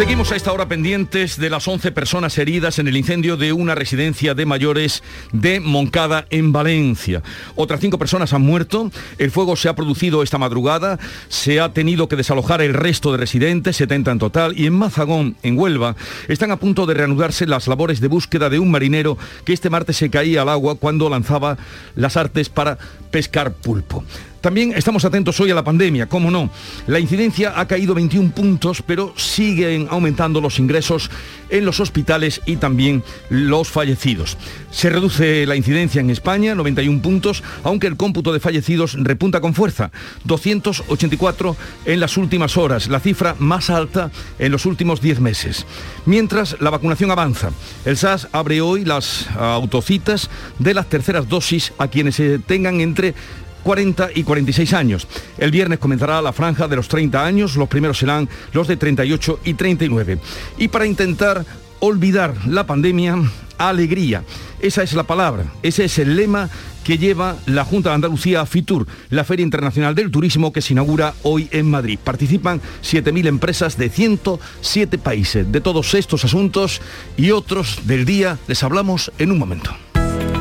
Seguimos 0.00 0.32
a 0.32 0.36
esta 0.36 0.50
hora 0.54 0.66
pendientes 0.66 1.36
de 1.36 1.50
las 1.50 1.68
11 1.68 1.92
personas 1.92 2.38
heridas 2.38 2.78
en 2.78 2.88
el 2.88 2.96
incendio 2.96 3.36
de 3.36 3.52
una 3.52 3.74
residencia 3.74 4.32
de 4.32 4.46
mayores 4.46 5.02
de 5.30 5.60
Moncada 5.60 6.24
en 6.30 6.52
Valencia. 6.52 7.22
Otras 7.54 7.80
cinco 7.80 7.98
personas 7.98 8.32
han 8.32 8.40
muerto. 8.40 8.90
El 9.18 9.30
fuego 9.30 9.56
se 9.56 9.68
ha 9.68 9.74
producido 9.74 10.22
esta 10.22 10.38
madrugada. 10.38 10.98
Se 11.28 11.60
ha 11.60 11.74
tenido 11.74 12.08
que 12.08 12.16
desalojar 12.16 12.62
el 12.62 12.72
resto 12.72 13.12
de 13.12 13.18
residentes, 13.18 13.76
70 13.76 14.12
en 14.12 14.18
total. 14.18 14.58
Y 14.58 14.64
en 14.64 14.72
Mazagón, 14.72 15.36
en 15.42 15.58
Huelva, 15.58 15.96
están 16.28 16.50
a 16.50 16.56
punto 16.56 16.86
de 16.86 16.94
reanudarse 16.94 17.46
las 17.46 17.68
labores 17.68 18.00
de 18.00 18.08
búsqueda 18.08 18.48
de 18.48 18.58
un 18.58 18.70
marinero 18.70 19.18
que 19.44 19.52
este 19.52 19.68
martes 19.68 19.98
se 19.98 20.08
caía 20.08 20.40
al 20.40 20.48
agua 20.48 20.76
cuando 20.76 21.10
lanzaba 21.10 21.58
las 21.94 22.16
artes 22.16 22.48
para 22.48 22.78
pescar 23.10 23.52
pulpo. 23.52 24.02
También 24.40 24.72
estamos 24.74 25.04
atentos 25.04 25.38
hoy 25.40 25.50
a 25.50 25.54
la 25.54 25.64
pandemia, 25.64 26.06
cómo 26.06 26.30
no. 26.30 26.50
La 26.86 26.98
incidencia 26.98 27.60
ha 27.60 27.66
caído 27.66 27.94
21 27.94 28.30
puntos, 28.30 28.82
pero 28.82 29.12
siguen 29.16 29.86
aumentando 29.90 30.40
los 30.40 30.58
ingresos 30.58 31.10
en 31.50 31.66
los 31.66 31.78
hospitales 31.78 32.40
y 32.46 32.56
también 32.56 33.02
los 33.28 33.68
fallecidos. 33.68 34.38
Se 34.70 34.88
reduce 34.88 35.44
la 35.44 35.56
incidencia 35.56 36.00
en 36.00 36.08
España, 36.08 36.54
91 36.54 37.02
puntos, 37.02 37.42
aunque 37.64 37.86
el 37.86 37.98
cómputo 37.98 38.32
de 38.32 38.40
fallecidos 38.40 38.94
repunta 38.94 39.42
con 39.42 39.52
fuerza, 39.52 39.90
284 40.24 41.56
en 41.84 42.00
las 42.00 42.16
últimas 42.16 42.56
horas, 42.56 42.88
la 42.88 43.00
cifra 43.00 43.36
más 43.38 43.68
alta 43.68 44.10
en 44.38 44.52
los 44.52 44.64
últimos 44.64 45.02
10 45.02 45.20
meses. 45.20 45.66
Mientras 46.06 46.56
la 46.60 46.70
vacunación 46.70 47.10
avanza, 47.10 47.50
el 47.84 47.98
SAS 47.98 48.28
abre 48.32 48.62
hoy 48.62 48.86
las 48.86 49.28
autocitas 49.36 50.30
de 50.58 50.72
las 50.72 50.88
terceras 50.88 51.28
dosis 51.28 51.74
a 51.76 51.88
quienes 51.88 52.14
se 52.14 52.38
tengan 52.38 52.80
entre 52.80 53.14
40 53.62 54.10
y 54.14 54.22
46 54.22 54.72
años. 54.72 55.06
El 55.38 55.50
viernes 55.50 55.78
comenzará 55.78 56.20
la 56.22 56.32
franja 56.32 56.68
de 56.68 56.76
los 56.76 56.88
30 56.88 57.24
años, 57.24 57.56
los 57.56 57.68
primeros 57.68 57.98
serán 57.98 58.28
los 58.52 58.68
de 58.68 58.76
38 58.76 59.40
y 59.44 59.54
39. 59.54 60.18
Y 60.58 60.68
para 60.68 60.86
intentar 60.86 61.44
olvidar 61.80 62.34
la 62.46 62.66
pandemia, 62.66 63.16
alegría. 63.58 64.24
Esa 64.60 64.82
es 64.82 64.92
la 64.94 65.04
palabra, 65.04 65.44
ese 65.62 65.84
es 65.84 65.98
el 65.98 66.16
lema 66.16 66.48
que 66.84 66.98
lleva 66.98 67.36
la 67.46 67.64
Junta 67.64 67.90
de 67.90 67.96
Andalucía 67.96 68.40
a 68.40 68.46
FITUR, 68.46 68.86
la 69.10 69.24
Feria 69.24 69.44
Internacional 69.44 69.94
del 69.94 70.10
Turismo 70.10 70.52
que 70.52 70.62
se 70.62 70.72
inaugura 70.72 71.14
hoy 71.22 71.48
en 71.52 71.70
Madrid. 71.70 71.98
Participan 72.02 72.60
7.000 72.82 73.26
empresas 73.26 73.76
de 73.76 73.90
107 73.90 74.98
países. 74.98 75.50
De 75.50 75.60
todos 75.60 75.94
estos 75.94 76.24
asuntos 76.24 76.80
y 77.16 77.30
otros 77.30 77.80
del 77.84 78.04
día 78.04 78.38
les 78.48 78.62
hablamos 78.62 79.12
en 79.18 79.30
un 79.30 79.38
momento. 79.38 79.74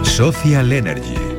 Social 0.03 0.71
Energy 0.71 1.38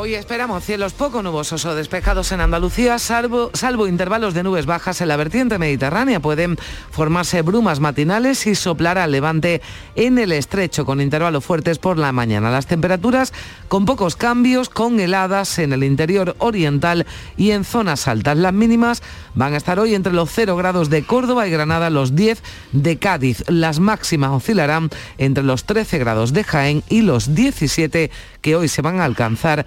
Hoy 0.00 0.14
esperamos 0.14 0.62
cielos 0.62 0.92
poco 0.92 1.24
nubosos 1.24 1.64
o 1.64 1.74
despejados 1.74 2.30
en 2.30 2.40
Andalucía, 2.40 3.00
salvo, 3.00 3.50
salvo 3.52 3.88
intervalos 3.88 4.32
de 4.32 4.44
nubes 4.44 4.64
bajas 4.64 5.00
en 5.00 5.08
la 5.08 5.16
vertiente 5.16 5.58
mediterránea. 5.58 6.20
Pueden 6.20 6.56
formarse 6.92 7.42
brumas 7.42 7.80
matinales 7.80 8.46
y 8.46 8.54
soplar 8.54 8.96
al 8.96 9.10
levante 9.10 9.60
en 9.96 10.18
el 10.18 10.30
estrecho, 10.30 10.86
con 10.86 11.00
intervalos 11.00 11.44
fuertes 11.44 11.80
por 11.80 11.98
la 11.98 12.12
mañana. 12.12 12.48
Las 12.48 12.68
temperaturas 12.68 13.32
con 13.66 13.86
pocos 13.86 14.14
cambios, 14.14 14.68
con 14.68 15.00
heladas 15.00 15.58
en 15.58 15.72
el 15.72 15.82
interior 15.82 16.36
oriental 16.38 17.04
y 17.36 17.50
en 17.50 17.64
zonas 17.64 18.06
altas. 18.06 18.36
Las 18.36 18.52
mínimas 18.52 19.02
van 19.34 19.54
a 19.54 19.56
estar 19.56 19.80
hoy 19.80 19.96
entre 19.96 20.12
los 20.12 20.30
0 20.30 20.54
grados 20.54 20.90
de 20.90 21.02
Córdoba 21.02 21.48
y 21.48 21.50
Granada, 21.50 21.90
los 21.90 22.14
10 22.14 22.40
de 22.70 22.98
Cádiz. 22.98 23.42
Las 23.48 23.80
máximas 23.80 24.30
oscilarán 24.30 24.90
entre 25.18 25.42
los 25.42 25.64
13 25.64 25.98
grados 25.98 26.32
de 26.32 26.44
Jaén 26.44 26.84
y 26.88 27.02
los 27.02 27.34
17 27.34 28.12
que 28.40 28.54
hoy 28.54 28.68
se 28.68 28.80
van 28.80 29.00
a 29.00 29.04
alcanzar 29.04 29.66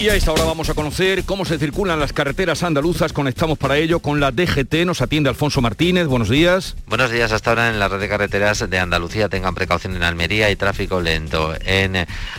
Y 0.00 0.08
a 0.10 0.14
esta 0.14 0.30
hora 0.30 0.44
vamos 0.44 0.70
a 0.70 0.74
conocer 0.74 1.24
cómo 1.24 1.44
se 1.44 1.58
circulan 1.58 1.98
las 1.98 2.12
carreteras 2.12 2.62
andaluzas. 2.62 3.12
Conectamos 3.12 3.58
para 3.58 3.78
ello 3.78 3.98
con 3.98 4.20
la 4.20 4.30
DGT. 4.30 4.86
Nos 4.86 5.02
atiende 5.02 5.28
Alfonso 5.28 5.60
Martínez. 5.60 6.06
Buenos 6.06 6.28
días. 6.28 6.76
Buenos 6.86 7.10
días. 7.10 7.32
Hasta 7.32 7.50
ahora 7.50 7.68
en 7.68 7.80
la 7.80 7.88
red 7.88 7.98
de 7.98 8.08
carreteras 8.08 8.70
de 8.70 8.78
Andalucía 8.78 9.28
tengan 9.28 9.56
precaución 9.56 9.96
en 9.96 10.04
Almería 10.04 10.52
y 10.52 10.56
tráfico 10.56 11.00
lento 11.00 11.52
en 11.64 11.94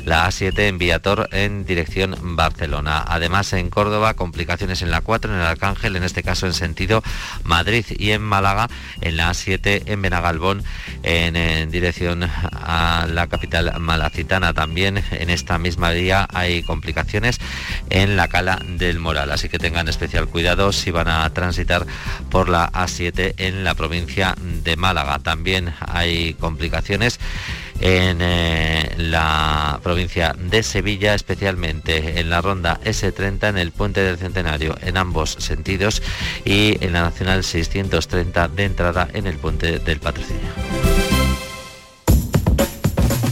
la 0.05 0.25
A7 0.25 0.57
en 0.57 0.77
Viator 0.77 1.27
en 1.33 1.65
dirección 1.65 2.15
Barcelona. 2.37 3.03
Además 3.05 3.51
en 3.51 3.69
Córdoba 3.69 4.13
complicaciones 4.13 4.81
en 4.81 4.89
la 4.89 5.01
4 5.01 5.29
en 5.29 5.41
el 5.41 5.45
Arcángel, 5.45 5.97
en 5.97 6.03
este 6.03 6.23
caso 6.23 6.45
en 6.45 6.53
sentido 6.53 7.03
Madrid 7.43 7.85
y 7.89 8.11
en 8.11 8.21
Málaga 8.21 8.69
en 9.01 9.17
la 9.17 9.31
A7 9.31 9.83
en 9.85 10.01
Benagalbón 10.01 10.63
en, 11.03 11.35
en 11.35 11.71
dirección 11.71 12.23
a 12.23 13.05
la 13.11 13.27
capital 13.27 13.77
malacitana. 13.81 14.53
También 14.53 15.03
en 15.11 15.29
esta 15.29 15.57
misma 15.57 15.91
vía 15.91 16.25
hay 16.31 16.63
complicaciones 16.63 17.37
en 17.89 18.15
la 18.15 18.27
cala 18.27 18.61
del 18.65 18.99
Moral. 18.99 19.31
Así 19.31 19.49
que 19.49 19.59
tengan 19.59 19.87
especial 19.87 20.27
cuidado 20.27 20.71
si 20.71 20.91
van 20.91 21.07
a 21.07 21.29
transitar 21.31 21.85
por 22.29 22.49
la 22.49 22.71
A7 22.71 23.35
en 23.37 23.63
la 23.63 23.75
provincia 23.75 24.35
de 24.63 24.75
Málaga. 24.75 25.19
También 25.19 25.73
hay 25.79 26.33
complicaciones 26.35 27.19
en 27.81 28.19
eh, 28.21 28.93
la 28.97 29.79
provincia 29.81 30.35
de 30.37 30.63
Sevilla, 30.63 31.13
especialmente 31.13 32.19
en 32.19 32.29
la 32.29 32.41
ronda 32.41 32.79
S30, 32.83 33.49
en 33.49 33.57
el 33.57 33.71
puente 33.71 34.01
del 34.01 34.17
Centenario, 34.17 34.77
en 34.81 34.97
ambos 34.97 35.37
sentidos, 35.39 36.01
y 36.45 36.83
en 36.83 36.93
la 36.93 37.01
Nacional 37.01 37.43
630 37.43 38.49
de 38.49 38.65
entrada 38.65 39.07
en 39.13 39.27
el 39.27 39.37
puente 39.37 39.79
del 39.79 39.99
Patrocinio. 39.99 40.98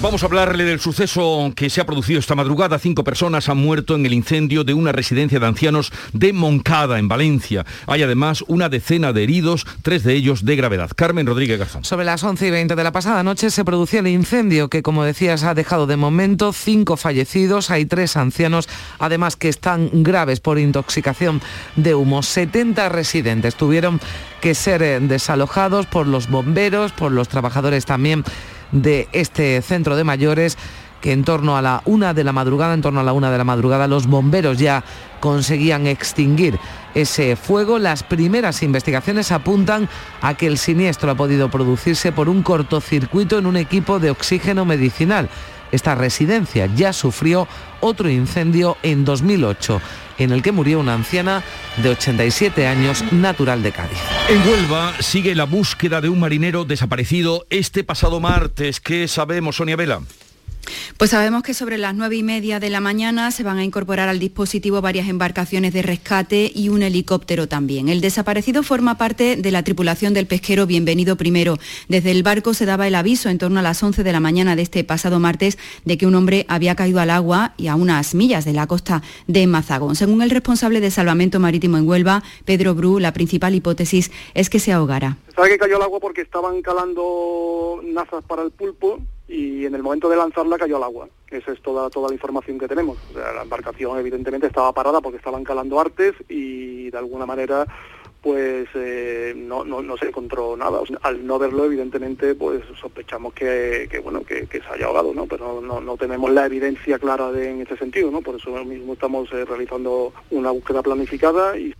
Vamos 0.00 0.22
a 0.22 0.26
hablarle 0.26 0.62
del 0.62 0.78
suceso 0.78 1.52
que 1.56 1.68
se 1.68 1.80
ha 1.80 1.86
producido 1.86 2.20
esta 2.20 2.36
madrugada. 2.36 2.78
Cinco 2.78 3.02
personas 3.02 3.48
han 3.48 3.56
muerto 3.56 3.96
en 3.96 4.06
el 4.06 4.12
incendio 4.12 4.62
de 4.62 4.72
una 4.72 4.92
residencia 4.92 5.40
de 5.40 5.46
ancianos 5.46 5.92
de 6.12 6.32
Moncada, 6.32 7.00
en 7.00 7.08
Valencia. 7.08 7.66
Hay 7.88 8.04
además 8.04 8.44
una 8.46 8.68
decena 8.68 9.12
de 9.12 9.24
heridos, 9.24 9.66
tres 9.82 10.04
de 10.04 10.14
ellos 10.14 10.44
de 10.44 10.54
gravedad. 10.54 10.92
Carmen 10.94 11.26
Rodríguez 11.26 11.58
Garzón. 11.58 11.84
Sobre 11.84 12.04
las 12.04 12.22
11 12.22 12.46
y 12.46 12.50
20 12.52 12.76
de 12.76 12.84
la 12.84 12.92
pasada 12.92 13.24
noche 13.24 13.50
se 13.50 13.64
produció 13.64 13.98
el 13.98 14.06
incendio 14.06 14.68
que, 14.70 14.84
como 14.84 15.02
decías, 15.02 15.42
ha 15.42 15.54
dejado 15.54 15.88
de 15.88 15.96
momento 15.96 16.52
cinco 16.52 16.96
fallecidos. 16.96 17.72
Hay 17.72 17.84
tres 17.84 18.16
ancianos, 18.16 18.68
además 19.00 19.34
que 19.34 19.48
están 19.48 19.90
graves 20.04 20.38
por 20.38 20.60
intoxicación 20.60 21.42
de 21.74 21.96
humo. 21.96 22.22
70 22.22 22.88
residentes 22.88 23.56
tuvieron 23.56 24.00
que 24.40 24.54
ser 24.54 24.80
eh, 24.80 25.00
desalojados 25.00 25.86
por 25.86 26.06
los 26.06 26.30
bomberos, 26.30 26.92
por 26.92 27.10
los 27.10 27.26
trabajadores 27.26 27.84
también 27.84 28.22
de 28.72 29.08
este 29.12 29.60
centro 29.62 29.96
de 29.96 30.04
mayores 30.04 30.58
que 31.00 31.12
en 31.12 31.24
torno 31.24 31.56
a 31.56 31.62
la 31.62 31.82
una 31.84 32.12
de 32.12 32.24
la 32.24 32.32
madrugada, 32.32 32.74
en 32.74 32.82
torno 32.82 33.00
a 33.00 33.04
la 33.04 33.12
una 33.12 33.30
de 33.30 33.38
la 33.38 33.44
madrugada, 33.44 33.86
los 33.86 34.06
bomberos 34.06 34.58
ya 34.58 34.84
conseguían 35.20 35.86
extinguir 35.86 36.58
ese 36.94 37.36
fuego. 37.36 37.78
Las 37.78 38.02
primeras 38.02 38.62
investigaciones 38.62 39.30
apuntan 39.30 39.88
a 40.20 40.34
que 40.34 40.46
el 40.46 40.58
siniestro 40.58 41.10
ha 41.10 41.14
podido 41.14 41.50
producirse 41.50 42.12
por 42.12 42.28
un 42.28 42.42
cortocircuito 42.42 43.38
en 43.38 43.46
un 43.46 43.56
equipo 43.56 43.98
de 44.00 44.10
oxígeno 44.10 44.64
medicinal. 44.64 45.28
Esta 45.70 45.94
residencia 45.94 46.66
ya 46.74 46.92
sufrió 46.92 47.46
otro 47.80 48.08
incendio 48.08 48.76
en 48.82 49.04
2008. 49.04 49.80
En 50.18 50.32
el 50.32 50.42
que 50.42 50.52
murió 50.52 50.80
una 50.80 50.94
anciana 50.94 51.42
de 51.76 51.90
87 51.90 52.66
años 52.66 53.04
natural 53.12 53.62
de 53.62 53.72
Cádiz. 53.72 53.98
En 54.28 54.46
Huelva 54.46 54.94
sigue 55.00 55.34
la 55.34 55.44
búsqueda 55.44 56.00
de 56.00 56.08
un 56.08 56.20
marinero 56.20 56.64
desaparecido 56.64 57.46
este 57.50 57.84
pasado 57.84 58.20
martes. 58.20 58.80
¿Qué 58.80 59.08
sabemos, 59.08 59.56
Sonia 59.56 59.76
Vela? 59.76 60.00
Pues 60.96 61.10
sabemos 61.10 61.42
que 61.42 61.54
sobre 61.54 61.78
las 61.78 61.94
nueve 61.94 62.16
y 62.16 62.22
media 62.22 62.60
de 62.60 62.70
la 62.70 62.80
mañana 62.80 63.30
se 63.30 63.42
van 63.42 63.58
a 63.58 63.64
incorporar 63.64 64.08
al 64.08 64.18
dispositivo 64.18 64.80
varias 64.80 65.08
embarcaciones 65.08 65.72
de 65.72 65.82
rescate 65.82 66.50
y 66.54 66.68
un 66.68 66.82
helicóptero 66.82 67.46
también. 67.48 67.88
El 67.88 68.00
desaparecido 68.00 68.62
forma 68.62 68.98
parte 68.98 69.36
de 69.36 69.50
la 69.50 69.62
tripulación 69.62 70.14
del 70.14 70.26
pesquero 70.26 70.66
Bienvenido 70.66 71.16
Primero. 71.16 71.56
Desde 71.88 72.10
el 72.10 72.22
barco 72.22 72.54
se 72.54 72.66
daba 72.66 72.86
el 72.86 72.94
aviso 72.94 73.28
en 73.28 73.38
torno 73.38 73.60
a 73.60 73.62
las 73.62 73.82
11 73.82 74.02
de 74.02 74.12
la 74.12 74.20
mañana 74.20 74.56
de 74.56 74.62
este 74.62 74.84
pasado 74.84 75.20
martes 75.20 75.58
de 75.84 75.98
que 75.98 76.06
un 76.06 76.14
hombre 76.14 76.46
había 76.48 76.74
caído 76.74 77.00
al 77.00 77.10
agua 77.10 77.54
y 77.56 77.68
a 77.68 77.74
unas 77.74 78.14
millas 78.14 78.44
de 78.44 78.52
la 78.52 78.66
costa 78.66 79.02
de 79.26 79.46
Mazagón. 79.46 79.96
Según 79.96 80.22
el 80.22 80.30
responsable 80.30 80.80
de 80.80 80.90
salvamento 80.90 81.40
marítimo 81.40 81.78
en 81.78 81.88
Huelva, 81.88 82.22
Pedro 82.44 82.74
Bru, 82.74 82.98
la 82.98 83.12
principal 83.12 83.54
hipótesis 83.54 84.10
es 84.34 84.50
que 84.50 84.58
se 84.58 84.72
ahogara. 84.72 85.16
sabe 85.34 85.50
que 85.50 85.58
cayó 85.58 85.76
al 85.76 85.82
agua 85.82 86.00
porque 86.00 86.22
estaban 86.22 86.60
calando 86.62 87.80
nazas 87.84 88.24
para 88.24 88.42
el 88.42 88.50
pulpo 88.50 89.00
y 89.28 89.66
en 89.66 89.74
el 89.74 89.82
momento 89.82 90.08
de 90.08 90.16
lanzarla 90.16 90.56
cayó 90.56 90.78
al 90.78 90.84
agua. 90.84 91.08
Esa 91.30 91.52
es 91.52 91.60
toda, 91.60 91.90
toda 91.90 92.08
la 92.08 92.14
información 92.14 92.58
que 92.58 92.66
tenemos. 92.66 92.96
la 93.14 93.42
embarcación 93.42 93.98
evidentemente 93.98 94.46
estaba 94.46 94.72
parada 94.72 95.00
porque 95.00 95.18
estaban 95.18 95.44
calando 95.44 95.78
artes 95.78 96.14
y 96.28 96.90
de 96.90 96.98
alguna 96.98 97.26
manera 97.26 97.66
pues 98.22 98.68
eh, 98.74 99.32
no, 99.36 99.64
no, 99.64 99.96
se 99.96 100.06
encontró 100.06 100.56
nada. 100.56 100.80
al 101.02 101.26
no 101.26 101.38
verlo, 101.38 101.64
evidentemente, 101.64 102.34
pues 102.34 102.62
sospechamos 102.80 103.32
que, 103.32 103.88
bueno 104.02 104.22
que, 104.24 104.46
se 104.50 104.60
haya 104.74 104.86
ahogado, 104.86 105.14
¿no? 105.14 105.26
Pero 105.26 105.60
no, 105.60 105.80
no, 105.80 105.96
tenemos 105.96 106.30
la 106.32 106.46
evidencia 106.46 106.98
clara 106.98 107.30
de, 107.30 107.50
en 107.50 107.60
ese 107.62 107.76
sentido, 107.76 108.10
¿no? 108.10 108.20
Por 108.20 108.36
eso 108.36 108.50
mismo 108.64 108.94
estamos 108.94 109.32
eh, 109.32 109.44
realizando 109.44 110.12
una 110.30 110.50
búsqueda 110.50 110.82
planificada 110.82 111.56
y 111.56 111.72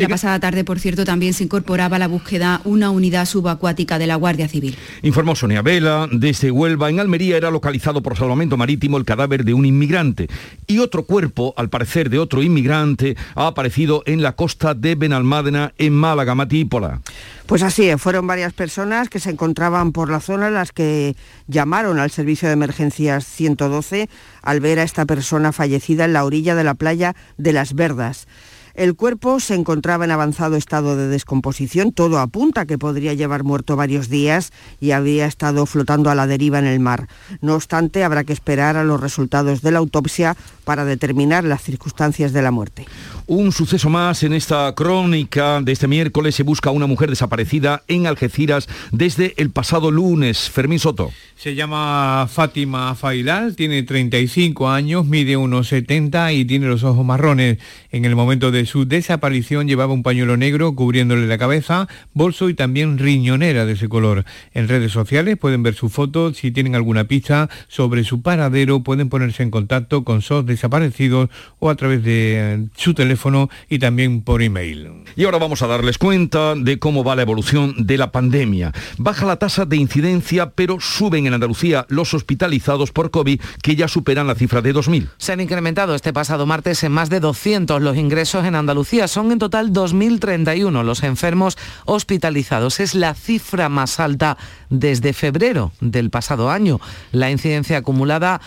la 0.00 0.08
pasada 0.08 0.40
tarde, 0.40 0.64
por 0.64 0.78
cierto, 0.78 1.04
también 1.04 1.34
se 1.34 1.44
incorporaba 1.44 1.96
a 1.96 1.98
la 1.98 2.08
búsqueda 2.08 2.60
una 2.64 2.90
unidad 2.90 3.26
subacuática 3.26 3.98
de 3.98 4.06
la 4.06 4.16
Guardia 4.16 4.48
Civil. 4.48 4.76
Informó 5.02 5.36
Sonia 5.36 5.62
Vela, 5.62 6.08
desde 6.10 6.50
Huelva, 6.50 6.90
en 6.90 7.00
Almería 7.00 7.36
era 7.36 7.50
localizado 7.50 8.02
por 8.02 8.16
salvamento 8.16 8.56
marítimo 8.56 8.96
el 8.96 9.04
cadáver 9.04 9.44
de 9.44 9.54
un 9.54 9.66
inmigrante 9.66 10.28
y 10.66 10.78
otro 10.78 11.04
cuerpo, 11.04 11.54
al 11.56 11.68
parecer 11.68 12.10
de 12.10 12.18
otro 12.18 12.42
inmigrante, 12.42 13.16
ha 13.34 13.46
aparecido 13.46 14.02
en 14.06 14.22
la 14.22 14.32
costa 14.36 14.74
de 14.74 14.94
Benalmádena, 14.94 15.72
en 15.78 15.92
Málaga, 15.92 16.34
Matípola. 16.34 17.00
Pues 17.46 17.62
así, 17.62 17.90
fueron 17.98 18.26
varias 18.26 18.52
personas 18.52 19.08
que 19.08 19.18
se 19.18 19.30
encontraban 19.30 19.92
por 19.92 20.10
la 20.10 20.20
zona 20.20 20.50
las 20.50 20.70
que 20.70 21.16
llamaron 21.48 21.98
al 21.98 22.10
servicio 22.10 22.48
de 22.48 22.54
emergencias 22.54 23.26
112 23.26 24.08
al 24.42 24.60
ver 24.60 24.78
a 24.78 24.84
esta 24.84 25.04
persona 25.04 25.52
fallecida 25.52 26.04
en 26.04 26.12
la 26.12 26.24
orilla 26.24 26.54
de 26.54 26.64
la 26.64 26.74
playa 26.74 27.16
de 27.38 27.52
Las 27.52 27.74
Verdas. 27.74 28.28
El 28.74 28.94
cuerpo 28.94 29.40
se 29.40 29.54
encontraba 29.54 30.04
en 30.04 30.10
avanzado 30.10 30.56
estado 30.56 30.96
de 30.96 31.08
descomposición, 31.08 31.92
todo 31.92 32.18
apunta 32.18 32.66
que 32.66 32.78
podría 32.78 33.14
llevar 33.14 33.44
muerto 33.44 33.76
varios 33.76 34.08
días 34.08 34.52
y 34.80 34.92
había 34.92 35.26
estado 35.26 35.66
flotando 35.66 36.10
a 36.10 36.14
la 36.14 36.26
deriva 36.26 36.58
en 36.58 36.66
el 36.66 36.80
mar. 36.80 37.08
No 37.40 37.54
obstante, 37.54 38.04
habrá 38.04 38.24
que 38.24 38.32
esperar 38.32 38.76
a 38.76 38.84
los 38.84 39.00
resultados 39.00 39.62
de 39.62 39.70
la 39.70 39.78
autopsia 39.78 40.36
para 40.70 40.84
determinar 40.84 41.42
las 41.42 41.64
circunstancias 41.64 42.32
de 42.32 42.42
la 42.42 42.52
muerte. 42.52 42.86
Un 43.26 43.50
suceso 43.50 43.90
más 43.90 44.22
en 44.22 44.32
esta 44.32 44.72
crónica 44.76 45.60
de 45.60 45.72
este 45.72 45.88
miércoles 45.88 46.36
se 46.36 46.44
busca 46.44 46.70
a 46.70 46.72
una 46.72 46.86
mujer 46.86 47.10
desaparecida 47.10 47.82
en 47.88 48.06
Algeciras 48.06 48.68
desde 48.92 49.34
el 49.36 49.50
pasado 49.50 49.90
lunes. 49.90 50.48
Fermín 50.48 50.78
Soto. 50.78 51.10
Se 51.34 51.56
llama 51.56 52.28
Fátima 52.30 52.94
Failal, 52.94 53.56
tiene 53.56 53.82
35 53.82 54.68
años, 54.68 55.06
mide 55.06 55.36
unos 55.36 55.68
70 55.68 56.34
y 56.34 56.44
tiene 56.44 56.66
los 56.66 56.84
ojos 56.84 57.04
marrones. 57.04 57.58
En 57.90 58.04
el 58.04 58.14
momento 58.14 58.52
de 58.52 58.66
su 58.66 58.84
desaparición 58.86 59.66
llevaba 59.66 59.92
un 59.92 60.04
pañuelo 60.04 60.36
negro 60.36 60.74
cubriéndole 60.76 61.26
la 61.26 61.38
cabeza, 61.38 61.88
bolso 62.12 62.48
y 62.48 62.54
también 62.54 62.98
riñonera 62.98 63.64
de 63.64 63.72
ese 63.72 63.88
color. 63.88 64.24
En 64.54 64.68
redes 64.68 64.92
sociales 64.92 65.36
pueden 65.36 65.64
ver 65.64 65.74
su 65.74 65.88
foto. 65.88 66.32
Si 66.32 66.52
tienen 66.52 66.76
alguna 66.76 67.04
pista 67.04 67.48
sobre 67.66 68.04
su 68.04 68.22
paradero, 68.22 68.84
pueden 68.84 69.08
ponerse 69.08 69.42
en 69.42 69.50
contacto 69.50 70.04
con 70.04 70.22
SOS 70.22 70.46
desaparecidos 70.60 71.30
o 71.58 71.70
a 71.70 71.74
través 71.74 72.04
de 72.04 72.54
eh, 72.54 72.68
su 72.76 72.92
teléfono 72.94 73.48
y 73.68 73.78
también 73.78 74.22
por 74.22 74.42
email. 74.42 75.04
Y 75.16 75.24
ahora 75.24 75.38
vamos 75.38 75.62
a 75.62 75.66
darles 75.66 75.96
cuenta 75.96 76.54
de 76.54 76.78
cómo 76.78 77.02
va 77.02 77.16
la 77.16 77.22
evolución 77.22 77.74
de 77.78 77.96
la 77.96 78.12
pandemia. 78.12 78.72
Baja 78.98 79.24
la 79.24 79.36
tasa 79.36 79.64
de 79.64 79.76
incidencia, 79.76 80.50
pero 80.50 80.78
suben 80.80 81.26
en 81.26 81.34
Andalucía 81.34 81.86
los 81.88 82.12
hospitalizados 82.12 82.92
por 82.92 83.10
COVID, 83.10 83.40
que 83.62 83.76
ya 83.76 83.88
superan 83.88 84.26
la 84.26 84.34
cifra 84.34 84.60
de 84.60 84.74
2.000. 84.74 85.08
Se 85.16 85.32
han 85.32 85.40
incrementado 85.40 85.94
este 85.94 86.12
pasado 86.12 86.44
martes 86.46 86.84
en 86.84 86.92
más 86.92 87.08
de 87.08 87.20
200 87.20 87.80
los 87.80 87.96
ingresos 87.96 88.44
en 88.44 88.54
Andalucía. 88.54 89.08
Son 89.08 89.32
en 89.32 89.38
total 89.38 89.72
2.031 89.72 90.84
los 90.84 91.02
enfermos 91.02 91.56
hospitalizados. 91.86 92.80
Es 92.80 92.94
la 92.94 93.14
cifra 93.14 93.68
más 93.68 93.98
alta 93.98 94.36
desde 94.68 95.12
febrero 95.12 95.72
del 95.80 96.10
pasado 96.10 96.50
año. 96.50 96.80
La 97.12 97.30
incidencia 97.30 97.78
acumulada 97.78 98.40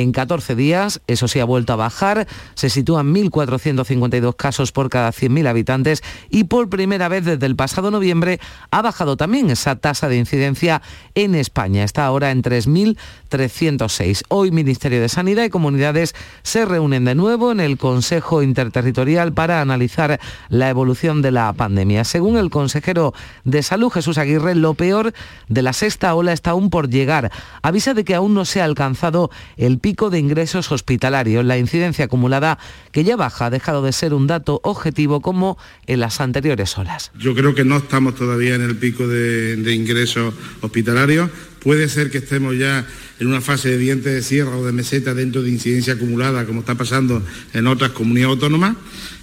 en 0.00 0.12
14 0.12 0.54
días. 0.54 1.00
Eso 1.06 1.28
sí 1.28 1.40
ha 1.40 1.44
vuelto 1.44 1.72
a 1.72 1.76
bajar. 1.76 2.26
Se 2.54 2.70
sitúan 2.70 3.14
1.452 3.14 4.34
casos 4.36 4.72
por 4.72 4.88
cada 4.88 5.10
100.000 5.10 5.46
habitantes 5.46 6.02
y 6.30 6.44
por 6.44 6.68
primera 6.68 7.08
vez 7.08 7.24
desde 7.24 7.46
el 7.46 7.56
pasado 7.56 7.90
noviembre 7.90 8.40
ha 8.70 8.82
bajado 8.82 9.16
también 9.16 9.50
esa 9.50 9.76
tasa 9.76 10.08
de 10.08 10.16
incidencia 10.16 10.82
en 11.14 11.34
España. 11.34 11.84
Está 11.84 12.06
ahora 12.06 12.30
en 12.30 12.42
3.306. 12.42 14.22
Hoy 14.28 14.50
Ministerio 14.50 15.00
de 15.00 15.08
Sanidad 15.08 15.44
y 15.44 15.50
Comunidades 15.50 16.14
se 16.42 16.64
reúnen 16.64 17.04
de 17.04 17.14
nuevo 17.14 17.52
en 17.52 17.60
el 17.60 17.76
Consejo 17.76 18.42
Interterritorial 18.42 19.32
para 19.32 19.60
analizar 19.60 20.20
la 20.48 20.68
evolución 20.68 21.22
de 21.22 21.30
la 21.30 21.52
pandemia. 21.52 22.04
Según 22.04 22.36
el 22.36 22.50
consejero 22.50 23.12
de 23.44 23.62
Salud, 23.62 23.90
Jesús 23.90 24.18
Aguirre, 24.18 24.54
lo 24.54 24.74
peor 24.74 25.12
de 25.48 25.62
la 25.62 25.72
sexta 25.72 26.14
ola 26.14 26.32
está 26.32 26.50
aún 26.50 26.70
por 26.70 26.88
llegar. 26.88 27.30
Avisa 27.62 27.94
de 27.94 28.04
que 28.04 28.14
aún 28.14 28.34
no 28.34 28.44
se 28.44 28.60
ha 28.60 28.64
alcanzado 28.64 29.30
el 29.56 29.78
pico 29.78 29.89
de 29.90 30.18
ingresos 30.18 30.70
hospitalarios. 30.70 31.44
La 31.44 31.58
incidencia 31.58 32.04
acumulada, 32.04 32.58
que 32.92 33.02
ya 33.02 33.16
baja, 33.16 33.46
ha 33.46 33.50
dejado 33.50 33.82
de 33.82 33.92
ser 33.92 34.14
un 34.14 34.26
dato 34.26 34.60
objetivo 34.62 35.20
como 35.20 35.58
en 35.86 36.00
las 36.00 36.20
anteriores 36.20 36.78
olas. 36.78 37.10
Yo 37.18 37.34
creo 37.34 37.54
que 37.54 37.64
no 37.64 37.78
estamos 37.78 38.14
todavía 38.14 38.54
en 38.54 38.62
el 38.62 38.76
pico 38.76 39.08
de, 39.08 39.74
ingresos 39.74 40.32
hospitalarios. 40.60 41.30
Puede 41.60 41.88
ser 41.88 42.10
que 42.10 42.18
estemos 42.18 42.56
ya 42.56 42.86
en 43.18 43.26
una 43.26 43.40
fase 43.40 43.70
de 43.70 43.78
dientes 43.78 44.14
de 44.14 44.22
sierra 44.22 44.56
o 44.56 44.64
de 44.64 44.72
meseta 44.72 45.12
dentro 45.12 45.42
de 45.42 45.50
incidencia 45.50 45.94
acumulada, 45.94 46.46
como 46.46 46.60
está 46.60 46.76
pasando 46.76 47.22
en 47.52 47.66
otras 47.66 47.90
comunidades 47.90 48.36
autónomas, 48.36 48.76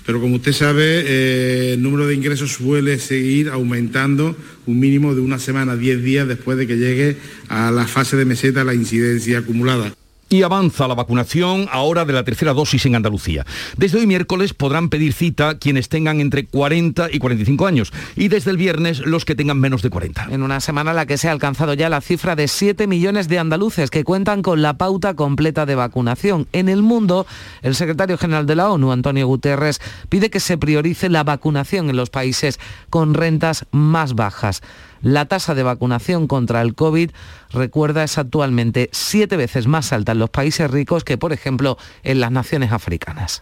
pero 0.05 0.21
como 0.21 0.35
usted 0.35 0.53
sabe, 0.53 1.03
eh, 1.07 1.73
el 1.73 1.81
número 1.81 2.05
de 2.05 2.13
ingresos 2.13 2.51
suele 2.51 2.99
seguir 2.99 3.49
aumentando 3.49 4.35
un 4.67 4.79
mínimo 4.79 5.15
de 5.15 5.21
una 5.21 5.39
semana, 5.39 5.75
diez 5.75 6.03
días 6.03 6.27
después 6.27 6.57
de 6.57 6.67
que 6.67 6.77
llegue 6.77 7.17
a 7.49 7.71
la 7.71 7.87
fase 7.87 8.17
de 8.17 8.25
meseta 8.25 8.63
la 8.63 8.75
incidencia 8.75 9.39
acumulada 9.39 9.93
y 10.29 10.43
avanza 10.43 10.87
la 10.87 10.95
vacunación 10.95 11.67
ahora 11.71 12.05
de 12.05 12.13
la 12.13 12.23
tercera 12.23 12.53
dosis 12.53 12.85
en 12.85 12.95
Andalucía. 12.95 13.45
Desde 13.77 13.99
hoy 13.99 14.07
miércoles 14.07 14.53
podrán 14.53 14.89
pedir 14.89 15.13
cita 15.13 15.57
quienes 15.57 15.89
tengan 15.89 16.19
entre 16.19 16.45
40 16.45 17.09
y 17.11 17.19
45 17.19 17.67
años 17.67 17.93
y 18.15 18.27
desde 18.27 18.51
el 18.51 18.57
viernes 18.57 18.99
los 18.99 19.25
que 19.25 19.35
tengan 19.35 19.59
menos 19.59 19.81
de 19.81 19.89
40. 19.89 20.27
En 20.31 20.43
una 20.43 20.59
semana 20.59 20.93
la 20.93 21.05
que 21.05 21.17
se 21.17 21.29
ha 21.29 21.31
alcanzado 21.31 21.73
ya 21.73 21.89
la 21.89 22.01
cifra 22.01 22.35
de 22.35 22.47
7 22.47 22.87
millones 22.87 23.27
de 23.27 23.39
andaluces 23.39 23.89
que 23.89 24.03
cuentan 24.03 24.41
con 24.41 24.61
la 24.61 24.77
pauta 24.77 25.15
completa 25.15 25.65
de 25.65 25.75
vacunación. 25.75 26.47
En 26.51 26.69
el 26.69 26.81
mundo, 26.81 27.25
el 27.61 27.75
secretario 27.75 28.17
general 28.17 28.45
de 28.45 28.55
la 28.55 28.69
ONU, 28.69 28.91
Antonio 28.91 29.27
Guterres, 29.27 29.81
pide 30.09 30.29
que 30.29 30.39
se 30.39 30.57
priorice 30.57 31.09
la 31.09 31.23
vacunación 31.23 31.89
en 31.89 31.95
los 31.95 32.09
países 32.09 32.59
con 32.89 33.13
rentas 33.13 33.65
más 33.71 34.15
bajas. 34.15 34.61
La 35.01 35.25
tasa 35.25 35.55
de 35.55 35.63
vacunación 35.63 36.27
contra 36.27 36.61
el 36.61 36.75
COVID, 36.75 37.11
recuerda, 37.51 38.03
es 38.03 38.17
actualmente 38.17 38.89
siete 38.91 39.37
veces 39.37 39.67
más 39.67 39.93
alta 39.93 40.11
en 40.11 40.19
los 40.19 40.29
países 40.29 40.69
ricos 40.69 41.03
que, 41.03 41.17
por 41.17 41.33
ejemplo, 41.33 41.77
en 42.03 42.19
las 42.19 42.31
naciones 42.31 42.71
africanas. 42.71 43.39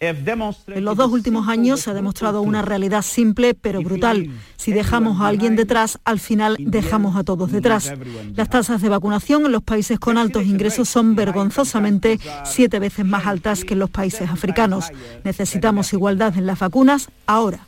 En 0.00 0.84
los 0.84 0.96
dos 0.96 1.12
últimos 1.12 1.48
años 1.48 1.80
se 1.80 1.90
ha 1.90 1.94
demostrado 1.94 2.42
una 2.42 2.62
realidad 2.62 3.02
simple 3.02 3.54
pero 3.54 3.80
brutal. 3.80 4.30
Si 4.56 4.72
dejamos 4.72 5.20
a 5.20 5.28
alguien 5.28 5.56
detrás, 5.56 5.98
al 6.04 6.20
final 6.20 6.56
dejamos 6.58 7.16
a 7.16 7.24
todos 7.24 7.52
detrás. 7.52 7.92
Las 8.34 8.50
tasas 8.50 8.82
de 8.82 8.88
vacunación 8.88 9.46
en 9.46 9.52
los 9.52 9.62
países 9.62 9.98
con 9.98 10.18
altos 10.18 10.44
ingresos 10.44 10.88
son 10.88 11.14
vergonzosamente 11.14 12.18
siete 12.44 12.78
veces 12.78 13.04
más 13.04 13.26
altas 13.26 13.64
que 13.64 13.74
en 13.74 13.80
los 13.80 13.90
países 13.90 14.28
africanos. 14.28 14.90
Necesitamos 15.22 15.92
igualdad 15.92 16.36
en 16.36 16.46
las 16.46 16.58
vacunas 16.58 17.08
ahora. 17.26 17.60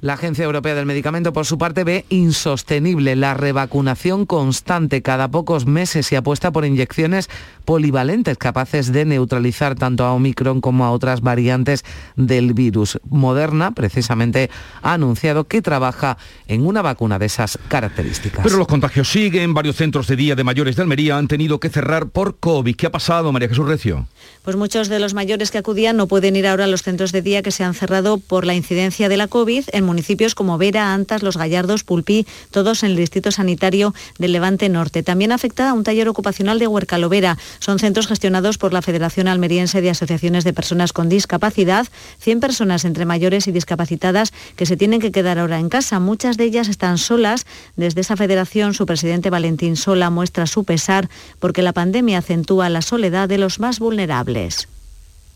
La 0.00 0.12
Agencia 0.12 0.44
Europea 0.44 0.74
del 0.74 0.86
Medicamento, 0.86 1.32
por 1.32 1.46
su 1.46 1.58
parte, 1.58 1.84
ve 1.84 2.04
insostenible 2.08 3.16
la 3.16 3.34
revacunación 3.34 4.26
constante 4.26 5.02
cada 5.02 5.28
pocos 5.28 5.66
meses 5.66 6.12
y 6.12 6.16
apuesta 6.16 6.52
por 6.52 6.64
inyecciones 6.64 7.28
polivalentes 7.64 8.36
capaces 8.36 8.92
de 8.92 9.04
neutralizar 9.04 9.74
tanto 9.82 10.04
a 10.04 10.12
Omicron 10.12 10.60
como 10.60 10.84
a 10.84 10.92
otras 10.92 11.22
variantes 11.22 11.84
del 12.14 12.54
virus. 12.54 13.00
Moderna, 13.10 13.72
precisamente, 13.72 14.48
ha 14.80 14.92
anunciado 14.92 15.42
que 15.48 15.60
trabaja 15.60 16.18
en 16.46 16.64
una 16.64 16.82
vacuna 16.82 17.18
de 17.18 17.26
esas 17.26 17.58
características. 17.66 18.44
Pero 18.44 18.58
los 18.58 18.68
contagios 18.68 19.10
siguen. 19.10 19.54
Varios 19.54 19.74
centros 19.74 20.06
de 20.06 20.14
día 20.14 20.36
de 20.36 20.44
mayores 20.44 20.76
de 20.76 20.82
Almería 20.82 21.18
han 21.18 21.26
tenido 21.26 21.58
que 21.58 21.68
cerrar 21.68 22.06
por 22.06 22.36
COVID. 22.38 22.76
¿Qué 22.76 22.86
ha 22.86 22.92
pasado, 22.92 23.32
María 23.32 23.48
Jesús 23.48 23.66
Recio? 23.66 24.06
Pues 24.44 24.54
muchos 24.54 24.88
de 24.88 25.00
los 25.00 25.14
mayores 25.14 25.50
que 25.50 25.58
acudían 25.58 25.96
no 25.96 26.06
pueden 26.06 26.36
ir 26.36 26.46
ahora 26.46 26.66
a 26.66 26.68
los 26.68 26.82
centros 26.82 27.10
de 27.10 27.22
día 27.22 27.42
que 27.42 27.50
se 27.50 27.64
han 27.64 27.74
cerrado 27.74 28.18
por 28.18 28.46
la 28.46 28.54
incidencia 28.54 29.08
de 29.08 29.16
la 29.16 29.26
COVID 29.26 29.64
en 29.72 29.84
municipios 29.84 30.36
como 30.36 30.58
Vera, 30.58 30.94
Antas, 30.94 31.24
Los 31.24 31.36
Gallardos, 31.36 31.82
Pulpí, 31.82 32.24
todos 32.52 32.84
en 32.84 32.90
el 32.90 32.96
Distrito 32.96 33.32
Sanitario 33.32 33.94
del 34.20 34.30
Levante 34.30 34.68
Norte. 34.68 35.02
También 35.02 35.32
afecta 35.32 35.70
a 35.70 35.72
un 35.72 35.82
taller 35.82 36.08
ocupacional 36.08 36.60
de 36.60 36.68
Huercalovera. 36.68 37.36
Son 37.58 37.80
centros 37.80 38.06
gestionados 38.06 38.58
por 38.58 38.72
la 38.72 38.82
Federación 38.82 39.26
Almeriense 39.26 39.61
de 39.70 39.90
Asociaciones 39.90 40.42
de 40.42 40.52
Personas 40.52 40.92
con 40.92 41.08
Discapacidad. 41.08 41.86
100 42.18 42.40
personas 42.40 42.84
entre 42.84 43.04
mayores 43.04 43.46
y 43.46 43.52
discapacitadas 43.52 44.32
que 44.56 44.66
se 44.66 44.76
tienen 44.76 45.00
que 45.00 45.12
quedar 45.12 45.38
ahora 45.38 45.60
en 45.60 45.68
casa. 45.68 46.00
Muchas 46.00 46.36
de 46.36 46.44
ellas 46.44 46.68
están 46.68 46.98
solas. 46.98 47.46
Desde 47.76 48.00
esa 48.00 48.16
federación, 48.16 48.74
su 48.74 48.84
presidente 48.86 49.30
Valentín 49.30 49.76
Sola 49.76 50.10
muestra 50.10 50.46
su 50.46 50.64
pesar 50.64 51.08
porque 51.38 51.62
la 51.62 51.72
pandemia 51.72 52.18
acentúa 52.18 52.68
la 52.68 52.82
soledad 52.82 53.28
de 53.28 53.38
los 53.38 53.60
más 53.60 53.78
vulnerables. 53.78 54.68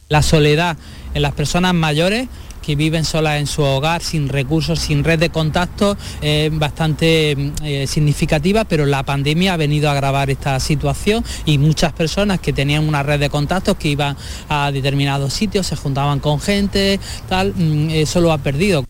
La 0.09 0.23
soledad 0.23 0.77
en 1.15 1.23
las 1.23 1.33
personas 1.33 1.75
mayores 1.75 2.29
que 2.67 2.75
viven 2.75 3.05
solas 3.05 3.39
en 3.39 3.47
su 3.47 3.63
hogar, 3.63 4.03
sin 4.03 4.29
recursos, 4.29 4.81
sin 4.81 5.05
red 5.05 5.21
de 5.21 5.31
contacto, 5.31 5.97
es 6.21 6.59
bastante 6.59 7.53
eh, 7.63 7.87
significativa, 7.87 8.65
pero 8.65 8.87
la 8.87 9.05
pandemia 9.05 9.55
ha 9.55 9.57
venido 9.57 9.89
a 9.89 9.93
agravar 9.93 10.31
esta 10.31 10.59
situación 10.59 11.25
y 11.45 11.59
muchas 11.59 11.93
personas 11.93 12.41
que 12.41 12.53
tenían 12.53 12.89
una 12.89 13.05
red 13.05 13.21
de 13.21 13.31
contactos, 13.31 13.77
que 13.77 13.91
iban 13.91 14.17
a 14.49 14.73
determinados 14.73 15.33
sitios, 15.33 15.69
se 15.69 15.77
juntaban 15.77 16.19
con 16.19 16.41
gente, 16.41 16.99
tal, 17.29 17.55
mm, 17.55 17.91
eso 17.91 18.21
lo 18.21 18.33
ha 18.33 18.39
perdido. 18.39 18.85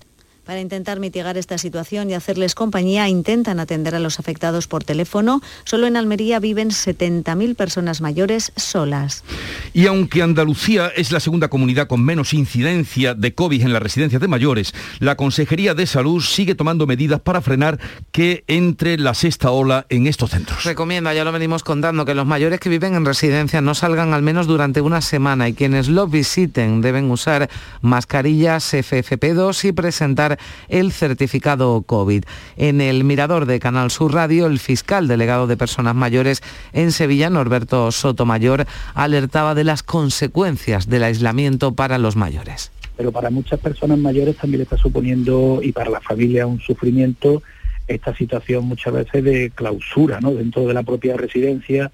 Para 0.46 0.60
intentar 0.60 1.00
mitigar 1.00 1.36
esta 1.36 1.58
situación 1.58 2.08
y 2.08 2.14
hacerles 2.14 2.54
compañía, 2.54 3.08
intentan 3.08 3.58
atender 3.58 3.96
a 3.96 3.98
los 3.98 4.20
afectados 4.20 4.68
por 4.68 4.84
teléfono. 4.84 5.42
Solo 5.64 5.88
en 5.88 5.96
Almería 5.96 6.38
viven 6.38 6.70
70.000 6.70 7.56
personas 7.56 8.00
mayores 8.00 8.52
solas. 8.54 9.24
Y 9.72 9.88
aunque 9.88 10.22
Andalucía 10.22 10.86
es 10.94 11.10
la 11.10 11.18
segunda 11.18 11.48
comunidad 11.48 11.88
con 11.88 12.04
menos 12.04 12.32
incidencia 12.32 13.14
de 13.14 13.34
COVID 13.34 13.60
en 13.60 13.72
las 13.72 13.82
residencias 13.82 14.22
de 14.22 14.28
mayores, 14.28 14.72
la 15.00 15.16
Consejería 15.16 15.74
de 15.74 15.84
Salud 15.84 16.22
sigue 16.22 16.54
tomando 16.54 16.86
medidas 16.86 17.20
para 17.20 17.40
frenar 17.40 17.80
que 18.12 18.44
entre 18.46 18.98
la 18.98 19.14
sexta 19.14 19.50
ola 19.50 19.86
en 19.88 20.06
estos 20.06 20.30
centros. 20.30 20.62
Recomienda, 20.62 21.12
ya 21.12 21.24
lo 21.24 21.32
venimos 21.32 21.64
contando, 21.64 22.04
que 22.04 22.14
los 22.14 22.24
mayores 22.24 22.60
que 22.60 22.68
viven 22.68 22.94
en 22.94 23.04
residencias 23.04 23.64
no 23.64 23.74
salgan 23.74 24.14
al 24.14 24.22
menos 24.22 24.46
durante 24.46 24.80
una 24.80 25.00
semana 25.00 25.48
y 25.48 25.54
quienes 25.54 25.88
los 25.88 26.08
visiten 26.08 26.82
deben 26.82 27.10
usar 27.10 27.50
mascarillas 27.80 28.72
FFP2 28.72 29.64
y 29.64 29.72
presentar 29.72 30.35
el 30.68 30.92
certificado 30.92 31.82
COVID. 31.82 32.24
En 32.56 32.80
el 32.80 33.04
mirador 33.04 33.46
de 33.46 33.60
Canal 33.60 33.90
Sur 33.90 34.14
Radio, 34.14 34.46
el 34.46 34.58
fiscal 34.58 35.08
delegado 35.08 35.46
de 35.46 35.56
personas 35.56 35.94
mayores 35.94 36.42
en 36.72 36.92
Sevilla, 36.92 37.30
Norberto 37.30 37.92
Sotomayor, 37.92 38.66
alertaba 38.94 39.54
de 39.54 39.64
las 39.64 39.82
consecuencias 39.82 40.88
del 40.88 41.04
aislamiento 41.04 41.74
para 41.74 41.98
los 41.98 42.16
mayores. 42.16 42.72
Pero 42.96 43.12
para 43.12 43.30
muchas 43.30 43.60
personas 43.60 43.98
mayores 43.98 44.36
también 44.36 44.62
está 44.62 44.76
suponiendo, 44.76 45.60
y 45.62 45.72
para 45.72 45.90
la 45.90 46.00
familia, 46.00 46.46
un 46.46 46.60
sufrimiento 46.60 47.42
esta 47.86 48.14
situación 48.14 48.64
muchas 48.64 48.92
veces 48.92 49.22
de 49.22 49.50
clausura 49.54 50.20
¿no? 50.20 50.32
dentro 50.32 50.66
de 50.66 50.74
la 50.74 50.82
propia 50.82 51.16
residencia, 51.16 51.92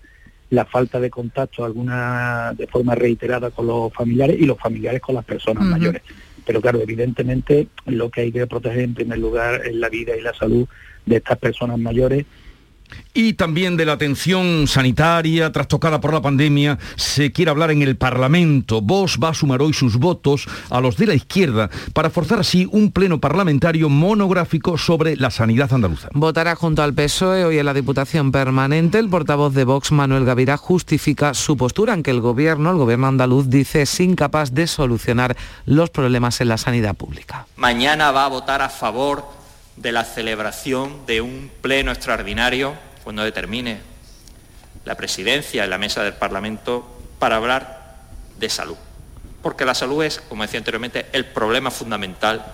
la 0.51 0.65
falta 0.65 1.01
de 1.01 1.11
contacto 1.11 1.65
alguna 1.65 2.55
de 2.57 2.67
forma 2.67 2.95
reiterada 2.95 3.51
con 3.51 3.67
los 3.67 3.93
familiares 3.93 4.37
y 4.39 4.47
los 4.47 4.59
familiares 4.59 5.01
con 5.01 5.15
las 5.15 5.25
personas 5.25 5.65
mayores. 5.65 6.03
Pero 6.45 6.61
claro, 6.61 6.81
evidentemente 6.81 7.69
lo 7.87 8.11
que 8.11 8.23
hay 8.23 8.33
que 8.33 8.47
proteger 8.47 8.81
en 8.81 8.95
primer 8.95 9.19
lugar 9.19 9.63
es 9.65 9.75
la 9.75 9.89
vida 9.89 10.17
y 10.17 10.21
la 10.21 10.35
salud 10.35 10.67
de 11.07 11.17
estas 11.17 11.39
personas 11.39 11.79
mayores 11.79 12.27
y 13.15 13.35
también 13.35 13.77
de 13.77 13.85
la 13.85 13.93
atención 13.93 14.67
sanitaria 14.67 15.53
trastocada 15.53 16.01
por 16.01 16.13
la 16.13 16.23
pandemia 16.23 16.79
se 16.97 17.33
quiere 17.33 17.51
hablar 17.51 17.71
en 17.71 17.83
el 17.83 17.97
Parlamento. 17.97 18.81
Vox 18.81 19.19
va 19.23 19.31
a 19.31 19.35
sumar 19.35 19.63
hoy 19.63 19.73
sus 19.73 19.97
votos 19.97 20.47
a 20.71 20.81
los 20.81 20.97
de 20.97 21.07
la 21.07 21.15
izquierda 21.15 21.71
para 21.93 22.11
forzar 22.11 22.41
así 22.41 22.69
un 22.71 22.91
pleno 22.91 23.21
parlamentario 23.21 23.89
monográfico 23.89 24.79
sobre 24.79 25.17
la 25.17 25.31
sanidad 25.31 25.73
andaluza. 25.73 26.09
Votará 26.13 26.55
junto 26.55 26.83
al 26.83 26.95
PSOE 26.95 27.45
hoy 27.45 27.59
en 27.59 27.67
la 27.67 27.75
Diputación 27.75 28.33
Permanente. 28.33 28.99
El 28.99 29.09
portavoz 29.09 29.55
de 29.55 29.65
Vox, 29.65 29.93
Manuel 29.93 30.25
Gavirá, 30.25 30.57
justifica 30.57 31.35
su 31.35 31.57
postura 31.57 31.95
en 31.95 32.03
que 32.03 32.11
el 32.11 32.21
gobierno, 32.21 32.71
el 32.71 32.77
gobierno 32.77 33.09
andaluz, 33.09 33.49
dice 33.49 33.83
es 33.83 34.01
incapaz 34.01 34.53
de 34.53 34.67
solucionar 34.67 35.37
los 35.67 35.91
problemas 35.91 36.41
en 36.41 36.49
la 36.49 36.59
sanidad 36.59 36.95
pública. 36.95 37.47
Mañana 37.57 38.11
va 38.11 38.27
a 38.27 38.29
votar 38.29 38.63
a 38.63 38.69
favor 38.69 39.42
de 39.77 39.93
la 39.93 40.05
celebración 40.05 41.07
de 41.07 41.21
un 41.21 41.51
pleno 41.61 41.93
extraordinario 41.93 42.75
cuando 43.05 43.23
determine 43.23 43.81
la 44.85 44.97
presidencia 44.97 45.65
y 45.65 45.69
la 45.69 45.79
mesa 45.79 46.03
del 46.03 46.15
Parlamento 46.15 46.87
para 47.19 47.37
hablar 47.37 47.97
de 48.39 48.49
salud. 48.49 48.77
Porque 49.43 49.65
la 49.65 49.75
salud 49.75 50.05
es, 50.05 50.21
como 50.21 50.43
decía 50.43 50.59
anteriormente, 50.59 51.07
el 51.13 51.27
problema 51.27 51.71
fundamental 51.71 52.45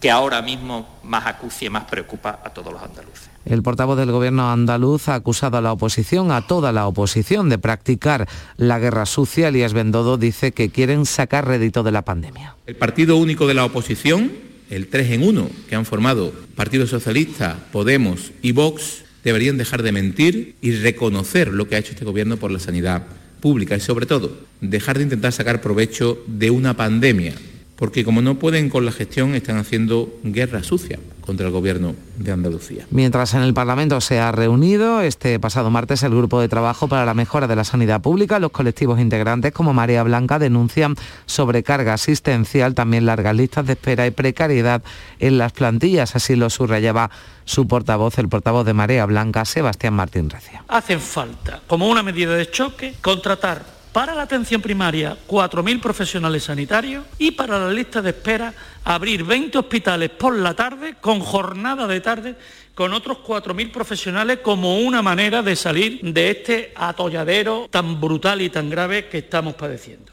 que 0.00 0.10
ahora 0.10 0.42
mismo 0.42 0.86
más 1.02 1.26
acucia 1.26 1.66
y 1.66 1.70
más 1.70 1.84
preocupa 1.84 2.40
a 2.44 2.50
todos 2.50 2.72
los 2.72 2.82
andaluces. 2.82 3.28
El 3.44 3.62
portavoz 3.62 3.96
del 3.96 4.12
gobierno 4.12 4.50
andaluz 4.50 5.08
ha 5.08 5.14
acusado 5.14 5.56
a 5.56 5.60
la 5.60 5.72
oposición, 5.72 6.30
a 6.30 6.46
toda 6.46 6.70
la 6.70 6.86
oposición, 6.86 7.48
de 7.48 7.58
practicar 7.58 8.28
la 8.56 8.78
guerra 8.78 9.06
sucia. 9.06 9.48
Elías 9.48 9.72
Bendodo 9.72 10.18
dice 10.18 10.52
que 10.52 10.70
quieren 10.70 11.06
sacar 11.06 11.46
rédito 11.46 11.82
de 11.82 11.92
la 11.92 12.02
pandemia. 12.02 12.56
El 12.66 12.76
partido 12.76 13.16
único 13.16 13.46
de 13.46 13.54
la 13.54 13.64
oposición 13.64 14.47
el 14.70 14.88
3 14.88 15.12
en 15.12 15.22
1 15.22 15.50
que 15.68 15.74
han 15.74 15.84
formado 15.84 16.32
Partido 16.54 16.86
Socialista, 16.86 17.66
Podemos 17.72 18.32
y 18.42 18.52
Vox, 18.52 19.04
deberían 19.24 19.58
dejar 19.58 19.82
de 19.82 19.92
mentir 19.92 20.54
y 20.60 20.72
reconocer 20.72 21.48
lo 21.48 21.68
que 21.68 21.76
ha 21.76 21.78
hecho 21.78 21.92
este 21.92 22.04
gobierno 22.04 22.36
por 22.36 22.50
la 22.50 22.58
sanidad 22.58 23.06
pública 23.40 23.76
y 23.76 23.80
sobre 23.80 24.06
todo 24.06 24.38
dejar 24.60 24.98
de 24.98 25.04
intentar 25.04 25.32
sacar 25.32 25.60
provecho 25.60 26.22
de 26.26 26.50
una 26.50 26.76
pandemia 26.76 27.34
porque 27.78 28.04
como 28.04 28.20
no 28.22 28.34
pueden 28.34 28.68
con 28.70 28.84
la 28.84 28.90
gestión, 28.90 29.36
están 29.36 29.56
haciendo 29.56 30.12
guerra 30.24 30.64
sucia 30.64 30.98
contra 31.20 31.46
el 31.46 31.52
gobierno 31.52 31.94
de 32.16 32.32
Andalucía. 32.32 32.86
Mientras 32.90 33.34
en 33.34 33.42
el 33.42 33.54
Parlamento 33.54 34.00
se 34.00 34.18
ha 34.18 34.32
reunido 34.32 35.02
este 35.02 35.38
pasado 35.38 35.70
martes 35.70 36.02
el 36.02 36.10
Grupo 36.10 36.40
de 36.40 36.48
Trabajo 36.48 36.88
para 36.88 37.04
la 37.04 37.14
Mejora 37.14 37.46
de 37.46 37.54
la 37.54 37.64
Sanidad 37.64 38.00
Pública, 38.00 38.40
los 38.40 38.50
colectivos 38.50 38.98
integrantes 38.98 39.52
como 39.52 39.74
Marea 39.74 40.02
Blanca 40.02 40.40
denuncian 40.40 40.96
sobrecarga 41.26 41.92
asistencial, 41.94 42.74
también 42.74 43.06
largas 43.06 43.36
listas 43.36 43.66
de 43.66 43.74
espera 43.74 44.06
y 44.06 44.10
precariedad 44.10 44.82
en 45.20 45.38
las 45.38 45.52
plantillas, 45.52 46.16
así 46.16 46.34
lo 46.34 46.50
subrayaba 46.50 47.10
su 47.44 47.68
portavoz, 47.68 48.18
el 48.18 48.28
portavoz 48.28 48.66
de 48.66 48.74
Marea 48.74 49.06
Blanca, 49.06 49.44
Sebastián 49.44 49.94
Martín 49.94 50.30
Recia. 50.30 50.64
Hacen 50.66 51.00
falta, 51.00 51.60
como 51.66 51.88
una 51.88 52.02
medida 52.02 52.34
de 52.34 52.50
choque, 52.50 52.94
contratar 53.02 53.77
para 53.98 54.14
la 54.14 54.22
atención 54.22 54.62
primaria 54.62 55.16
4.000 55.26 55.80
profesionales 55.80 56.44
sanitarios 56.44 57.04
y 57.18 57.32
para 57.32 57.58
la 57.58 57.72
lista 57.72 58.00
de 58.00 58.10
espera 58.10 58.54
abrir 58.84 59.24
20 59.24 59.58
hospitales 59.58 60.10
por 60.10 60.38
la 60.38 60.54
tarde 60.54 60.94
con 61.00 61.18
jornada 61.18 61.84
de 61.88 62.00
tarde 62.00 62.36
con 62.76 62.92
otros 62.92 63.18
4.000 63.26 63.72
profesionales 63.72 64.38
como 64.40 64.78
una 64.78 65.02
manera 65.02 65.42
de 65.42 65.56
salir 65.56 66.00
de 66.00 66.30
este 66.30 66.72
atolladero 66.76 67.66
tan 67.72 68.00
brutal 68.00 68.40
y 68.40 68.50
tan 68.50 68.70
grave 68.70 69.08
que 69.08 69.18
estamos 69.18 69.54
padeciendo. 69.54 70.12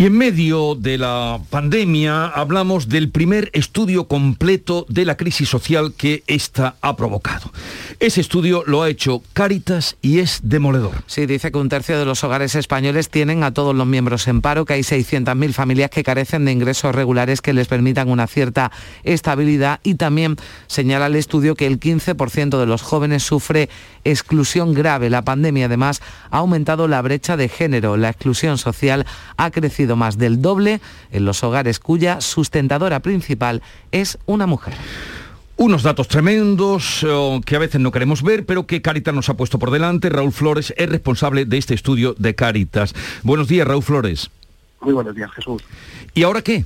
Y 0.00 0.06
en 0.06 0.16
medio 0.16 0.76
de 0.76 0.96
la 0.96 1.38
pandemia 1.50 2.24
hablamos 2.24 2.88
del 2.88 3.10
primer 3.10 3.50
estudio 3.52 4.08
completo 4.08 4.86
de 4.88 5.04
la 5.04 5.18
crisis 5.18 5.50
social 5.50 5.92
que 5.94 6.22
ésta 6.26 6.76
ha 6.80 6.96
provocado. 6.96 7.52
Ese 7.98 8.22
estudio 8.22 8.64
lo 8.66 8.82
ha 8.82 8.88
hecho 8.88 9.22
Cáritas 9.34 9.98
y 10.00 10.20
es 10.20 10.40
demoledor. 10.42 10.92
Sí, 11.06 11.26
dice 11.26 11.52
que 11.52 11.58
un 11.58 11.68
tercio 11.68 11.98
de 11.98 12.06
los 12.06 12.24
hogares 12.24 12.54
españoles 12.54 13.10
tienen 13.10 13.44
a 13.44 13.52
todos 13.52 13.76
los 13.76 13.86
miembros 13.86 14.26
en 14.26 14.40
paro, 14.40 14.64
que 14.64 14.72
hay 14.72 14.80
600.000 14.80 15.52
familias 15.52 15.90
que 15.90 16.02
carecen 16.02 16.46
de 16.46 16.52
ingresos 16.52 16.94
regulares 16.94 17.42
que 17.42 17.52
les 17.52 17.68
permitan 17.68 18.08
una 18.08 18.26
cierta 18.26 18.72
estabilidad 19.04 19.80
y 19.82 19.96
también 19.96 20.36
señala 20.66 21.08
el 21.08 21.16
estudio 21.16 21.54
que 21.54 21.66
el 21.66 21.78
15% 21.78 22.58
de 22.58 22.64
los 22.64 22.80
jóvenes 22.80 23.22
sufre 23.22 23.68
exclusión 24.04 24.72
grave. 24.72 25.10
La 25.10 25.26
pandemia 25.26 25.66
además 25.66 26.00
ha 26.30 26.38
aumentado 26.38 26.88
la 26.88 27.02
brecha 27.02 27.36
de 27.36 27.50
género. 27.50 27.98
La 27.98 28.08
exclusión 28.08 28.56
social 28.56 29.04
ha 29.36 29.50
crecido 29.50 29.89
más 29.96 30.18
del 30.18 30.42
doble 30.42 30.80
en 31.10 31.24
los 31.24 31.42
hogares 31.44 31.78
cuya 31.78 32.20
sustentadora 32.20 33.00
principal 33.00 33.62
es 33.92 34.18
una 34.26 34.46
mujer. 34.46 34.74
Unos 35.56 35.82
datos 35.82 36.08
tremendos 36.08 37.04
eh, 37.06 37.40
que 37.44 37.56
a 37.56 37.58
veces 37.58 37.82
no 37.82 37.92
queremos 37.92 38.22
ver, 38.22 38.46
pero 38.46 38.66
que 38.66 38.80
Caritas 38.80 39.14
nos 39.14 39.28
ha 39.28 39.34
puesto 39.34 39.58
por 39.58 39.70
delante. 39.70 40.08
Raúl 40.08 40.32
Flores 40.32 40.72
es 40.76 40.88
responsable 40.88 41.44
de 41.44 41.58
este 41.58 41.74
estudio 41.74 42.14
de 42.16 42.34
Caritas. 42.34 42.94
Buenos 43.22 43.46
días, 43.48 43.68
Raúl 43.68 43.82
Flores. 43.82 44.30
Muy 44.80 44.94
buenos 44.94 45.14
días, 45.14 45.30
Jesús. 45.32 45.62
¿Y 46.14 46.22
ahora 46.22 46.40
qué? 46.40 46.64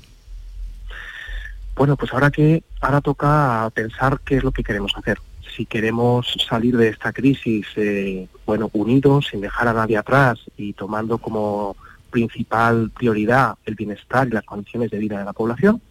Bueno, 1.75 1.97
pues 1.97 2.12
ahora 2.12 2.31
que 2.31 2.62
ahora 2.81 3.00
toca 3.00 3.69
pensar 3.75 4.21
qué 4.25 4.37
es 4.37 4.45
lo 4.45 4.52
que 4.52 4.62
queremos 4.62 4.93
hacer. 4.97 5.19
Si 5.57 5.66
queremos 5.66 6.33
salir 6.49 6.76
de 6.76 6.88
esta 6.88 7.12
crisis, 7.12 7.66
eh, 7.76 8.28
bueno, 8.47 8.71
unidos, 8.73 9.26
sin 9.31 9.40
dejar 9.40 9.69
a 9.69 9.73
nadie 9.73 9.97
atrás 9.97 10.38
y 10.57 10.73
tomando 10.73 11.19
como 11.19 11.76
principal 12.18 12.90
prioridad 13.00 13.56
el 13.66 13.75
bienestar 13.75 14.28
y 14.28 14.30
las 14.30 14.44
condiciones 14.44 14.88
de 14.92 14.99
vida 14.99 15.18
de 15.18 15.25
la 15.25 15.33
población, 15.33 15.83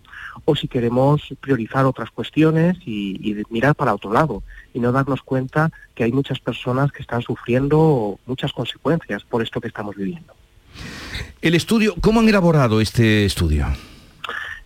o 0.46 0.56
si 0.56 0.68
queremos 0.68 1.22
priorizar 1.42 1.86
otras 1.86 2.10
cuestiones 2.12 2.78
y, 2.86 3.20
y 3.30 3.44
mirar 3.50 3.76
para 3.76 3.94
otro 3.94 4.12
lado 4.14 4.42
y 4.74 4.80
no 4.80 4.92
darnos 4.92 5.22
cuenta 5.22 5.70
que 5.94 6.04
hay 6.06 6.12
muchas 6.12 6.40
personas 6.40 6.92
que 6.94 7.02
están 7.02 7.22
sufriendo 7.22 8.20
muchas 8.26 8.52
consecuencias 8.54 9.24
por 9.24 9.44
esto 9.44 9.60
que 9.62 9.68
estamos 9.68 9.96
viviendo. 9.96 10.34
El 11.42 11.54
estudio, 11.56 11.94
¿cómo 12.02 12.22
han 12.22 12.30
elaborado 12.30 12.80
este 12.82 13.26
estudio? 13.26 13.68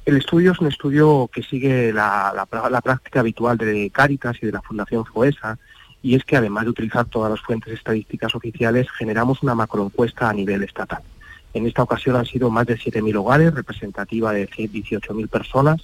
El 0.05 0.15
estudio 0.17 0.51
es 0.53 0.59
un 0.59 0.67
estudio 0.67 1.29
que 1.33 1.41
sigue 1.43 1.91
la, 1.91 2.31
la- 2.35 2.69
la 2.69 2.81
práctica 2.81 3.19
habitual 3.19 3.57
de 3.57 3.89
Cáritas 3.91 4.37
y 4.41 4.45
de 4.45 4.51
la 4.53 4.61
Fundación 4.61 5.03
FOESA, 5.05 5.57
y 6.01 6.15
es 6.15 6.23
que 6.23 6.37
además 6.37 6.63
de 6.63 6.69
utilizar 6.69 7.05
todas 7.05 7.29
las 7.31 7.41
fuentes 7.41 7.73
estadísticas 7.73 8.33
oficiales, 8.35 8.87
generamos 8.97 9.43
una 9.43 9.55
macroencuesta 9.55 10.29
a 10.29 10.33
nivel 10.33 10.63
estatal. 10.63 11.01
En 11.57 11.65
esta 11.65 11.81
ocasión 11.81 12.15
han 12.15 12.25
sido 12.25 12.51
más 12.51 12.67
de 12.67 12.77
7.000 12.77 13.15
hogares, 13.15 13.53
representativa 13.53 14.31
de 14.31 14.47
18.000 14.47 15.27
personas, 15.27 15.81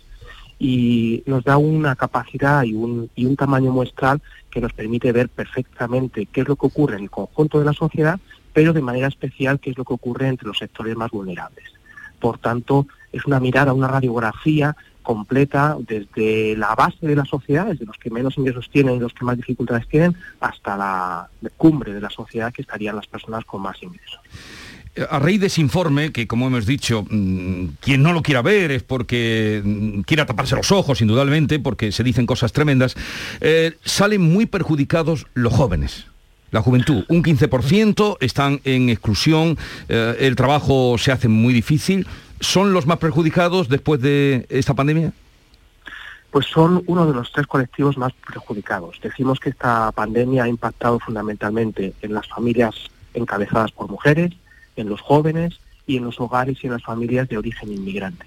y 0.59 1.23
nos 1.25 1.43
da 1.43 1.57
una 1.57 1.95
capacidad 1.95 2.61
y 2.63 2.73
un, 2.73 3.09
y 3.15 3.25
un 3.25 3.35
tamaño 3.35 3.71
muestral 3.71 4.21
que 4.51 4.61
nos 4.61 4.71
permite 4.71 5.11
ver 5.11 5.29
perfectamente 5.29 6.27
qué 6.27 6.41
es 6.41 6.47
lo 6.47 6.55
que 6.55 6.67
ocurre 6.67 6.97
en 6.97 7.03
el 7.03 7.09
conjunto 7.09 7.57
de 7.57 7.65
la 7.65 7.73
sociedad, 7.73 8.19
pero 8.53 8.71
de 8.71 8.83
manera 8.83 9.07
especial 9.07 9.59
qué 9.59 9.71
es 9.71 9.77
lo 9.77 9.83
que 9.83 9.93
ocurre 9.93 10.27
entre 10.27 10.47
los 10.47 10.59
sectores 10.59 10.95
más 10.95 11.09
vulnerables. 11.09 11.65
Por 12.19 12.37
tanto, 12.37 12.85
es 13.11 13.25
una 13.25 13.39
mirada, 13.39 13.73
una 13.73 13.87
radiografía 13.87 14.77
completa 15.01 15.75
desde 15.79 16.55
la 16.55 16.75
base 16.75 17.07
de 17.07 17.15
la 17.15 17.25
sociedad, 17.25 17.65
desde 17.65 17.85
los 17.85 17.97
que 17.97 18.11
menos 18.11 18.37
ingresos 18.37 18.69
tienen 18.69 18.95
y 18.95 18.99
los 18.99 19.13
que 19.13 19.25
más 19.25 19.37
dificultades 19.37 19.87
tienen, 19.87 20.15
hasta 20.39 20.77
la 20.77 21.29
cumbre 21.57 21.93
de 21.93 21.99
la 21.99 22.11
sociedad 22.11 22.53
que 22.53 22.61
estarían 22.61 22.95
las 22.95 23.07
personas 23.07 23.43
con 23.43 23.61
más 23.63 23.81
ingresos. 23.81 24.19
A 25.09 25.17
raíz 25.17 25.41
de 25.41 25.47
ese 25.47 25.59
informe, 25.59 26.11
que 26.11 26.27
como 26.27 26.45
hemos 26.45 26.67
dicho, 26.67 27.03
mm, 27.09 27.77
quien 27.79 28.03
no 28.03 28.13
lo 28.13 28.21
quiera 28.21 28.43
ver 28.43 28.69
es 28.69 28.83
porque 28.83 29.61
mm, 29.63 30.01
quiera 30.01 30.27
taparse 30.27 30.55
los 30.55 30.71
ojos, 30.71 31.01
indudablemente, 31.01 31.59
porque 31.59 31.91
se 31.91 32.03
dicen 32.03 32.27
cosas 32.27 32.53
tremendas, 32.53 32.95
eh, 33.41 33.75
salen 33.83 34.21
muy 34.21 34.45
perjudicados 34.45 35.25
los 35.33 35.51
jóvenes. 35.51 36.05
La 36.51 36.61
juventud, 36.61 37.03
un 37.09 37.23
15% 37.23 38.17
están 38.19 38.61
en 38.63 38.89
exclusión, 38.89 39.57
eh, 39.89 40.15
el 40.19 40.35
trabajo 40.35 40.99
se 40.99 41.11
hace 41.11 41.27
muy 41.27 41.51
difícil. 41.51 42.05
¿Son 42.39 42.73
los 42.73 42.85
más 42.85 42.99
perjudicados 42.99 43.69
después 43.69 43.99
de 43.99 44.45
esta 44.49 44.75
pandemia? 44.75 45.11
Pues 46.29 46.45
son 46.45 46.83
uno 46.85 47.07
de 47.07 47.13
los 47.13 47.31
tres 47.31 47.47
colectivos 47.47 47.97
más 47.97 48.13
perjudicados. 48.13 48.99
Decimos 49.01 49.39
que 49.39 49.49
esta 49.49 49.91
pandemia 49.93 50.43
ha 50.43 50.47
impactado 50.47 50.99
fundamentalmente 50.99 51.93
en 52.03 52.13
las 52.13 52.27
familias 52.27 52.75
encabezadas 53.15 53.71
por 53.71 53.89
mujeres, 53.89 54.33
en 54.75 54.89
los 54.89 55.01
jóvenes 55.01 55.59
y 55.85 55.97
en 55.97 56.05
los 56.05 56.19
hogares 56.19 56.57
y 56.61 56.67
en 56.67 56.73
las 56.73 56.83
familias 56.83 57.27
de 57.29 57.37
origen 57.37 57.71
inmigrante. 57.71 58.25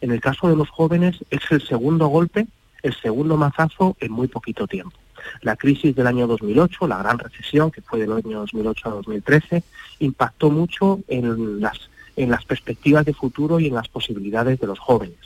En 0.00 0.10
el 0.10 0.20
caso 0.20 0.48
de 0.48 0.56
los 0.56 0.68
jóvenes 0.68 1.16
es 1.30 1.40
el 1.50 1.62
segundo 1.62 2.08
golpe, 2.08 2.46
el 2.82 2.94
segundo 2.94 3.36
mazazo 3.36 3.96
en 4.00 4.12
muy 4.12 4.28
poquito 4.28 4.66
tiempo. 4.66 4.96
La 5.42 5.56
crisis 5.56 5.94
del 5.94 6.06
año 6.06 6.26
2008, 6.26 6.86
la 6.86 6.98
gran 6.98 7.18
recesión 7.18 7.70
que 7.70 7.82
fue 7.82 8.00
del 8.00 8.12
año 8.12 8.40
2008 8.40 8.88
a 8.88 8.92
2013, 8.92 9.62
impactó 10.00 10.50
mucho 10.50 11.00
en 11.08 11.60
las, 11.60 11.90
en 12.16 12.30
las 12.30 12.44
perspectivas 12.44 13.04
de 13.04 13.14
futuro 13.14 13.60
y 13.60 13.66
en 13.66 13.74
las 13.74 13.88
posibilidades 13.88 14.60
de 14.60 14.66
los 14.66 14.78
jóvenes. 14.78 15.18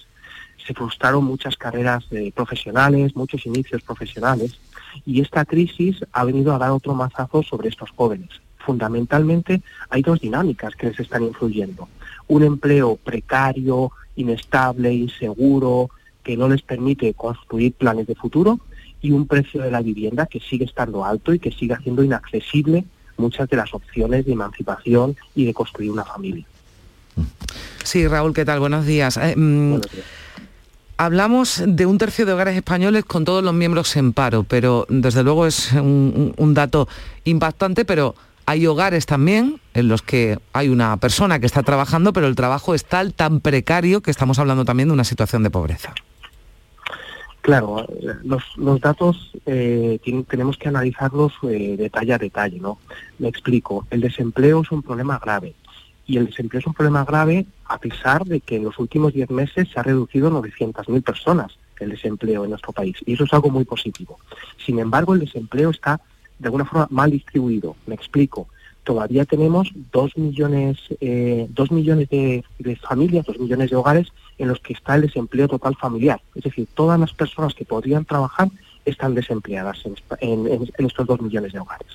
Se 0.67 0.75
frustraron 0.75 1.25
muchas 1.25 1.57
carreras 1.57 2.05
eh, 2.13 2.33
profesionales, 2.35 3.17
muchos 3.17 3.45
inicios 3.47 3.83
profesionales, 3.83 4.59
y 5.05 5.21
esta 5.21 5.45
crisis 5.45 6.05
ha 6.13 6.25
venido 6.25 6.55
a 6.55 6.59
dar 6.59 6.71
otro 6.71 6.95
mazazo 6.95 7.43
sobre 7.43 7.69
estos 7.69 7.91
jóvenes. 7.91 8.29
Fundamentalmente 8.65 9.63
hay 9.91 10.03
dos 10.03 10.21
dinámicas 10.21 10.75
que 10.77 10.89
les 10.89 11.01
están 11.01 11.23
influyendo. 11.23 11.89
Un 12.29 12.43
empleo 12.45 12.97
precario, 12.97 13.93
inestable, 14.17 14.93
inseguro, 14.93 15.91
que 16.23 16.37
no 16.37 16.49
les 16.49 16.63
permite 16.63 17.15
construir 17.15 17.73
planes 17.73 18.07
de 18.07 18.15
futuro, 18.15 18.61
y 19.03 19.11
un 19.11 19.27
precio 19.27 19.61
de 19.61 19.71
la 19.71 19.83
vivienda 19.83 20.27
que 20.27 20.39
sigue 20.39 20.65
estando 20.65 21.05
alto 21.05 21.35
y 21.35 21.39
que 21.41 21.51
sigue 21.51 21.75
haciendo 21.75 22.05
inaccesible 22.05 22.85
muchas 23.17 23.49
de 23.49 23.57
las 23.57 23.75
opciones 23.75 24.25
de 24.25 24.33
emancipación 24.33 25.17
y 25.35 25.45
de 25.45 25.53
construir 25.53 25.91
una 25.91 26.05
familia. 26.05 26.45
Sí, 27.83 28.07
Raúl, 28.07 28.33
¿qué 28.33 28.45
tal? 28.45 28.61
Buenos 28.61 28.87
días. 28.87 29.17
Eh, 29.17 29.35
mm, 29.37 29.81
Hablamos 30.99 31.63
de 31.67 31.85
un 31.85 31.99
tercio 31.99 32.25
de 32.27 32.33
hogares 32.33 32.55
españoles 32.55 33.05
con 33.05 33.25
todos 33.25 33.43
los 33.43 33.53
miembros 33.53 33.97
en 33.97 34.13
paro, 34.13 34.45
pero 34.45 34.87
desde 34.89 35.25
luego 35.25 35.47
es 35.47 35.73
un 35.73 36.55
dato 36.55 36.87
impactante, 37.25 37.85
pero 37.85 38.15
hay 38.53 38.67
hogares 38.67 39.07
también 39.07 39.61
en 39.73 39.89
los 39.89 40.03
que 40.03 40.39
hay 40.53 40.69
una 40.69 40.99
persona 40.99 41.41
que 41.41 41.47
está 41.47 41.63
trabajando, 41.63 42.13
pero 42.13 42.27
el 42.27 42.37
trabajo 42.37 42.75
es 42.75 42.85
tal, 42.85 43.15
tan 43.15 43.41
precario, 43.41 44.03
que 44.03 44.11
estamos 44.11 44.39
hablando 44.39 44.67
también 44.67 44.91
de 44.91 44.93
una 44.93 45.05
situación 45.05 45.43
de 45.43 45.49
pobreza. 45.49 45.95
Claro, 47.41 47.81
eh, 47.89 48.13
los, 48.25 48.81
datos 48.81 49.33
eh, 49.47 49.99
tenemos 50.29 50.59
que 50.59 50.69
analizarlos 50.69 51.33
eh, 51.45 51.77
detalle 51.79 52.13
a 52.13 52.19
detalle, 52.19 52.61
¿no? 52.61 52.79
Me 53.19 53.29
explico. 53.29 53.87
El 53.91 54.03
desempleo 54.03 54.61
es 54.61 54.71
un 54.71 54.83
problema 54.83 55.19
grave 55.19 55.55
y 56.07 56.19
el 56.19 56.27
desempleo 56.27 56.61
es 56.61 56.67
un 56.67 56.75
problema 56.75 57.07
grave 57.07 57.47
a 57.65 57.79
pesar 57.79 58.23
de 58.27 58.41
que 58.41 58.57
en 58.57 58.65
los 58.65 58.79
últimos 58.79 59.15
10 59.15 59.31
meses 59.31 59.69
se 59.73 59.81
ha 59.81 59.83
reducido 59.83 60.31
900.000 60.31 61.03
personas 61.03 61.57
el 61.81 61.91
desempleo 61.91 62.45
en 62.45 62.51
nuestro 62.51 62.73
país 62.73 62.97
y 63.07 63.15
eso 63.15 63.25
es 63.25 63.33
algo 63.33 63.51
muy 63.51 63.65
positivo. 63.65 64.19
Sin 64.65 64.79
embargo, 64.79 65.15
el 65.15 65.21
desempleo 65.21 65.71
está 65.71 66.01
de 66.43 66.49
alguna 66.49 66.65
forma 66.65 66.89
mal 66.91 67.11
distribuido. 67.11 67.77
Me 67.87 67.95
explico. 67.95 68.49
Todavía 68.85 69.25
tenemos 69.25 69.71
dos 69.93 70.17
millones, 70.17 70.77
eh, 71.01 71.47
dos 71.51 71.71
millones 71.71 72.09
de, 72.11 72.45
familias, 72.89 73.25
dos 73.25 73.39
millones 73.39 73.71
de 73.71 73.77
hogares 73.77 74.09
en 74.39 74.49
los 74.49 74.59
que 74.59 74.73
está 74.73 74.97
el 74.97 75.03
desempleo 75.03 75.47
total 75.47 75.77
familiar. 75.77 76.21
Es 76.35 76.43
decir, 76.43 76.67
todas 76.75 76.99
las 76.99 77.13
personas 77.13 77.55
que 77.55 77.65
podrían 77.65 78.05
trabajar 78.05 78.49
están 78.85 79.15
desempleadas 79.15 79.79
en- 80.21 80.49
en 80.77 80.87
estos 80.87 81.07
dos 81.07 81.21
millones 81.21 81.53
de 81.53 81.61
hogares. 81.61 81.87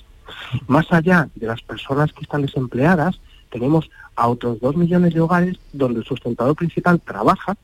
Más 0.67 0.85
allá 0.93 1.27
de 1.35 1.47
las 1.47 1.61
personas 1.61 2.13
que 2.13 2.23
están 2.23 2.41
desempleadas, 2.43 3.19
tenemos 3.49 3.89
a 4.15 4.29
otros 4.29 4.59
dos 4.61 4.77
millones 4.77 5.13
de 5.13 5.19
hogares 5.19 5.57
donde 5.73 5.99
el 5.99 6.05
sustentador 6.05 6.55
principal 6.55 7.01
trabaja, 7.01 7.57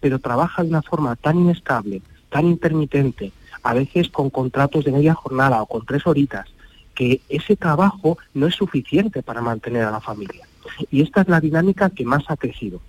pero 0.00 0.18
trabaja 0.18 0.62
de 0.62 0.70
una 0.70 0.80
forma 0.82 1.14
tan 1.16 1.38
inestable, 1.38 2.00
tan 2.30 2.46
intermitente, 2.46 3.30
a 3.62 3.74
veces 3.74 4.08
con 4.08 4.30
contratos 4.30 4.84
de 4.84 4.92
media 4.92 5.14
jornada 5.14 5.62
o 5.62 5.66
con 5.66 5.84
tres 5.84 6.06
horitas, 6.06 6.46
que 6.94 7.20
ese 7.28 7.56
trabajo 7.56 8.18
no 8.34 8.46
es 8.46 8.54
suficiente 8.54 9.22
para 9.22 9.40
mantener 9.40 9.84
a 9.84 9.90
la 9.90 10.00
familia. 10.00 10.46
Y 10.90 11.02
esta 11.02 11.22
es 11.22 11.28
la 11.28 11.40
dinámica 11.40 11.90
que 11.90 12.04
más 12.04 12.24
ha 12.28 12.36
crecido. 12.36 12.80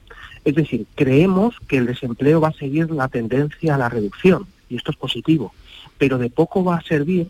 Es 0.43 0.55
decir, 0.55 0.85
creemos 0.95 1.55
que 1.67 1.77
el 1.77 1.85
desempleo 1.85 2.41
va 2.41 2.49
a 2.49 2.53
seguir 2.53 2.91
la 2.91 3.07
tendencia 3.07 3.75
a 3.75 3.77
la 3.77 3.89
reducción, 3.89 4.47
y 4.69 4.75
esto 4.75 4.91
es 4.91 4.97
positivo, 4.97 5.53
pero 5.97 6.17
de 6.17 6.29
poco 6.29 6.63
va 6.63 6.77
a 6.77 6.81
servir 6.81 7.27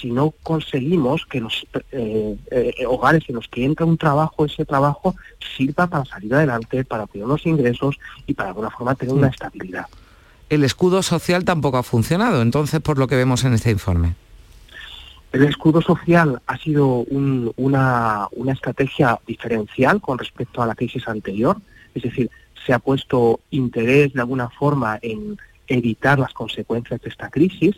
si 0.00 0.10
no 0.10 0.32
conseguimos 0.42 1.26
que 1.26 1.40
los 1.40 1.66
eh, 1.90 2.36
eh, 2.50 2.86
hogares 2.86 3.24
en 3.28 3.36
los 3.36 3.48
que 3.48 3.64
entra 3.64 3.86
un 3.86 3.98
trabajo, 3.98 4.44
ese 4.44 4.64
trabajo 4.64 5.14
sirva 5.56 5.86
para 5.86 6.04
salir 6.04 6.34
adelante, 6.34 6.84
para 6.84 7.06
tener 7.06 7.26
unos 7.26 7.44
ingresos 7.46 7.98
y 8.26 8.34
para 8.34 8.48
de 8.48 8.50
alguna 8.50 8.70
forma 8.70 8.94
tener 8.94 9.14
una 9.14 9.28
estabilidad. 9.28 9.86
El 10.50 10.64
escudo 10.64 11.02
social 11.02 11.44
tampoco 11.44 11.78
ha 11.78 11.82
funcionado, 11.82 12.42
entonces, 12.42 12.80
por 12.80 12.98
lo 12.98 13.06
que 13.06 13.16
vemos 13.16 13.44
en 13.44 13.54
este 13.54 13.70
informe. 13.70 14.14
El 15.32 15.44
escudo 15.44 15.80
social 15.80 16.42
ha 16.46 16.58
sido 16.58 16.88
un- 16.88 17.52
una, 17.56 18.26
una 18.32 18.52
estrategia 18.52 19.18
diferencial 19.26 20.00
con 20.00 20.18
respecto 20.18 20.60
a 20.60 20.66
la 20.66 20.74
crisis 20.74 21.06
anterior, 21.06 21.56
es 21.94 22.02
decir, 22.02 22.30
se 22.66 22.72
ha 22.72 22.80
puesto 22.80 23.40
interés 23.50 24.12
de 24.12 24.20
alguna 24.20 24.50
forma 24.50 24.98
en 25.02 25.38
evitar 25.68 26.18
las 26.18 26.32
consecuencias 26.32 27.00
de 27.00 27.08
esta 27.08 27.30
crisis 27.30 27.76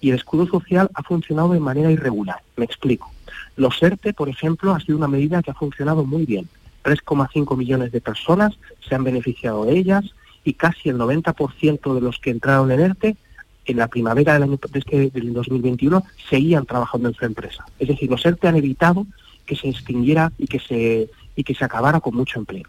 y 0.00 0.10
el 0.10 0.16
escudo 0.16 0.46
social 0.46 0.88
ha 0.94 1.02
funcionado 1.02 1.52
de 1.52 1.60
manera 1.60 1.90
irregular. 1.90 2.38
Me 2.56 2.64
explico. 2.64 3.10
Los 3.56 3.82
ERTE, 3.82 4.12
por 4.14 4.28
ejemplo, 4.28 4.72
ha 4.72 4.80
sido 4.80 4.96
una 4.96 5.08
medida 5.08 5.42
que 5.42 5.50
ha 5.50 5.54
funcionado 5.54 6.04
muy 6.04 6.24
bien. 6.24 6.48
3,5 6.84 7.56
millones 7.56 7.90
de 7.90 8.00
personas 8.00 8.54
se 8.88 8.94
han 8.94 9.02
beneficiado 9.04 9.64
de 9.64 9.76
ellas 9.76 10.04
y 10.44 10.54
casi 10.54 10.88
el 10.88 10.96
90% 10.96 11.94
de 11.94 12.00
los 12.00 12.18
que 12.18 12.30
entraron 12.30 12.70
en 12.70 12.80
ERTE 12.80 13.16
en 13.64 13.76
la 13.76 13.88
primavera 13.88 14.34
del 14.34 14.42
año 14.44 14.58
de 14.70 14.78
este- 14.78 15.10
del 15.10 15.32
2021 15.32 16.02
seguían 16.28 16.66
trabajando 16.66 17.08
en 17.08 17.14
su 17.14 17.24
empresa. 17.24 17.64
Es 17.78 17.88
decir, 17.88 18.10
los 18.10 18.24
ERTE 18.26 18.48
han 18.48 18.56
evitado 18.56 19.06
que 19.46 19.56
se 19.56 19.68
extinguiera 19.68 20.32
y 20.38 20.46
que 20.46 20.58
se 20.58 21.10
y 21.34 21.44
que 21.44 21.54
se 21.54 21.64
acabara 21.64 22.00
con 22.00 22.14
mucho 22.14 22.38
empleo. 22.38 22.64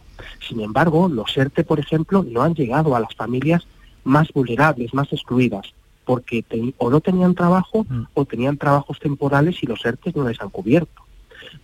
Sin 0.47 0.61
embargo, 0.61 1.09
los 1.09 1.35
ERTE, 1.35 1.65
por 1.65 1.79
ejemplo, 1.79 2.23
no 2.23 2.43
han 2.43 2.55
llegado 2.55 2.95
a 2.95 2.99
las 2.99 3.13
familias 3.13 3.67
más 4.05 4.31
vulnerables, 4.33 4.93
más 4.93 5.11
excluidas, 5.11 5.73
porque 6.05 6.45
o 6.77 6.89
no 6.89 7.01
tenían 7.01 7.35
trabajo 7.35 7.85
o 8.13 8.25
tenían 8.25 8.57
trabajos 8.57 8.99
temporales 8.99 9.61
y 9.61 9.67
los 9.67 9.83
ERTE 9.85 10.13
no 10.15 10.27
les 10.27 10.39
han 10.41 10.49
cubierto. 10.49 11.01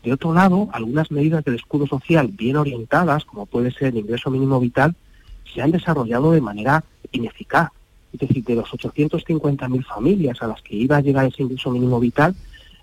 De 0.04 0.14
otro 0.14 0.34
lado, 0.34 0.70
algunas 0.74 1.10
medidas 1.12 1.44
del 1.44 1.56
escudo 1.56 1.88
social 1.88 2.28
bien 2.28 2.58
orientadas, 2.58 3.26
como 3.26 3.46
puede 3.46 3.72
ser 3.72 3.90
el 3.90 3.98
ingreso 3.98 4.30
mínimo 4.30 4.60
vital, 4.60 4.96
se 5.54 5.62
han 5.62 5.72
desarrollado 5.72 6.32
de 6.32 6.42
manera 6.42 6.84
ineficaz. 7.12 7.70
Es 8.14 8.20
decir, 8.20 8.44
de 8.44 8.56
los 8.56 8.70
850.000 8.70 9.86
familias 9.86 10.42
a 10.42 10.48
las 10.48 10.62
que 10.62 10.76
iba 10.76 10.98
a 10.98 11.02
llegar 11.02 11.26
ese 11.26 11.44
ingreso 11.44 11.72
mínimo 11.72 12.00
vital, 12.00 12.36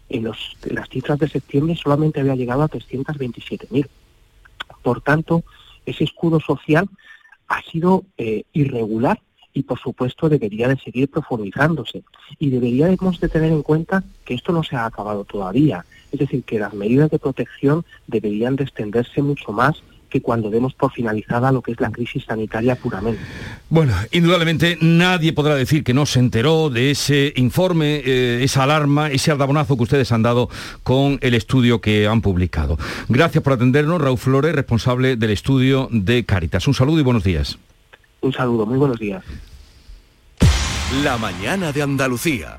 en, 0.09 0.25
los, 0.25 0.57
las 0.65 0.89
cifras 0.89 1.19
de 1.19 1.29
septiembre 1.29 1.77
solamente 1.77 2.21
había 2.21 2.37
llegado 2.37 2.63
a 2.63 2.69
327.000. 2.69 3.89
Por 4.83 5.01
tanto, 5.01 5.43
ese 5.85 6.05
escudo 6.05 6.39
social 6.41 6.89
ha 7.49 7.63
sido 7.63 8.05
eh, 8.19 8.45
irregular 8.53 9.21
y 9.53 9.63
por 9.63 9.79
supuesto 9.79 10.29
debería 10.29 10.69
de 10.69 10.77
seguir 10.77 11.09
profundizándose. 11.09 12.05
Y 12.39 12.51
deberíamos 12.51 13.19
de 13.21 13.29
tener 13.29 13.51
en 13.51 13.63
cuenta 13.63 14.05
que 14.25 14.35
esto 14.35 14.53
no 14.53 14.63
se 14.63 14.77
ha 14.77 14.85
acabado 14.85 15.25
todavía. 15.25 15.85
Es 16.13 16.21
decir, 16.21 16.45
que 16.45 16.59
las 16.59 16.75
medidas 16.75 17.11
de 17.11 17.19
protección 17.19 17.85
deberían 18.07 18.57
de 18.57 18.65
extenderse 18.65 19.23
mucho 19.23 19.53
más 19.53 19.83
que 20.17 20.23
cuando 20.23 20.51
demos 20.51 20.75
por 20.75 20.93
finalizada 20.93 21.53
lo 21.53 21.61
que 21.61 21.73
es 21.73 21.81
la 21.81 21.91
crisis 21.91 22.25
sanitaria 22.25 22.75
puramente. 22.77 23.21
Bueno, 23.69 23.93
indudablemente 24.13 24.79
nadie 24.81 25.33
podrá 25.33 25.55
decir 25.55 25.85
que 25.85 25.93
no 25.93 26.07
se 26.07 26.21
enteró 26.21 26.71
de 26.71 26.91
ese 26.91 27.33
informe, 27.37 28.03
eh, 28.05 28.41
esa 28.43 28.63
alarma, 28.63 29.11
ese 29.11 29.31
aldabonazo 29.31 29.77
que 29.77 29.83
ustedes 29.83 30.13
han 30.13 30.23
dado 30.23 30.49
con 30.83 31.19
el 31.21 31.35
estudio 31.35 31.81
que 31.81 32.07
han 32.07 32.23
publicado. 32.23 32.79
Gracias 33.09 33.43
por 33.45 33.53
atendernos, 33.53 34.01
Raúl 34.01 34.19
Flores, 34.19 34.55
responsable 34.55 35.17
del 35.17 35.31
estudio 35.31 35.89
de 35.91 36.25
Cáritas. 36.25 36.67
Un 36.67 36.75
saludo 36.75 37.01
y 37.01 37.03
buenos 37.03 37.25
días. 37.25 37.59
Un 38.23 38.33
saludo, 38.33 38.65
muy 38.65 38.79
buenos 38.79 38.99
días. 38.99 39.23
La 41.03 41.19
mañana 41.19 41.73
de 41.73 41.83
Andalucía. 41.83 42.59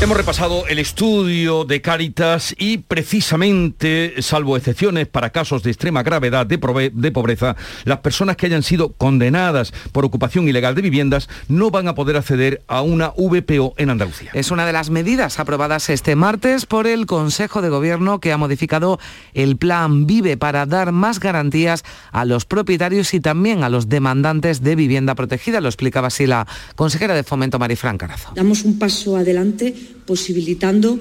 Hemos 0.00 0.18
repasado 0.18 0.66
el 0.66 0.80
estudio 0.80 1.64
de 1.64 1.80
Cáritas 1.80 2.54
y 2.58 2.78
precisamente, 2.78 4.20
salvo 4.20 4.56
excepciones 4.56 5.06
para 5.06 5.30
casos 5.30 5.62
de 5.62 5.70
extrema 5.70 6.02
gravedad 6.02 6.44
de, 6.44 6.58
de, 6.92 7.12
pobreza, 7.12 7.56
las 7.84 8.00
personas 8.00 8.36
que 8.36 8.46
hayan 8.46 8.62
sido 8.62 8.92
condenadas 8.92 9.72
por 9.92 10.04
ocupación 10.04 10.46
ilegal 10.46 10.74
de 10.74 10.82
viviendas 10.82 11.28
no 11.48 11.70
van 11.70 11.88
a 11.88 11.94
poder 11.94 12.16
acceder 12.16 12.62
a 12.66 12.82
una 12.82 13.12
VPO 13.16 13.74
en 13.78 13.90
Andalucía. 13.90 14.30
Es 14.34 14.50
una 14.50 14.66
de 14.66 14.72
las 14.74 14.90
medidas 14.90 15.38
aprobadas 15.38 15.88
este 15.88 16.16
martes 16.16 16.66
por 16.66 16.86
el 16.86 17.06
Consejo 17.06 17.62
de 17.62 17.70
Gobierno 17.70 18.20
que 18.20 18.32
ha 18.32 18.36
modificado 18.36 18.98
el 19.32 19.56
plan 19.56 20.06
Vive 20.06 20.36
para 20.36 20.66
dar 20.66 20.92
más 20.92 21.18
garantías 21.18 21.82
a 22.12 22.26
los 22.26 22.44
propietarios 22.44 23.14
y 23.14 23.20
también 23.20 23.62
a 23.62 23.70
los 23.70 23.88
demandantes 23.88 24.60
de 24.60 24.76
vivienda 24.76 25.14
protegida. 25.14 25.62
Lo 25.62 25.68
explicaba 25.68 26.08
así 26.08 26.26
la 26.26 26.46
consejera 26.74 27.14
de 27.14 27.22
Fomento 27.22 27.58
Marifran 27.58 27.96
Carazo. 27.96 28.32
Damos 28.34 28.64
un 28.64 28.78
paso 28.78 29.16
adelante 29.16 29.74
posibilitando 30.06 30.98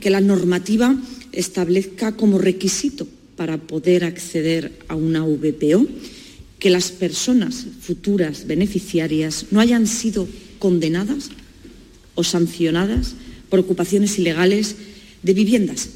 que 0.00 0.10
la 0.10 0.20
normativa 0.20 0.96
establezca 1.32 2.16
como 2.16 2.38
requisito 2.38 3.06
para 3.36 3.58
poder 3.58 4.04
acceder 4.04 4.72
a 4.88 4.94
una 4.94 5.24
VPO 5.24 5.86
que 6.58 6.70
las 6.70 6.92
personas 6.92 7.66
futuras 7.80 8.46
beneficiarias 8.46 9.46
no 9.50 9.60
hayan 9.60 9.86
sido 9.86 10.28
condenadas 10.58 11.30
o 12.14 12.24
sancionadas 12.24 13.14
por 13.50 13.60
ocupaciones 13.60 14.18
ilegales 14.18 14.76
de 15.22 15.34
viviendas, 15.34 15.90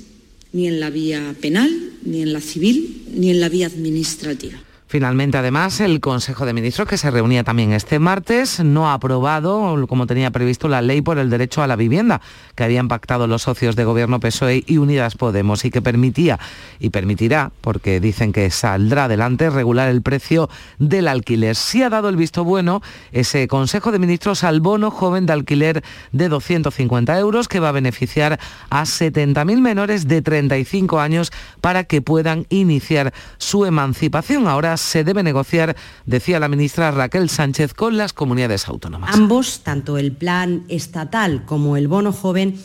ni 0.53 0.66
en 0.66 0.81
la 0.81 0.90
vía 0.90 1.35
penal, 1.40 1.70
ni 2.05 2.22
en 2.22 2.33
la 2.33 2.40
civil, 2.40 3.05
ni 3.14 3.31
en 3.31 3.40
la 3.40 3.48
vía 3.48 3.66
administrativa. 3.66 4.62
Finalmente, 4.90 5.37
además, 5.37 5.81
el 5.81 6.01
Consejo 6.01 6.46
de 6.46 6.55
Ministros, 6.55 6.88
que 6.88 6.96
se 6.96 7.11
reunía 7.11 7.44
también 7.44 7.74
este 7.74 7.98
martes, 7.98 8.64
no 8.64 8.88
ha 8.88 8.94
aprobado, 8.94 9.87
como 9.87 10.07
tenía 10.07 10.31
previsto, 10.31 10.66
la 10.66 10.81
ley 10.81 11.03
por 11.03 11.18
el 11.18 11.29
derecho 11.29 11.62
a 11.62 11.66
la 11.66 11.77
vivienda 11.77 12.22
que 12.55 12.64
habían 12.64 12.88
pactado 12.88 13.27
los 13.27 13.42
socios 13.42 13.77
de 13.77 13.85
Gobierno 13.85 14.18
PSOE 14.18 14.64
y 14.66 14.79
Unidas 14.79 15.14
Podemos 15.14 15.66
y 15.66 15.70
que 15.70 15.83
permitía 15.83 16.38
y 16.81 16.88
permitirá, 16.88 17.53
porque 17.61 18.01
dicen 18.01 18.33
que 18.33 18.51
saldrá 18.51 19.05
adelante, 19.05 19.51
regular 19.51 19.90
el 19.90 20.01
precio 20.01 20.48
del 20.79 21.09
alquiler. 21.09 21.55
Sí 21.55 21.83
ha 21.83 21.90
dado 21.90 22.09
el 22.09 22.16
visto 22.16 22.42
bueno 22.42 22.81
ese 23.12 23.46
Consejo 23.46 23.92
de 23.92 23.98
Ministros 23.98 24.42
al 24.42 24.62
bono 24.62 24.90
joven 24.90 25.27
de 25.27 25.35
alquiler 25.35 25.85
de 26.12 26.31
250 26.31 27.18
euros 27.18 27.46
que 27.46 27.61
va 27.61 27.68
a 27.68 27.72
beneficiar 27.72 28.40
a 28.70 28.85
70.000 28.85 29.61
menores 29.61 30.09
de 30.09 30.22
35 30.22 30.98
años 30.98 31.31
para 31.61 31.85
que 31.85 32.01
puedan 32.01 32.46
iniciar 32.48 33.12
su 33.37 33.66
emancipación. 33.66 34.48
Ahora 34.48 34.77
se 34.80 35.04
debe 35.04 35.22
negociar, 35.22 35.76
decía 36.06 36.40
la 36.40 36.48
ministra 36.48 36.90
Raquel 36.90 37.28
Sánchez, 37.28 37.74
con 37.74 37.96
las 37.96 38.12
comunidades 38.12 38.68
autónomas. 38.68 39.14
Ambos, 39.14 39.60
tanto 39.62 39.98
el 39.98 40.12
plan 40.12 40.64
estatal 40.68 41.44
como 41.44 41.76
el 41.76 41.88
bono 41.88 42.12
joven, 42.12 42.58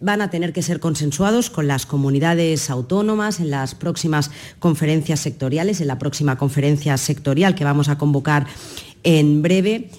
van 0.00 0.20
a 0.20 0.30
tener 0.30 0.52
que 0.52 0.62
ser 0.62 0.80
consensuados 0.80 1.50
con 1.50 1.66
las 1.66 1.86
comunidades 1.86 2.68
autónomas 2.70 3.40
en 3.40 3.50
las 3.50 3.74
próximas 3.74 4.30
conferencias 4.58 5.20
sectoriales, 5.20 5.80
en 5.80 5.86
la 5.86 5.98
próxima 5.98 6.36
conferencia 6.36 6.96
sectorial 6.98 7.54
que 7.54 7.64
vamos 7.64 7.88
a 7.88 7.98
convocar 7.98 8.46
en 9.02 9.42
breve 9.42 9.90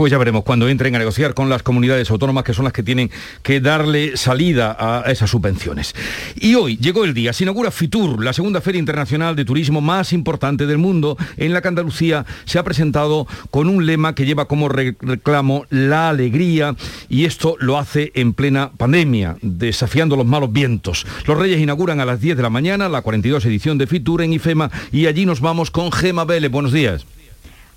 pues 0.00 0.12
ya 0.12 0.16
veremos 0.16 0.44
cuando 0.44 0.66
entren 0.66 0.96
a 0.96 0.98
negociar 0.98 1.34
con 1.34 1.50
las 1.50 1.62
comunidades 1.62 2.10
autónomas 2.10 2.42
que 2.42 2.54
son 2.54 2.64
las 2.64 2.72
que 2.72 2.82
tienen 2.82 3.10
que 3.42 3.60
darle 3.60 4.16
salida 4.16 4.74
a 4.80 5.10
esas 5.10 5.28
subvenciones. 5.28 5.94
Y 6.36 6.54
hoy 6.54 6.78
llegó 6.78 7.04
el 7.04 7.12
día, 7.12 7.34
se 7.34 7.44
inaugura 7.44 7.70
FITUR, 7.70 8.24
la 8.24 8.32
segunda 8.32 8.62
feria 8.62 8.78
internacional 8.78 9.36
de 9.36 9.44
turismo 9.44 9.82
más 9.82 10.14
importante 10.14 10.64
del 10.64 10.78
mundo, 10.78 11.18
en 11.36 11.52
la 11.52 11.60
que 11.60 11.68
Andalucía 11.68 12.24
se 12.46 12.58
ha 12.58 12.64
presentado 12.64 13.26
con 13.50 13.68
un 13.68 13.84
lema 13.84 14.14
que 14.14 14.24
lleva 14.24 14.46
como 14.46 14.70
reclamo 14.70 15.66
la 15.68 16.08
alegría 16.08 16.74
y 17.10 17.26
esto 17.26 17.56
lo 17.60 17.76
hace 17.76 18.10
en 18.14 18.32
plena 18.32 18.70
pandemia, 18.74 19.36
desafiando 19.42 20.16
los 20.16 20.24
malos 20.24 20.50
vientos. 20.50 21.06
Los 21.26 21.36
Reyes 21.36 21.60
inauguran 21.60 22.00
a 22.00 22.06
las 22.06 22.22
10 22.22 22.38
de 22.38 22.42
la 22.42 22.48
mañana 22.48 22.88
la 22.88 23.02
42 23.02 23.44
edición 23.44 23.76
de 23.76 23.86
FITUR 23.86 24.22
en 24.22 24.32
IFEMA 24.32 24.70
y 24.92 25.08
allí 25.08 25.26
nos 25.26 25.42
vamos 25.42 25.70
con 25.70 25.92
Gema 25.92 26.24
Vélez. 26.24 26.50
Buenos 26.50 26.72
días. 26.72 27.04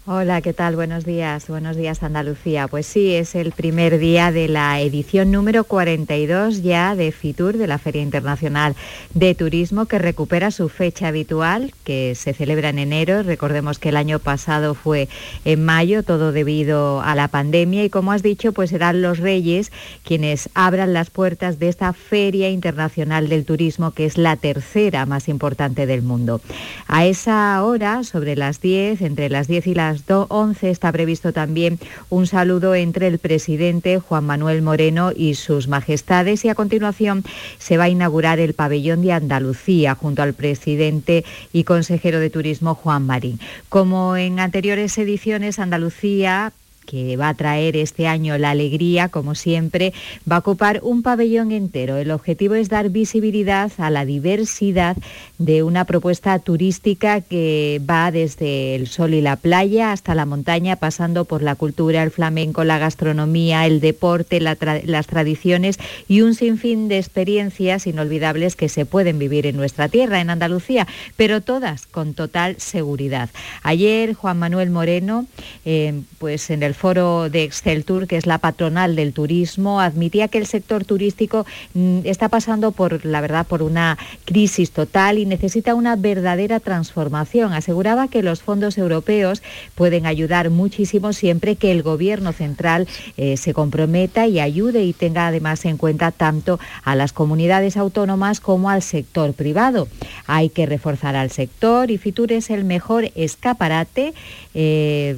Hola, 0.06 0.42
¿qué 0.42 0.52
tal? 0.52 0.76
Buenos 0.76 1.06
días. 1.06 1.48
Buenos 1.48 1.78
días, 1.78 2.04
Andalucía. 2.04 2.68
Pues 2.68 2.86
sí, 2.86 3.16
es 3.16 3.36
el 3.36 3.54
primer 3.54 4.00
día 4.00 4.34
de 4.34 4.50
la 4.50 4.82
edición 4.82 5.32
número 5.32 5.64
42 5.64 6.62
ya 6.62 6.94
de 6.98 7.14
FITUR, 7.14 7.56
de 7.56 7.68
la 7.68 7.78
Feria 7.78 8.02
Internacional 8.02 8.76
de 9.14 9.34
Turismo, 9.34 9.86
que 9.86 10.00
recupera 10.00 10.52
su 10.52 10.68
fecha 10.68 11.08
habitual, 11.08 11.74
que 11.86 12.16
se 12.16 12.34
celebra 12.34 12.68
en 12.68 12.80
enero. 12.80 13.24
Recordemos 13.24 13.80
que 13.80 13.90
el 13.90 13.96
año 13.96 14.20
pasado 14.20 14.76
fue 14.76 15.08
en 15.46 15.64
mayo, 15.64 16.04
todo 16.04 16.34
debido 16.34 17.00
a 17.00 17.16
la 17.16 17.30
pandemia. 17.30 17.86
Y 17.86 17.90
como 17.90 18.12
has 18.12 18.24
dicho, 18.24 18.52
pues 18.52 18.72
serán 18.72 19.02
los 19.02 19.20
Reyes 19.20 19.72
quienes 20.04 20.50
abran 20.54 20.92
las 20.92 21.12
puertas 21.12 21.60
de 21.60 21.70
esta 21.70 21.94
Feria 21.94 22.50
Internacional 22.50 23.30
del 23.30 23.46
Turismo, 23.46 23.92
que 23.92 24.04
es 24.04 24.18
la 24.18 24.36
tercera 24.36 25.06
más 25.06 25.30
importante 25.30 25.86
del 25.86 26.02
mundo. 26.02 26.42
A 26.90 27.06
esa 27.06 27.64
hora, 27.64 28.04
sobre 28.04 28.36
las 28.36 28.60
10, 28.60 29.02
entre 29.02 29.30
las 29.30 29.48
10 29.48 29.68
y 29.68 29.76
las 29.76 29.93
11 30.08 30.70
está 30.70 30.92
previsto 30.92 31.34
también 31.34 31.80
un 32.10 32.28
saludo 32.28 32.76
entre 32.76 33.08
el 33.08 33.20
presidente 33.20 34.00
Juan 34.00 34.26
Manuel 34.26 34.62
Moreno 34.62 35.12
y 35.16 35.36
sus 35.36 35.68
majestades 35.68 36.46
y 36.46 36.50
a 36.50 36.56
continuación 36.56 37.24
se 37.58 37.78
va 37.78 37.86
a 37.86 37.90
inaugurar 37.90 38.40
el 38.40 38.54
pabellón 38.54 39.02
de 39.02 39.14
Andalucía 39.14 39.96
junto 39.96 40.22
al 40.22 40.34
presidente 40.34 41.26
y 41.52 41.64
consejero 41.64 42.20
de 42.20 42.30
Turismo 42.30 42.76
Juan 42.76 43.06
Marín. 43.06 43.40
Como 43.70 44.16
en 44.18 44.40
anteriores 44.40 44.98
ediciones, 44.98 45.60
Andalucía 45.60 46.54
que 46.86 47.18
va 47.18 47.30
a 47.30 47.34
traer 47.34 47.76
este 47.76 48.08
año 48.08 48.38
la 48.38 48.52
alegría, 48.52 49.10
como 49.10 49.36
siempre, 49.36 49.94
va 50.30 50.38
a 50.38 50.40
ocupar 50.40 50.80
un 50.84 51.02
pabellón 51.04 51.52
entero. 51.52 51.98
El 51.98 52.12
objetivo 52.12 52.56
es 52.56 52.70
dar 52.70 52.90
visibilidad 52.90 53.72
a 53.78 53.90
la 53.90 54.06
diversidad 54.06 54.98
de 55.38 55.64
una 55.64 55.86
propuesta 55.86 56.38
turística 56.40 57.22
que 57.22 57.82
va 57.90 58.12
desde 58.12 58.76
el 58.76 58.88
sol 58.88 59.14
y 59.14 59.22
la 59.22 59.36
playa 59.36 59.92
hasta 59.92 60.16
la 60.16 60.26
montaña, 60.26 60.76
pasando 60.76 61.26
por 61.26 61.42
la 61.42 61.56
cultura, 61.56 62.04
el 62.04 62.12
flamenco, 62.12 62.64
la 62.64 62.78
gastronomía, 62.78 63.66
el 63.66 63.80
deporte, 63.80 64.40
las 64.40 65.08
tradiciones 65.08 65.78
y 66.08 66.22
un 66.22 66.36
sinfín 66.36 66.88
de 66.88 66.98
experiencias 66.98 67.88
inolvidables 67.88 68.56
que 68.56 68.70
se 68.70 68.86
pueden 68.86 69.20
vivir 69.20 69.46
en 69.46 69.58
nuestra 69.58 69.90
tierra, 69.90 70.22
en 70.22 70.30
Andalucía, 70.30 70.88
pero 71.16 71.42
todas 71.42 71.88
con 71.88 72.14
total 72.14 72.56
seguridad. 72.60 73.30
Ayer 73.64 74.14
Juan 74.14 74.40
Manuel 74.40 74.70
Moreno, 74.70 75.26
eh, 75.66 76.02
pues 76.20 76.50
en 76.50 76.64
el 76.64 76.73
foro 76.74 77.30
de 77.30 77.44
Exceltur, 77.44 78.08
que 78.08 78.18
es 78.18 78.26
la 78.26 78.38
patronal 78.38 78.96
del 78.96 79.14
turismo, 79.14 79.80
admitía 79.80 80.28
que 80.28 80.38
el 80.38 80.46
sector 80.46 80.86
turístico 80.86 81.46
mm, 81.74 82.00
está 82.04 82.30
pasando 82.30 82.72
por, 82.72 83.06
la 83.06 83.22
verdad, 83.22 83.46
por 83.46 83.64
una 83.64 83.98
crisis 84.26 84.72
total 84.72 85.18
y 85.18 85.26
necesita 85.26 85.76
una 85.76 85.96
verdadera 85.96 86.60
transformación. 86.60 87.54
Aseguraba 87.54 88.08
que 88.08 88.24
los 88.24 88.42
fondos 88.42 88.78
europeos 88.78 89.42
pueden 89.76 90.06
ayudar 90.06 90.50
muchísimo 90.50 91.14
siempre 91.14 91.56
que 91.56 91.72
el 91.72 91.84
gobierno 91.84 92.32
central 92.34 92.88
eh, 93.18 93.38
se 93.38 93.54
comprometa 93.54 94.28
y 94.28 94.40
ayude 94.40 94.84
y 94.84 94.94
tenga 94.94 95.28
además 95.28 95.66
en 95.66 95.78
cuenta 95.78 96.12
tanto 96.12 96.60
a 96.84 96.96
las 96.96 97.14
comunidades 97.14 97.78
autónomas 97.78 98.40
como 98.40 98.70
al 98.70 98.82
sector 98.82 99.34
privado. 99.34 99.88
Hay 100.28 100.50
que 100.50 100.66
reforzar 100.66 101.16
al 101.16 101.30
sector 101.30 101.92
y 101.92 101.98
Fitur 101.98 102.32
es 102.32 102.50
el 102.50 102.64
mejor 102.64 103.12
escaparate. 103.16 104.14
Eh, 104.54 105.18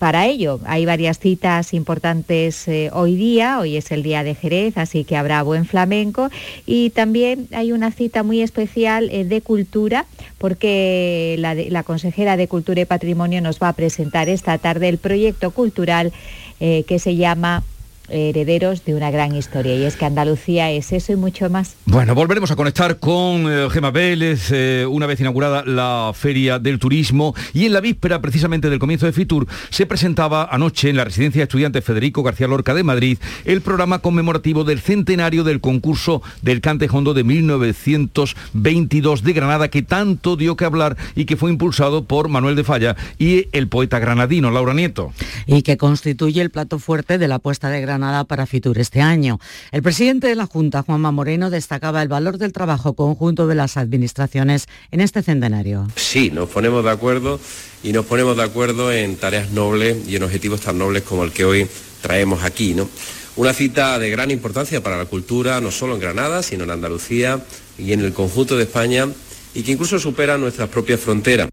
para 0.00 0.26
ello. 0.26 0.60
Hay 0.64 0.86
varias 0.86 1.18
citas 1.18 1.74
importantes 1.74 2.66
eh, 2.66 2.88
hoy 2.94 3.16
día, 3.16 3.60
hoy 3.60 3.76
es 3.76 3.92
el 3.92 4.02
día 4.02 4.24
de 4.24 4.34
Jerez, 4.34 4.78
así 4.78 5.04
que 5.04 5.14
habrá 5.14 5.42
buen 5.42 5.66
flamenco 5.66 6.30
y 6.64 6.88
también 6.88 7.48
hay 7.52 7.72
una 7.72 7.92
cita 7.92 8.22
muy 8.22 8.40
especial 8.40 9.10
eh, 9.10 9.26
de 9.26 9.42
cultura 9.42 10.06
porque 10.38 11.36
la, 11.38 11.54
la, 11.54 11.82
consejera 11.82 12.38
de 12.38 12.48
Cultura 12.48 12.80
y 12.80 12.86
Patrimonio 12.86 13.42
nos 13.42 13.60
va 13.60 13.68
a 13.68 13.72
presentar 13.74 14.30
esta 14.30 14.56
tarde 14.56 14.88
el 14.88 14.96
proyecto 14.96 15.50
cultural 15.50 16.12
que 16.58 16.98
se 16.98 17.16
llama 17.16 17.62
herederos 18.10 18.84
de 18.84 18.94
una 18.94 19.10
gran 19.10 19.34
historia. 19.34 19.74
Y 19.76 19.84
es 19.84 19.96
que 19.96 20.04
Andalucía 20.04 20.70
es 20.70 20.92
eso 20.92 21.12
y 21.12 21.16
mucho 21.16 21.48
más. 21.50 21.76
Bueno, 21.84 22.14
volveremos 22.14 22.50
a 22.50 22.56
conectar 22.56 22.98
con 22.98 23.46
eh, 23.48 23.68
Gema 23.70 23.90
Vélez, 23.90 24.50
eh, 24.50 24.86
una 24.88 25.06
vez 25.06 25.20
inaugurada 25.20 25.64
la 25.64 26.12
Feria 26.14 26.58
del 26.58 26.78
Turismo. 26.78 27.34
Y 27.52 27.66
en 27.66 27.72
la 27.72 27.80
víspera, 27.80 28.20
precisamente 28.20 28.70
del 28.70 28.78
comienzo 28.78 29.06
de 29.06 29.12
Fitur, 29.12 29.46
se 29.70 29.86
presentaba 29.86 30.48
anoche 30.50 30.90
en 30.90 30.96
la 30.96 31.04
residencia 31.04 31.40
de 31.40 31.44
estudiantes 31.44 31.84
Federico 31.84 32.22
García 32.22 32.48
Lorca 32.48 32.74
de 32.74 32.82
Madrid 32.82 33.18
el 33.44 33.60
programa 33.60 34.00
conmemorativo 34.00 34.64
del 34.64 34.80
centenario 34.80 35.44
del 35.44 35.60
concurso 35.60 36.22
del 36.42 36.60
Cante 36.60 36.88
Hondo 36.90 37.14
de 37.14 37.24
1922 37.24 39.22
de 39.22 39.32
Granada, 39.32 39.68
que 39.68 39.82
tanto 39.82 40.36
dio 40.36 40.56
que 40.56 40.64
hablar 40.64 40.96
y 41.14 41.26
que 41.26 41.36
fue 41.36 41.50
impulsado 41.50 42.04
por 42.04 42.28
Manuel 42.28 42.56
de 42.56 42.64
Falla 42.64 42.96
y 43.18 43.46
el 43.52 43.68
poeta 43.68 43.98
granadino, 43.98 44.50
Laura 44.50 44.74
Nieto. 44.74 45.12
Y 45.46 45.62
que 45.62 45.76
constituye 45.76 46.40
el 46.40 46.50
plato 46.50 46.78
fuerte 46.78 47.18
de 47.18 47.28
la 47.28 47.38
puesta 47.38 47.68
de 47.68 47.80
Granada 47.80 47.99
nada 48.00 48.24
para 48.24 48.46
Fitur 48.46 48.78
este 48.78 49.00
año. 49.00 49.38
El 49.70 49.82
presidente 49.82 50.26
de 50.26 50.34
la 50.34 50.46
Junta, 50.46 50.82
Juanma 50.82 51.12
Moreno, 51.12 51.50
destacaba 51.50 52.02
el 52.02 52.08
valor 52.08 52.38
del 52.38 52.52
trabajo 52.52 52.94
conjunto 52.94 53.46
de 53.46 53.54
las 53.54 53.76
administraciones 53.76 54.66
en 54.90 55.00
este 55.00 55.22
centenario. 55.22 55.86
Sí, 55.94 56.30
nos 56.30 56.48
ponemos 56.48 56.82
de 56.82 56.90
acuerdo 56.90 57.38
y 57.82 57.92
nos 57.92 58.06
ponemos 58.06 58.36
de 58.36 58.42
acuerdo 58.42 58.90
en 58.92 59.16
tareas 59.16 59.50
nobles 59.50 60.08
y 60.08 60.16
en 60.16 60.24
objetivos 60.24 60.62
tan 60.62 60.78
nobles 60.78 61.02
como 61.04 61.22
el 61.22 61.32
que 61.32 61.44
hoy 61.44 61.68
traemos 62.02 62.42
aquí, 62.42 62.74
¿no? 62.74 62.88
Una 63.36 63.52
cita 63.52 63.98
de 63.98 64.10
gran 64.10 64.30
importancia 64.30 64.82
para 64.82 64.96
la 64.96 65.04
cultura, 65.04 65.60
no 65.60 65.70
solo 65.70 65.94
en 65.94 66.00
Granada, 66.00 66.42
sino 66.42 66.64
en 66.64 66.70
Andalucía 66.70 67.40
y 67.78 67.92
en 67.92 68.00
el 68.00 68.12
conjunto 68.12 68.56
de 68.56 68.64
España, 68.64 69.08
y 69.54 69.62
que 69.62 69.72
incluso 69.72 69.98
supera 69.98 70.36
nuestras 70.36 70.68
propias 70.68 71.00
fronteras 71.00 71.48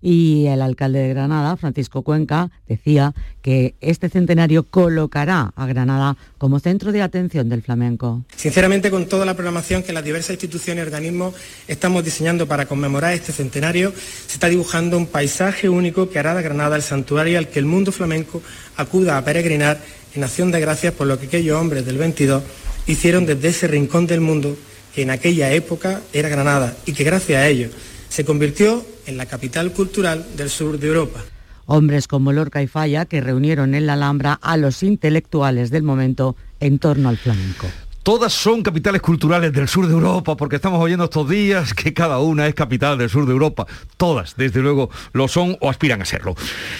y 0.00 0.46
el 0.46 0.62
alcalde 0.62 1.00
de 1.00 1.08
Granada, 1.08 1.56
Francisco 1.56 2.02
Cuenca, 2.02 2.50
decía 2.68 3.14
que 3.42 3.74
este 3.80 4.08
centenario 4.08 4.62
colocará 4.62 5.52
a 5.56 5.66
Granada 5.66 6.16
como 6.38 6.60
centro 6.60 6.92
de 6.92 7.02
atención 7.02 7.48
del 7.48 7.62
flamenco. 7.62 8.24
Sinceramente, 8.36 8.90
con 8.90 9.06
toda 9.06 9.24
la 9.24 9.34
programación 9.34 9.82
que 9.82 9.92
las 9.92 10.04
diversas 10.04 10.30
instituciones 10.30 10.82
y 10.82 10.86
organismos 10.86 11.34
estamos 11.66 12.04
diseñando 12.04 12.46
para 12.46 12.66
conmemorar 12.66 13.12
este 13.12 13.32
centenario, 13.32 13.92
se 13.92 14.34
está 14.34 14.48
dibujando 14.48 14.96
un 14.96 15.06
paisaje 15.06 15.68
único 15.68 16.08
que 16.08 16.18
hará 16.18 16.34
de 16.34 16.42
Granada 16.42 16.76
el 16.76 16.82
santuario 16.82 17.38
al 17.38 17.48
que 17.48 17.58
el 17.58 17.64
mundo 17.64 17.90
flamenco 17.90 18.42
acuda 18.76 19.18
a 19.18 19.24
peregrinar 19.24 19.80
en 20.14 20.24
acción 20.24 20.50
de 20.50 20.60
gracias 20.60 20.94
por 20.94 21.06
lo 21.06 21.18
que 21.18 21.26
aquellos 21.26 21.60
hombres 21.60 21.84
del 21.84 21.98
22 21.98 22.42
hicieron 22.86 23.26
desde 23.26 23.48
ese 23.48 23.66
rincón 23.66 24.06
del 24.06 24.20
mundo 24.20 24.56
que 24.94 25.02
en 25.02 25.10
aquella 25.10 25.52
época 25.52 26.00
era 26.12 26.28
Granada 26.28 26.76
y 26.86 26.92
que 26.92 27.04
gracias 27.04 27.38
a 27.38 27.48
ellos 27.48 27.70
se 28.08 28.24
convirtió 28.24 28.84
en 29.06 29.16
la 29.16 29.26
capital 29.26 29.72
cultural 29.72 30.24
del 30.36 30.50
sur 30.50 30.78
de 30.78 30.88
Europa. 30.88 31.20
Hombres 31.66 32.08
como 32.08 32.32
Lorca 32.32 32.62
y 32.62 32.66
Falla 32.66 33.04
que 33.04 33.20
reunieron 33.20 33.74
en 33.74 33.86
la 33.86 33.92
Alhambra 33.94 34.38
a 34.40 34.56
los 34.56 34.82
intelectuales 34.82 35.70
del 35.70 35.82
momento 35.82 36.34
en 36.60 36.78
torno 36.78 37.08
al 37.10 37.18
flamenco. 37.18 37.66
Todas 38.08 38.32
son 38.32 38.62
capitales 38.62 39.02
culturales 39.02 39.52
del 39.52 39.68
sur 39.68 39.86
de 39.86 39.92
Europa, 39.92 40.34
porque 40.34 40.56
estamos 40.56 40.80
oyendo 40.80 41.04
estos 41.04 41.28
días 41.28 41.74
que 41.74 41.92
cada 41.92 42.20
una 42.20 42.46
es 42.46 42.54
capital 42.54 42.96
del 42.96 43.10
sur 43.10 43.26
de 43.26 43.32
Europa. 43.32 43.66
Todas, 43.98 44.34
desde 44.34 44.62
luego, 44.62 44.88
lo 45.12 45.28
son 45.28 45.58
o 45.60 45.68
aspiran 45.68 46.00
a 46.00 46.06
serlo. 46.06 46.34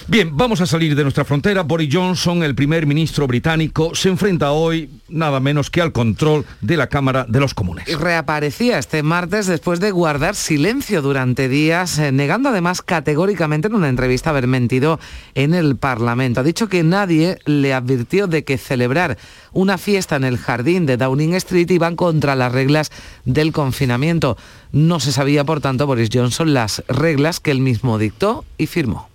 Bien, 0.07 0.35
vamos 0.35 0.63
a 0.63 0.67
salir 0.67 0.97
de 0.97 1.03
nuestra 1.03 1.27
frontera. 1.27 1.65
Boris 1.65 1.95
Johnson, 1.95 2.43
el 2.43 2.55
primer 2.55 2.87
ministro 2.87 3.27
británico, 3.27 3.95
se 3.95 4.09
enfrenta 4.09 4.53
hoy 4.53 4.89
nada 5.11 5.39
menos 5.39 5.69
que 5.69 5.83
al 5.83 5.93
control 5.93 6.47
de 6.63 6.79
la 6.79 6.87
Cámara 6.87 7.27
de 7.29 7.41
los 7.41 7.53
Comunes. 7.53 7.87
Reaparecía 8.01 8.79
este 8.79 9.03
martes 9.03 9.47
después 9.47 9.81
de 9.81 9.91
guardar 9.91 10.35
silencio 10.35 11.03
durante 11.03 11.51
días, 11.51 11.99
eh, 11.99 12.11
negando 12.11 12.49
además 12.49 12.81
categóricamente 12.81 13.69
en 13.69 13.75
una 13.75 13.91
entrevista 13.91 14.31
haber 14.31 14.47
mentido 14.47 14.99
en 15.35 15.53
el 15.53 15.77
Parlamento. 15.77 16.41
Ha 16.41 16.45
dicho 16.45 16.71
que 16.71 16.83
nadie 16.83 17.37
le 17.45 17.75
advirtió 17.75 18.29
de 18.29 18.45
que 18.45 18.57
celebrar 18.57 19.19
una 19.53 19.77
fiesta 19.77 20.17
en 20.17 20.25
el 20.25 20.39
jardín 20.39 20.87
de 20.87 20.97
Street 21.35 21.71
iban 21.71 21.97
contra 21.97 22.35
las 22.35 22.53
reglas 22.53 22.91
del 23.25 23.53
confinamiento. 23.53 24.37
No 24.73 25.01
se 25.01 25.13
sabía, 25.13 25.45
por 25.45 25.61
tanto, 25.61 25.87
Boris 25.87 26.11
Johnson 26.13 26.55
las 26.55 26.83
reglas 26.89 27.41
que 27.41 27.51
él 27.51 27.61
mismo 27.61 27.99
dictó 27.99 28.45
y 28.57 28.67
firmó. 28.67 29.09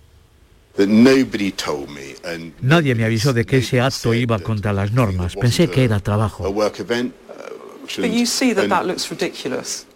Nadie 2.60 2.94
me 2.94 3.04
avisó 3.04 3.32
de 3.32 3.44
que 3.44 3.58
ese 3.58 3.80
acto 3.80 4.12
iba 4.12 4.38
contra 4.40 4.72
las 4.72 4.92
normas. 4.92 5.36
Pensé 5.36 5.68
que 5.70 5.84
era 5.84 6.00
trabajo. 6.00 6.44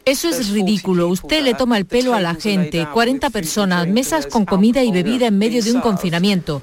Eso 0.08 0.30
es 0.30 0.48
ridículo. 0.48 1.08
Usted 1.08 1.44
le 1.44 1.52
toma 1.52 1.76
el 1.76 1.84
pelo 1.84 2.14
a 2.14 2.20
la 2.20 2.34
gente. 2.34 2.88
40 2.90 3.28
personas, 3.28 3.86
mesas 3.86 4.26
con 4.26 4.46
comida 4.46 4.82
y 4.82 4.90
bebida 4.90 5.26
en 5.26 5.36
medio 5.36 5.62
de 5.62 5.70
un 5.70 5.82
confinamiento. 5.82 6.62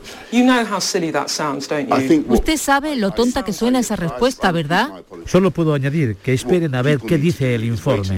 Usted 2.27 2.57
sabe 2.57 2.95
lo 2.95 3.11
tonta 3.11 3.45
que 3.45 3.53
suena 3.53 3.77
esa 3.77 3.95
respuesta, 3.95 4.51
¿verdad? 4.51 5.03
Solo 5.27 5.51
puedo 5.51 5.75
añadir 5.75 6.15
que 6.15 6.33
esperen 6.33 6.73
a 6.73 6.81
ver 6.81 6.99
qué 6.99 7.19
dice 7.19 7.53
el 7.53 7.65
informe. 7.65 8.17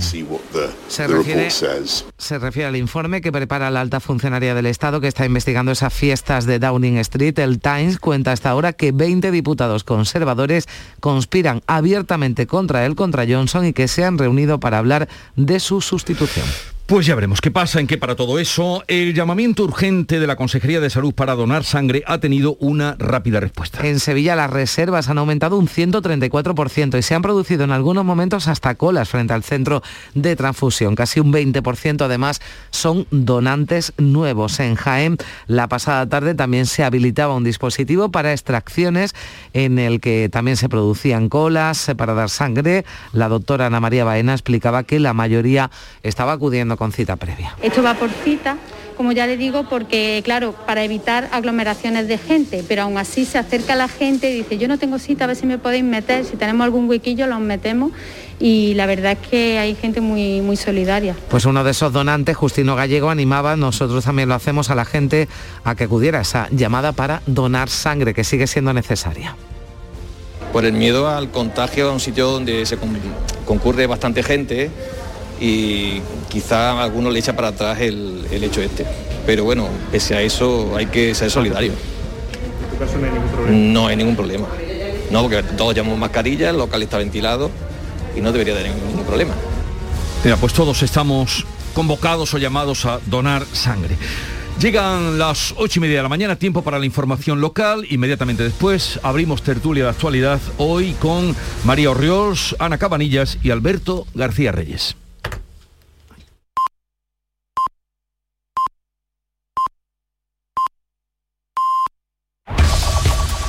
Se 0.87 1.07
refiere, 1.07 1.49
se 1.49 2.39
refiere 2.39 2.69
al 2.69 2.77
informe 2.77 3.19
que 3.19 3.33
prepara 3.33 3.69
la 3.69 3.81
alta 3.81 3.99
funcionaria 3.99 4.55
del 4.55 4.65
Estado 4.65 5.01
que 5.01 5.09
está 5.09 5.25
investigando 5.25 5.73
esas 5.73 5.93
fiestas 5.93 6.45
de 6.45 6.59
Downing 6.59 6.99
Street. 6.99 7.37
El 7.39 7.59
Times 7.59 7.99
cuenta 7.99 8.31
hasta 8.31 8.49
ahora 8.49 8.71
que 8.71 8.93
20 8.93 9.31
diputados 9.31 9.83
conservadores 9.83 10.67
conspiran 11.01 11.63
abiertamente 11.67 12.47
contra 12.47 12.85
él, 12.85 12.95
contra 12.95 13.25
Johnson, 13.27 13.65
y 13.65 13.73
que 13.73 13.89
se 13.89 14.05
han 14.05 14.17
reunido 14.17 14.61
para 14.61 14.77
hablar 14.77 15.09
de 15.35 15.59
su 15.59 15.81
sustitución. 15.81 16.45
Pues 16.87 17.05
ya 17.05 17.15
veremos 17.15 17.41
qué 17.41 17.51
pasa, 17.51 17.81
en 17.81 17.87
qué 17.87 17.97
para 17.97 18.15
todo 18.15 18.39
eso. 18.39 18.81
El 18.87 19.13
llamamiento 19.13 19.65
urgente 19.65 20.21
de 20.21 20.25
la 20.25 20.37
Consejería 20.37 20.79
de 20.79 20.89
Salud 20.89 21.13
para 21.13 21.35
donar 21.35 21.65
sangre 21.65 22.01
ha 22.07 22.19
tenido 22.19 22.55
una 22.61 22.95
rápida 22.97 23.41
respuesta. 23.41 23.85
En 23.85 23.99
Sevilla 23.99 24.37
las 24.37 24.49
reservas 24.49 25.09
han 25.09 25.17
aumentado 25.17 25.57
un 25.57 25.67
134% 25.67 26.97
y 26.97 27.01
se 27.01 27.13
han 27.13 27.21
producido 27.21 27.65
en 27.65 27.71
algunos 27.71 28.05
momentos 28.05 28.47
hasta 28.47 28.75
colas 28.75 29.09
frente 29.09 29.33
al 29.33 29.43
centro 29.43 29.83
de 30.13 30.37
transfusión. 30.37 30.95
Casi 30.95 31.19
un 31.19 31.33
20% 31.33 32.05
además 32.05 32.39
son 32.69 33.05
donantes 33.11 33.91
nuevos. 33.97 34.57
En 34.61 34.75
Jaén 34.75 35.17
la 35.47 35.67
pasada 35.67 36.07
tarde 36.07 36.35
también 36.35 36.65
se 36.65 36.85
habilitaba 36.85 37.35
un 37.35 37.43
dispositivo 37.43 38.11
para 38.11 38.31
extracciones 38.31 39.13
en 39.51 39.77
el 39.77 39.99
que 39.99 40.29
también 40.31 40.55
se 40.55 40.69
producían 40.69 41.27
colas 41.27 41.91
para 41.97 42.13
dar 42.13 42.29
sangre. 42.29 42.85
La 43.11 43.27
doctora 43.27 43.65
Ana 43.65 43.81
María 43.81 44.05
Baena 44.05 44.31
explicaba 44.31 44.83
que 44.83 45.01
la 45.01 45.11
mayoría 45.11 45.69
estaba 46.01 46.31
acudiendo 46.31 46.76
con 46.77 46.91
cita 46.91 47.15
previa. 47.15 47.55
Esto 47.61 47.83
va 47.83 47.95
por 47.95 48.09
cita 48.09 48.57
como 48.97 49.11
ya 49.11 49.27
le 49.27 49.37
digo, 49.37 49.69
porque 49.69 50.21
claro, 50.25 50.53
para 50.65 50.83
evitar 50.83 51.29
aglomeraciones 51.31 52.07
de 52.07 52.17
gente, 52.17 52.65
pero 52.67 52.81
aún 52.81 52.97
así 52.97 53.25
se 53.25 53.37
acerca 53.37 53.75
la 53.75 53.87
gente 53.87 54.31
y 54.31 54.37
dice, 54.37 54.57
yo 54.57 54.67
no 54.67 54.79
tengo 54.79 54.97
cita, 54.97 55.25
a 55.25 55.27
ver 55.27 55.35
si 55.35 55.45
me 55.45 55.59
podéis 55.59 55.83
meter, 55.83 56.25
si 56.25 56.35
tenemos 56.35 56.65
algún 56.65 56.89
huequillo 56.89 57.27
los 57.27 57.39
metemos 57.39 57.91
y 58.39 58.73
la 58.73 58.87
verdad 58.87 59.11
es 59.11 59.27
que 59.29 59.59
hay 59.59 59.75
gente 59.75 60.01
muy, 60.01 60.41
muy 60.41 60.57
solidaria. 60.57 61.15
Pues 61.29 61.45
uno 61.45 61.63
de 61.63 61.71
esos 61.71 61.93
donantes, 61.93 62.35
Justino 62.35 62.75
Gallego, 62.75 63.11
animaba, 63.11 63.55
nosotros 63.55 64.03
también 64.03 64.29
lo 64.29 64.35
hacemos 64.35 64.71
a 64.71 64.75
la 64.75 64.83
gente 64.83 65.27
a 65.63 65.75
que 65.75 65.83
acudiera 65.83 66.17
a 66.17 66.21
esa 66.23 66.47
llamada 66.49 66.91
para 66.91 67.21
donar 67.27 67.69
sangre, 67.69 68.15
que 68.15 68.23
sigue 68.23 68.47
siendo 68.47 68.73
necesaria. 68.73 69.35
Por 70.51 70.65
el 70.65 70.73
miedo 70.73 71.07
al 71.07 71.29
contagio 71.29 71.89
a 71.89 71.93
un 71.93 71.99
sitio 71.99 72.31
donde 72.31 72.65
se 72.65 72.77
concurre 73.45 73.85
bastante 73.85 74.23
gente 74.23 74.71
y 75.39 76.01
quizá 76.29 76.81
alguno 76.81 77.09
le 77.09 77.19
echa 77.19 77.35
para 77.35 77.49
atrás 77.49 77.79
el, 77.81 78.25
hecho 78.31 78.61
este. 78.61 78.85
Pero 79.25 79.43
bueno, 79.43 79.67
pese 79.91 80.15
a 80.15 80.21
eso 80.21 80.75
hay 80.75 80.87
que 80.87 81.13
ser 81.13 81.29
solidario. 81.29 81.71
¿En 81.71 82.69
tu 82.69 82.77
caso 82.77 82.97
no 82.97 83.05
hay 83.05 83.11
ningún 83.11 83.29
problema? 83.29 83.57
No 83.57 83.87
hay 83.87 83.95
ningún 83.95 84.15
problema. 84.15 84.47
No, 85.11 85.21
porque 85.21 85.43
todos 85.43 85.73
llevamos 85.73 85.97
mascarilla, 85.97 86.49
el 86.49 86.57
local 86.57 86.81
está 86.83 86.97
ventilado 86.97 87.49
y 88.15 88.21
no 88.21 88.31
debería 88.31 88.55
tener 88.55 88.73
ningún 88.73 89.05
problema. 89.05 89.33
Mira, 90.23 90.37
pues 90.37 90.53
todos 90.53 90.81
estamos 90.83 91.45
convocados 91.73 92.33
o 92.33 92.37
llamados 92.37 92.85
a 92.85 92.99
donar 93.05 93.45
sangre. 93.53 93.95
Llegan 94.59 95.19
las 95.19 95.53
ocho 95.55 95.79
y 95.79 95.81
media 95.81 95.97
de 95.97 96.03
la 96.03 96.09
mañana, 96.09 96.35
tiempo 96.35 96.63
para 96.63 96.79
la 96.79 96.85
información 96.87 97.39
local. 97.41 97.85
Inmediatamente 97.91 98.43
después 98.43 98.99
abrimos 99.03 99.43
tertulia 99.43 99.83
de 99.83 99.89
actualidad 99.91 100.39
hoy 100.57 100.93
con 100.93 101.35
María 101.63 101.91
Orriols, 101.91 102.55
Ana 102.57 102.79
Cabanillas 102.79 103.37
y 103.43 103.51
Alberto 103.51 104.07
García 104.15 104.51
Reyes. 104.51 104.95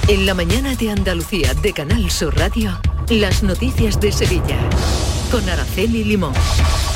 En 0.09 0.25
la 0.25 0.33
mañana 0.33 0.75
de 0.75 0.90
Andalucía 0.90 1.53
de 1.53 1.75
Canal 1.75 2.11
Sur 2.11 2.35
Radio, 2.35 2.81
las 3.11 3.42
noticias 3.42 4.01
de 4.01 4.11
Sevilla. 4.11 4.59
Con 5.31 5.47
Araceli 5.47 6.03
Limón. 6.03 6.33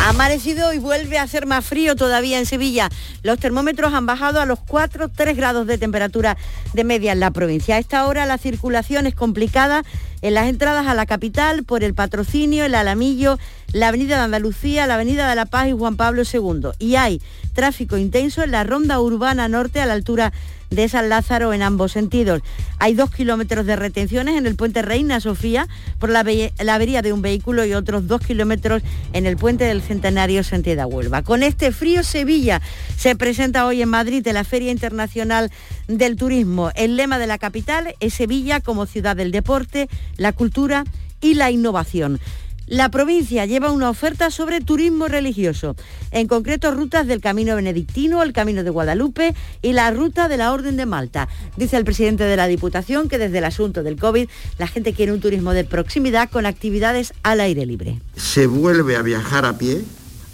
Ha 0.01 0.09
amanecido 0.09 0.73
y 0.73 0.79
vuelve 0.79 1.19
a 1.19 1.27
ser 1.27 1.45
más 1.45 1.63
frío 1.63 1.95
todavía 1.95 2.39
en 2.39 2.47
Sevilla. 2.47 2.89
Los 3.23 3.39
termómetros 3.39 3.93
han 3.93 4.07
bajado 4.07 4.41
a 4.41 4.47
los 4.47 4.61
4, 4.61 5.11
3 5.11 5.37
grados 5.37 5.67
de 5.67 5.77
temperatura 5.77 6.39
de 6.73 6.85
media 6.85 7.13
en 7.13 7.21
la 7.21 7.31
provincia. 7.31 7.77
A 7.77 7.81
esta 7.81 8.07
hora 8.07 8.25
la 8.25 8.39
circulación 8.39 9.07
es 9.07 9.15
complicada 9.15 9.85
en 10.23 10.33
las 10.33 10.49
entradas 10.49 10.87
a 10.87 10.95
la 10.95 11.05
capital 11.05 11.65
por 11.65 11.85
el 11.85 11.93
patrocinio, 11.93 12.65
el 12.65 12.75
Alamillo, 12.75 13.39
la 13.75 13.89
Avenida 13.89 14.17
de 14.17 14.23
Andalucía, 14.23 14.87
la 14.87 14.95
Avenida 14.95 15.29
de 15.29 15.37
la 15.37 15.45
Paz 15.45 15.69
y 15.69 15.73
Juan 15.73 15.97
Pablo 15.97 16.23
II. 16.23 16.71
Y 16.79 16.97
hay 16.97 17.21
tráfico 17.53 17.99
intenso 17.99 18.43
en 18.43 18.53
la 18.53 18.65
ronda 18.65 18.99
urbana 19.01 19.49
norte 19.49 19.83
a 19.83 19.87
la 19.87 19.93
altura 19.93 20.33
de 20.73 20.89
San 20.89 21.09
Lázaro 21.09 21.53
en 21.53 21.63
ambos 21.63 21.93
sentidos. 21.93 22.41
Hay 22.79 22.95
dos 22.95 23.11
kilómetros 23.11 23.67
de 23.67 23.77
retenciones 23.77 24.37
en 24.37 24.47
el 24.47 24.57
puente 24.57 24.83
Reina 24.83 25.21
Sofía 25.21 25.69
por 25.99 26.11
la, 26.11 26.21
avería 26.21 27.03
de 27.03 27.13
un 27.13 27.23
vehículo 27.23 27.65
y 27.65 27.75
otros 27.75 28.09
dos 28.09 28.21
kilómetros 28.23 28.83
en 29.13 29.27
el 29.27 29.37
puente 29.37 29.65
del 29.65 29.83
Centenario 29.83 30.43
Sentieda 30.43 30.87
Huelva. 30.87 31.23
Con 31.23 31.43
este 31.43 31.73
frío 31.73 32.03
Sevilla 32.03 32.61
se 32.97 33.15
presenta 33.15 33.67
hoy 33.67 33.83
en 33.83 33.89
Madrid 33.89 34.27
en 34.27 34.35
la 34.35 34.45
Feria 34.45 34.73
Internacional 34.73 35.51
del 35.89 36.17
Turismo. 36.17 36.71
El 36.75 36.97
lema 36.97 37.19
de 37.19 37.27
la 37.27 37.39
capital 37.39 37.95
es 38.01 38.15
Sevilla 38.15 38.61
como 38.61 38.87
ciudad 38.87 39.15
del 39.15 39.31
deporte, 39.31 39.89
la 40.17 40.33
cultura 40.33 40.85
y 41.21 41.35
la 41.35 41.51
innovación. 41.51 42.19
La 42.67 42.91
provincia 42.91 43.45
lleva 43.45 43.73
una 43.73 43.91
oferta 43.91 44.31
sobre 44.31 44.61
turismo 44.61 45.09
religioso, 45.09 45.75
en 46.11 46.29
concreto 46.29 46.71
rutas 46.71 47.07
del 47.07 47.21
Camino 47.21 47.57
Benedictino, 47.57 48.23
el 48.23 48.33
Camino 48.33 48.63
de 48.63 48.71
Guadalupe 48.71 49.35
y 49.63 49.73
la 49.73 49.91
ruta 49.91 50.29
de 50.29 50.37
la 50.37 50.53
Orden 50.53 50.77
de 50.77 50.87
Malta. 50.87 51.29
Dice 51.57 51.77
el 51.77 51.85
presidente 51.85 52.25
de 52.25 52.37
la 52.37 52.47
Diputación 52.47 53.09
que 53.09 53.19
desde 53.19 53.39
el 53.39 53.45
asunto 53.45 53.83
del 53.83 53.99
COVID 53.99 54.29
la 54.59 54.69
gente 54.69 54.93
quiere 54.95 55.13
un 55.13 55.21
turismo 55.21 55.53
de 55.53 55.65
proximidad 55.65 56.31
con 56.31 56.47
actividades 56.47 57.13
al 57.23 57.41
aire 57.41 57.67
libre. 57.67 58.01
Se 58.17 58.47
vuelve 58.47 58.97
a 58.97 59.03
viajar 59.03 59.45
a 59.45 59.59
pie, 59.59 59.83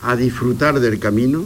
a 0.02 0.14
disfrutar 0.14 0.80
del 0.80 0.98
camino. 0.98 1.44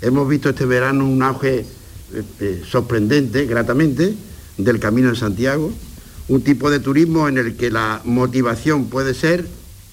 Hemos 0.00 0.28
visto 0.28 0.50
este 0.50 0.64
verano 0.64 1.04
un 1.06 1.22
auge 1.22 1.60
eh, 1.60 2.22
eh, 2.40 2.62
sorprendente, 2.68 3.46
gratamente, 3.46 4.14
del 4.58 4.78
Camino 4.78 5.10
de 5.10 5.16
Santiago 5.16 5.72
un 6.28 6.42
tipo 6.42 6.70
de 6.70 6.80
turismo 6.80 7.28
en 7.28 7.36
el 7.36 7.56
que 7.56 7.70
la 7.70 8.00
motivación 8.04 8.86
puede 8.86 9.12
ser 9.12 9.44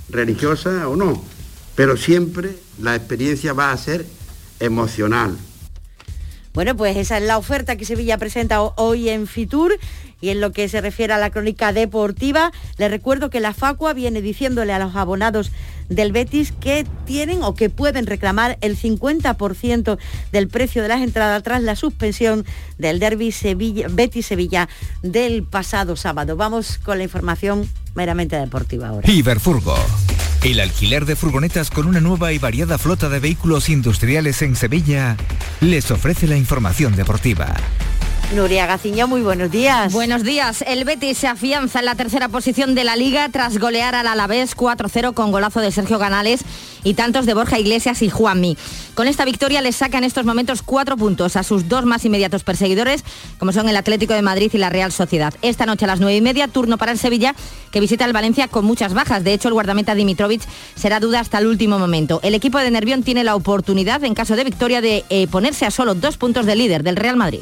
religiosa 0.10 0.88
o 0.88 0.96
no, 0.96 1.24
pero 1.76 1.98
siempre 1.98 2.56
la 2.82 2.96
experiencia 2.96 3.54
va 3.54 3.72
a 3.72 3.78
ser 3.78 4.06
emocional. 4.60 5.38
Bueno, 6.54 6.76
pues 6.76 6.98
esa 6.98 7.18
es 7.18 7.24
la 7.24 7.38
oferta 7.38 7.76
que 7.76 7.86
Sevilla 7.86 8.18
presenta 8.18 8.62
hoy 8.62 9.10
en 9.10 9.28
Fitur 9.28 9.78
y 10.22 10.30
en 10.30 10.42
lo 10.42 10.52
que 10.52 10.68
se 10.70 10.82
refiere 10.82 11.14
a 11.14 11.18
la 11.18 11.30
crónica 11.30 11.74
deportiva, 11.74 12.52
les 12.78 12.92
recuerdo 12.92 13.30
que 13.30 13.40
la 13.40 13.54
Facua 13.54 13.94
viene 13.94 14.22
diciéndole 14.22 14.74
a 14.74 14.80
los 14.80 14.96
abonados 14.96 15.52
del 15.90 16.12
Betis 16.12 16.52
que 16.52 16.86
tienen 17.06 17.42
o 17.44 17.56
que 17.56 17.70
pueden 17.70 18.06
reclamar 18.06 18.58
el 18.62 18.78
50% 18.78 19.98
del 20.32 20.48
precio 20.48 20.82
de 20.82 20.88
las 20.88 21.02
entradas 21.02 21.44
tras 21.44 21.62
la 21.64 21.76
suspensión 21.76 22.46
del 22.78 23.00
derby 23.00 23.32
Sevilla, 23.32 23.88
Betis-Sevilla 23.90 24.70
del 25.02 25.44
pasado 25.44 25.96
sábado. 25.96 26.36
Vamos 26.36 26.78
con 26.78 27.00
la 27.00 27.04
información 27.04 27.68
meramente 27.96 28.36
deportiva 28.36 28.90
ahora. 28.90 29.10
Iberfurgo. 29.10 29.76
El 30.44 30.62
alquiler 30.62 31.06
de 31.06 31.18
furgonetas 31.18 31.70
con 31.70 31.86
una 31.86 32.00
nueva 32.00 32.32
y 32.32 32.38
variada 32.38 32.78
flota 32.78 33.10
de 33.10 33.20
vehículos 33.20 33.68
industriales 33.68 34.42
en 34.42 34.56
Sevilla 34.56 35.18
les 35.60 35.92
ofrece 35.92 36.28
la 36.28 36.38
información 36.38 36.96
deportiva. 36.96 37.56
Nuria 38.36 38.68
Gaciño, 38.68 39.08
muy 39.08 39.22
buenos 39.22 39.50
días. 39.50 39.92
Buenos 39.92 40.24
días. 40.24 40.64
El 40.68 40.84
Betis 40.84 41.18
se 41.18 41.28
afianza 41.28 41.80
en 41.80 41.86
la 41.86 41.96
tercera 41.96 42.30
posición 42.30 42.76
de 42.76 42.84
la 42.84 42.96
Liga 42.96 43.28
tras 43.30 43.58
golear 43.58 43.96
al 43.96 44.06
Alavés 44.06 44.56
4-0 44.56 45.16
con 45.16 45.32
golazo 45.32 45.62
de 45.62 45.72
Sergio 45.72 45.98
Canales 45.98 46.42
y 46.84 46.94
tantos 46.94 47.26
de 47.26 47.34
Borja 47.34 47.58
Iglesias 47.58 48.04
y 48.04 48.10
Juanmi. 48.12 48.56
Con 48.94 49.08
esta 49.08 49.26
victoria 49.26 49.62
les 49.62 49.78
saca 49.78 49.98
en 49.98 50.04
estos 50.04 50.26
momentos 50.26 50.62
cuatro 50.62 50.96
puntos 50.96 51.38
a 51.38 51.44
sus 51.44 51.68
dos 51.68 51.86
más 51.86 52.06
inmediatos 52.06 52.44
perseguidores, 52.44 53.04
como 53.40 53.52
son 53.52 53.68
el 53.68 53.76
Atlético 53.76 54.14
de 54.14 54.22
Madrid 54.22 54.52
y 54.54 54.60
la 54.60 54.70
Real 54.70 54.92
Sociedad. 54.92 55.34
Esta 55.42 55.66
noche 55.66 55.86
a 55.86 55.88
las 55.88 56.00
nueve 56.00 56.16
y 56.16 56.22
media, 56.22 56.48
turno 56.48 56.78
para 56.78 56.92
el 56.92 57.00
Sevilla, 57.00 57.34
que 57.72 57.80
visita 57.80 58.06
el 58.06 58.14
Valencia 58.14 58.48
con 58.48 58.64
muchas 58.64 58.94
bajas. 58.94 59.24
De 59.24 59.34
hecho, 59.34 59.48
el 59.48 59.56
guardameta 59.56 59.96
Dimitrovic 59.96 60.44
será 60.76 61.00
duda 61.00 61.20
hasta 61.20 61.40
el 61.40 61.48
último 61.48 61.80
momento. 61.80 62.20
El 62.22 62.36
equipo 62.36 62.60
de 62.60 62.70
Nervión 62.70 63.02
tiene 63.02 63.24
la 63.24 63.36
oportunidad, 63.36 64.04
en 64.04 64.14
caso 64.14 64.36
de 64.36 64.44
victoria, 64.44 64.82
de 64.82 65.04
eh, 65.10 65.28
ponerse 65.28 65.66
a 65.66 65.72
solo 65.72 65.96
dos 65.96 66.18
puntos 66.18 66.46
del 66.46 66.60
líder 66.60 66.84
del 66.84 66.96
Real 66.96 67.18
Madrid. 67.18 67.42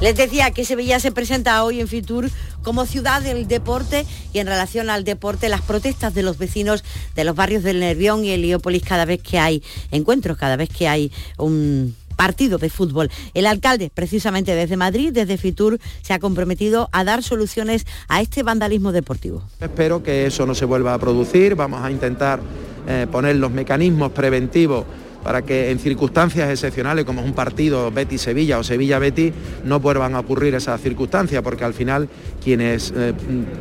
les 0.00 0.16
decía 0.16 0.50
que 0.50 0.64
Sevilla 0.64 0.98
se 0.98 1.12
presenta 1.12 1.62
hoy 1.62 1.80
en 1.80 1.88
Fitur 1.88 2.30
como 2.62 2.86
ciudad 2.86 3.22
del 3.22 3.46
deporte 3.46 4.06
y 4.32 4.38
en 4.38 4.46
relación 4.46 4.90
al 4.90 5.04
deporte 5.04 5.48
las 5.48 5.62
protestas 5.62 6.14
de 6.14 6.22
los 6.22 6.38
vecinos 6.38 6.84
de 7.14 7.24
los 7.24 7.34
barrios 7.36 7.62
del 7.62 7.80
Nervión 7.80 8.24
y 8.24 8.30
Heliópolis 8.30 8.82
cada 8.82 9.04
vez 9.04 9.22
que 9.22 9.38
hay 9.38 9.62
encuentros, 9.90 10.38
cada 10.38 10.56
vez 10.56 10.70
que 10.70 10.88
hay 10.88 11.12
un 11.38 11.94
partido 12.16 12.58
de 12.58 12.68
fútbol. 12.68 13.10
El 13.32 13.46
alcalde, 13.46 13.90
precisamente 13.92 14.54
desde 14.54 14.76
Madrid, 14.76 15.10
desde 15.10 15.38
Fitur, 15.38 15.78
se 16.02 16.12
ha 16.12 16.18
comprometido 16.18 16.90
a 16.92 17.02
dar 17.02 17.22
soluciones 17.22 17.86
a 18.08 18.20
este 18.20 18.42
vandalismo 18.42 18.92
deportivo. 18.92 19.42
Espero 19.58 20.02
que 20.02 20.26
eso 20.26 20.44
no 20.44 20.54
se 20.54 20.66
vuelva 20.66 20.92
a 20.92 20.98
producir, 20.98 21.54
vamos 21.54 21.82
a 21.82 21.90
intentar 21.90 22.40
eh, 22.86 23.06
poner 23.10 23.36
los 23.36 23.50
mecanismos 23.50 24.12
preventivos 24.12 24.84
para 25.22 25.42
que 25.42 25.70
en 25.70 25.78
circunstancias 25.78 26.50
excepcionales 26.50 27.04
como 27.04 27.20
es 27.20 27.26
un 27.26 27.34
partido 27.34 27.90
Betis-Sevilla 27.90 28.58
o 28.58 28.64
Sevilla-Betis 28.64 29.32
no 29.64 29.80
vuelvan 29.80 30.14
a 30.14 30.20
ocurrir 30.20 30.54
esas 30.54 30.80
circunstancias 30.80 31.42
porque 31.42 31.64
al 31.64 31.74
final 31.74 32.08
quienes 32.42 32.92
eh, 32.96 33.12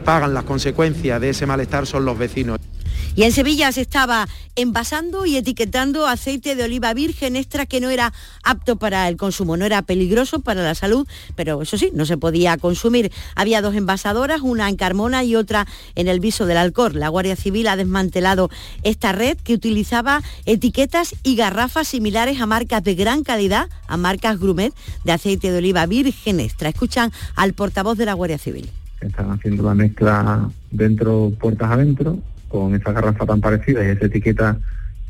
pagan 0.05 0.33
las 0.33 0.43
consecuencias 0.43 1.19
de 1.19 1.29
ese 1.29 1.45
malestar 1.45 1.85
son 1.85 2.05
los 2.05 2.17
vecinos. 2.17 2.68
Y 3.15 3.23
en 3.23 3.31
Sevilla 3.31 3.71
se 3.71 3.81
estaba 3.81 4.27
envasando 4.55 5.25
y 5.25 5.35
etiquetando 5.35 6.07
aceite 6.07 6.55
de 6.55 6.63
oliva 6.63 6.93
virgen 6.93 7.35
extra 7.35 7.65
que 7.65 7.81
no 7.81 7.89
era 7.89 8.13
apto 8.43 8.77
para 8.77 9.07
el 9.07 9.17
consumo, 9.17 9.57
no 9.57 9.65
era 9.65 9.81
peligroso 9.81 10.39
para 10.39 10.63
la 10.63 10.75
salud, 10.75 11.07
pero 11.35 11.61
eso 11.61 11.77
sí, 11.77 11.91
no 11.93 12.05
se 12.05 12.17
podía 12.17 12.57
consumir. 12.57 13.11
Había 13.35 13.61
dos 13.61 13.75
envasadoras, 13.75 14.41
una 14.41 14.69
en 14.69 14.75
Carmona 14.75 15.23
y 15.23 15.35
otra 15.35 15.67
en 15.95 16.07
el 16.07 16.19
viso 16.19 16.45
del 16.45 16.57
Alcor. 16.57 16.95
La 16.95 17.09
Guardia 17.09 17.35
Civil 17.35 17.67
ha 17.67 17.75
desmantelado 17.75 18.49
esta 18.83 19.11
red 19.11 19.37
que 19.37 19.53
utilizaba 19.53 20.21
etiquetas 20.45 21.15
y 21.23 21.35
garrafas 21.35 21.89
similares 21.89 22.39
a 22.39 22.45
marcas 22.45 22.83
de 22.83 22.95
gran 22.95 23.23
calidad, 23.23 23.69
a 23.87 23.97
marcas 23.97 24.39
Grumet 24.39 24.73
de 25.03 25.11
aceite 25.11 25.51
de 25.51 25.57
oliva 25.57 25.85
virgen 25.85 26.39
extra. 26.39 26.69
Escuchan 26.69 27.11
al 27.35 27.53
portavoz 27.53 27.97
de 27.97 28.05
la 28.05 28.13
Guardia 28.13 28.37
Civil. 28.37 28.69
Están 29.01 29.31
haciendo 29.31 29.63
la 29.63 29.75
mezcla 29.75 30.49
dentro, 30.71 31.31
puertas 31.39 31.71
adentro, 31.71 32.19
con 32.49 32.75
esa 32.75 32.91
garrafa 32.91 33.25
tan 33.25 33.39
parecida 33.39 33.85
y 33.85 33.89
esa 33.89 34.07
etiqueta 34.07 34.57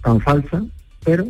tan 0.03 0.21
falsa, 0.21 0.63
pero 1.03 1.27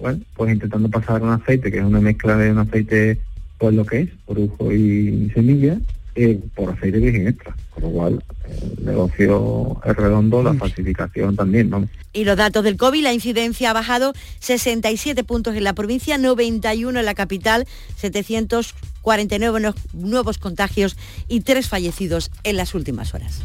bueno, 0.00 0.20
pues 0.34 0.52
intentando 0.52 0.88
pasar 0.88 1.22
un 1.22 1.30
aceite 1.30 1.70
que 1.70 1.78
es 1.78 1.84
una 1.84 2.00
mezcla 2.00 2.36
de 2.36 2.50
un 2.50 2.58
aceite 2.58 3.20
pues 3.58 3.74
lo 3.74 3.86
que 3.86 4.00
es, 4.00 4.08
orujo 4.26 4.72
y 4.72 5.30
semilla, 5.34 5.78
eh, 6.14 6.40
por 6.54 6.70
aceite 6.70 6.98
virgen 6.98 7.28
extra. 7.28 7.56
Con 7.70 7.84
lo 7.84 7.90
cual, 7.90 8.24
el 8.48 8.84
negocio 8.84 9.80
es 9.84 9.96
redondo, 9.96 10.42
la 10.42 10.52
falsificación 10.54 11.36
también, 11.36 11.70
¿no? 11.70 11.88
Y 12.12 12.24
los 12.24 12.36
datos 12.36 12.64
del 12.64 12.76
COVID, 12.76 13.02
la 13.02 13.12
incidencia 13.12 13.70
ha 13.70 13.72
bajado 13.72 14.12
67 14.40 15.24
puntos 15.24 15.54
en 15.54 15.64
la 15.64 15.74
provincia, 15.74 16.18
91 16.18 16.98
en 16.98 17.06
la 17.06 17.14
capital, 17.14 17.66
749 17.96 19.72
nuevos 19.94 20.38
contagios 20.38 20.96
y 21.28 21.40
tres 21.40 21.68
fallecidos 21.68 22.30
en 22.44 22.56
las 22.56 22.74
últimas 22.74 23.14
horas. 23.14 23.42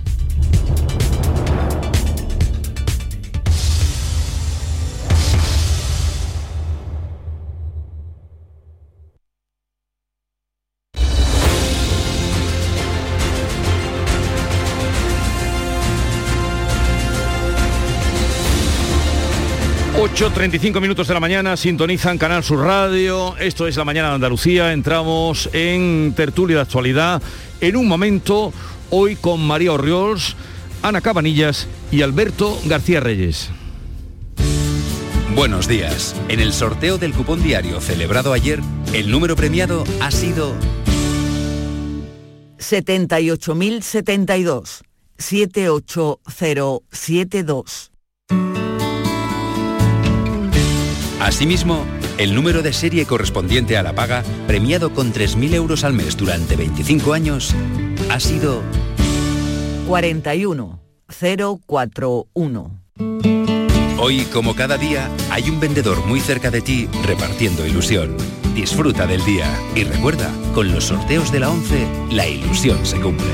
8.35 19.98 20.80
minutos 20.80 21.08
de 21.08 21.16
la 21.16 21.20
mañana, 21.20 21.58
sintonizan 21.58 22.20
Canal 22.20 22.44
Sur 22.44 22.60
Radio, 22.60 23.36
esto 23.40 23.66
es 23.66 23.76
la 23.78 23.84
mañana 23.84 24.10
de 24.10 24.16
Andalucía, 24.16 24.72
entramos 24.72 25.50
en 25.54 26.14
tertulia 26.16 26.58
de 26.58 26.62
actualidad 26.62 27.20
en 27.62 27.76
un 27.76 27.88
momento, 27.88 28.54
hoy 28.92 29.16
con 29.16 29.42
María 29.42 29.74
Orriols, 29.74 30.36
Ana 30.84 31.02
Cabanillas 31.02 31.68
y 31.92 32.04
Alberto 32.04 32.60
García 32.66 33.00
Reyes. 33.00 33.50
Buenos 35.34 35.68
días. 35.68 36.16
En 36.30 36.42
el 36.42 36.54
sorteo 36.54 37.00
del 37.00 37.14
cupón 37.14 37.42
diario 37.42 37.82
celebrado 37.82 38.34
ayer, 38.34 38.60
el 38.94 39.10
número 39.10 39.36
premiado 39.36 39.84
ha 40.00 40.12
sido 40.12 40.54
78.072 42.60 44.84
78072. 45.18 47.97
Asimismo, 51.28 51.86
el 52.18 52.34
número 52.34 52.62
de 52.62 52.72
serie 52.72 53.06
correspondiente 53.06 53.76
a 53.76 53.84
la 53.84 53.92
paga, 53.92 54.24
premiado 54.48 54.94
con 54.94 55.12
3.000 55.12 55.56
euros 55.56 55.84
al 55.84 55.92
mes 55.92 56.16
durante 56.16 56.56
25 56.56 57.12
años, 57.12 57.54
ha 58.10 58.22
sido 58.22 58.64
41041. 59.88 62.82
Hoy, 64.00 64.22
como 64.32 64.56
cada 64.56 64.78
día, 64.78 65.10
hay 65.30 65.50
un 65.50 65.60
vendedor 65.60 66.06
muy 66.06 66.22
cerca 66.22 66.50
de 66.50 66.62
ti 66.62 66.88
repartiendo 67.04 67.68
ilusión. 67.68 68.16
Disfruta 68.56 69.06
del 69.06 69.26
día 69.26 69.54
y 69.76 69.84
recuerda, 69.84 70.32
con 70.56 70.72
los 70.72 70.86
sorteos 70.86 71.30
de 71.34 71.42
la 71.42 71.50
11, 71.50 71.86
la 72.10 72.26
ilusión 72.26 72.86
se 72.86 73.02
cumple. 73.02 73.28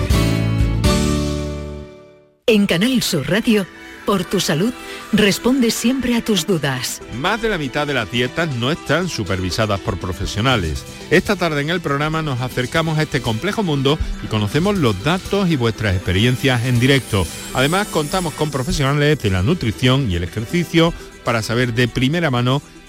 En 2.47 2.65
Canal 2.65 3.03
Sur 3.03 3.29
Radio 3.29 3.67
por 4.05 4.23
tu 4.25 4.39
salud, 4.39 4.73
responde 5.11 5.71
siempre 5.71 6.15
a 6.15 6.23
tus 6.23 6.45
dudas. 6.45 7.01
Más 7.15 7.41
de 7.41 7.49
la 7.49 7.57
mitad 7.57 7.87
de 7.87 7.93
las 7.93 8.11
dietas 8.11 8.55
no 8.55 8.71
están 8.71 9.09
supervisadas 9.09 9.79
por 9.79 9.97
profesionales. 9.97 10.83
Esta 11.11 11.35
tarde 11.35 11.61
en 11.61 11.69
el 11.69 11.81
programa 11.81 12.21
nos 12.21 12.41
acercamos 12.41 12.97
a 12.97 13.03
este 13.03 13.21
complejo 13.21 13.63
mundo 13.63 13.97
y 14.23 14.27
conocemos 14.27 14.77
los 14.77 15.03
datos 15.03 15.49
y 15.49 15.55
vuestras 15.55 15.95
experiencias 15.95 16.65
en 16.65 16.79
directo. 16.79 17.25
Además, 17.53 17.87
contamos 17.87 18.33
con 18.33 18.51
profesionales 18.51 19.19
de 19.19 19.29
la 19.29 19.43
nutrición 19.43 20.09
y 20.09 20.15
el 20.15 20.23
ejercicio 20.23 20.93
para 21.23 21.41
saber 21.41 21.73
de 21.73 21.87
primera 21.87 22.29
mano 22.31 22.61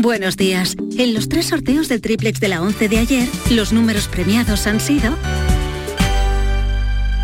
Buenos 0.00 0.36
días. 0.36 0.76
En 0.96 1.12
los 1.12 1.28
tres 1.28 1.46
sorteos 1.46 1.88
del 1.88 2.00
triplex 2.00 2.38
de 2.38 2.46
la 2.46 2.62
11 2.62 2.88
de 2.88 2.98
ayer, 2.98 3.28
los 3.50 3.72
números 3.72 4.06
premiados 4.06 4.68
han 4.68 4.78
sido 4.78 5.16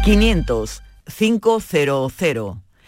500 0.04 0.82
500 1.16 1.64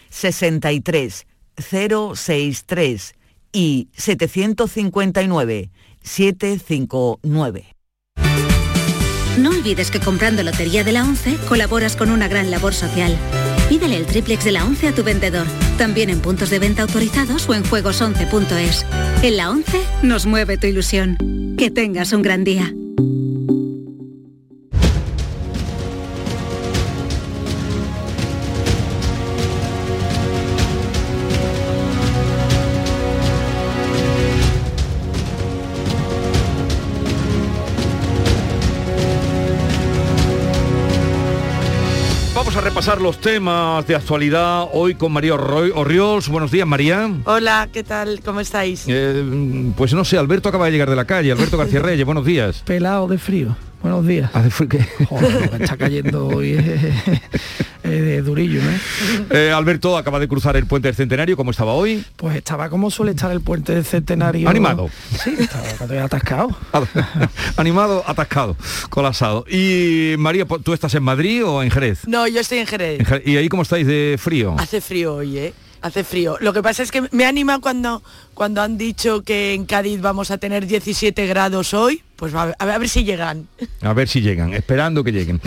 63 0.08 1.26
063 1.56 3.14
y 3.52 3.88
759 3.96 5.70
759. 6.02 7.76
No 9.38 9.50
olvides 9.50 9.92
que 9.92 10.00
comprando 10.00 10.42
Lotería 10.42 10.82
de 10.82 10.90
la 10.90 11.04
11 11.04 11.36
colaboras 11.48 11.94
con 11.94 12.10
una 12.10 12.26
gran 12.26 12.50
labor 12.50 12.74
social. 12.74 13.16
Pídele 13.68 13.96
el 13.96 14.06
triplex 14.06 14.44
de 14.44 14.52
la 14.52 14.64
11 14.64 14.88
a 14.88 14.94
tu 14.94 15.02
vendedor, 15.02 15.46
también 15.78 16.10
en 16.10 16.20
puntos 16.20 16.50
de 16.50 16.58
venta 16.58 16.82
autorizados 16.82 17.48
o 17.48 17.54
en 17.54 17.64
juegos11.es. 17.64 18.86
En 19.22 19.36
la 19.36 19.50
11 19.50 19.80
nos 20.02 20.26
mueve 20.26 20.56
tu 20.56 20.66
ilusión. 20.66 21.16
Que 21.56 21.70
tengas 21.70 22.12
un 22.12 22.22
gran 22.22 22.44
día. 22.44 22.72
Repasar 42.86 43.02
los 43.02 43.20
temas 43.20 43.84
de 43.88 43.96
actualidad 43.96 44.68
hoy 44.72 44.94
con 44.94 45.10
María 45.10 45.34
Orriols. 45.34 46.28
Buenos 46.28 46.52
días, 46.52 46.68
María. 46.68 47.10
Hola, 47.24 47.68
¿qué 47.72 47.82
tal? 47.82 48.20
¿Cómo 48.24 48.38
estáis? 48.38 48.84
Eh, 48.86 49.72
pues 49.76 49.92
no 49.92 50.04
sé, 50.04 50.16
Alberto 50.16 50.48
acaba 50.48 50.66
de 50.66 50.70
llegar 50.70 50.88
de 50.88 50.94
la 50.94 51.04
calle. 51.04 51.32
Alberto 51.32 51.58
García 51.58 51.80
Reyes, 51.80 52.06
buenos 52.06 52.24
días. 52.24 52.62
Pelado 52.64 53.08
de 53.08 53.18
frío. 53.18 53.56
Buenos 53.82 54.06
días. 54.06 54.30
¿Hace 54.32 54.50
frío 54.50 54.68
qué? 54.68 55.04
Joder, 55.06 55.32
lo 55.32 55.50
que 55.50 55.64
está 55.64 55.76
cayendo 55.76 56.28
hoy 56.28 56.56
de 57.88 58.22
durillo, 58.22 58.60
¿no? 58.62 58.70
Eh, 59.36 59.50
Alberto 59.50 59.96
acaba 59.96 60.18
de 60.18 60.28
cruzar 60.28 60.56
el 60.56 60.66
puente 60.66 60.88
del 60.88 60.94
Centenario, 60.94 61.36
¿cómo 61.36 61.50
estaba 61.50 61.72
hoy? 61.72 62.04
Pues 62.16 62.36
estaba 62.36 62.68
como 62.70 62.90
suele 62.90 63.12
estar 63.12 63.30
el 63.32 63.40
puente 63.40 63.74
del 63.74 63.84
Centenario. 63.84 64.48
Animado. 64.48 64.88
Sí, 65.22 65.34
estaba 65.38 66.04
atascado. 66.04 66.56
Animado, 67.56 68.04
atascado, 68.06 68.56
colapsado. 68.88 69.44
Y 69.48 70.14
María, 70.18 70.46
¿tú 70.62 70.72
estás 70.72 70.94
en 70.94 71.02
Madrid 71.02 71.44
o 71.44 71.62
en 71.62 71.70
Jerez? 71.70 72.06
No, 72.06 72.26
yo 72.26 72.40
estoy 72.40 72.58
en 72.58 72.66
Jerez. 72.66 73.00
En 73.00 73.06
Jerez. 73.06 73.26
¿Y 73.26 73.36
ahí 73.36 73.48
cómo 73.48 73.62
estáis 73.62 73.86
de 73.86 74.16
frío? 74.18 74.56
Hace 74.58 74.80
frío 74.80 75.16
hoy, 75.16 75.38
¿eh? 75.38 75.54
Hace 75.82 76.02
frío. 76.04 76.36
Lo 76.40 76.52
que 76.52 76.62
pasa 76.62 76.82
es 76.82 76.90
que 76.90 77.02
me 77.12 77.24
anima 77.26 77.60
cuando, 77.60 78.02
cuando 78.34 78.62
han 78.62 78.76
dicho 78.76 79.22
que 79.22 79.54
en 79.54 79.66
Cádiz 79.66 80.00
vamos 80.00 80.30
a 80.30 80.38
tener 80.38 80.66
17 80.66 81.26
grados 81.26 81.74
hoy. 81.74 82.02
Pues 82.16 82.34
a 82.34 82.46
ver, 82.46 82.56
a 82.58 82.78
ver 82.78 82.88
si 82.88 83.04
llegan. 83.04 83.46
A 83.82 83.92
ver 83.92 84.08
si 84.08 84.20
llegan, 84.20 84.54
esperando 84.54 85.04
que 85.04 85.12
lleguen. 85.12 85.40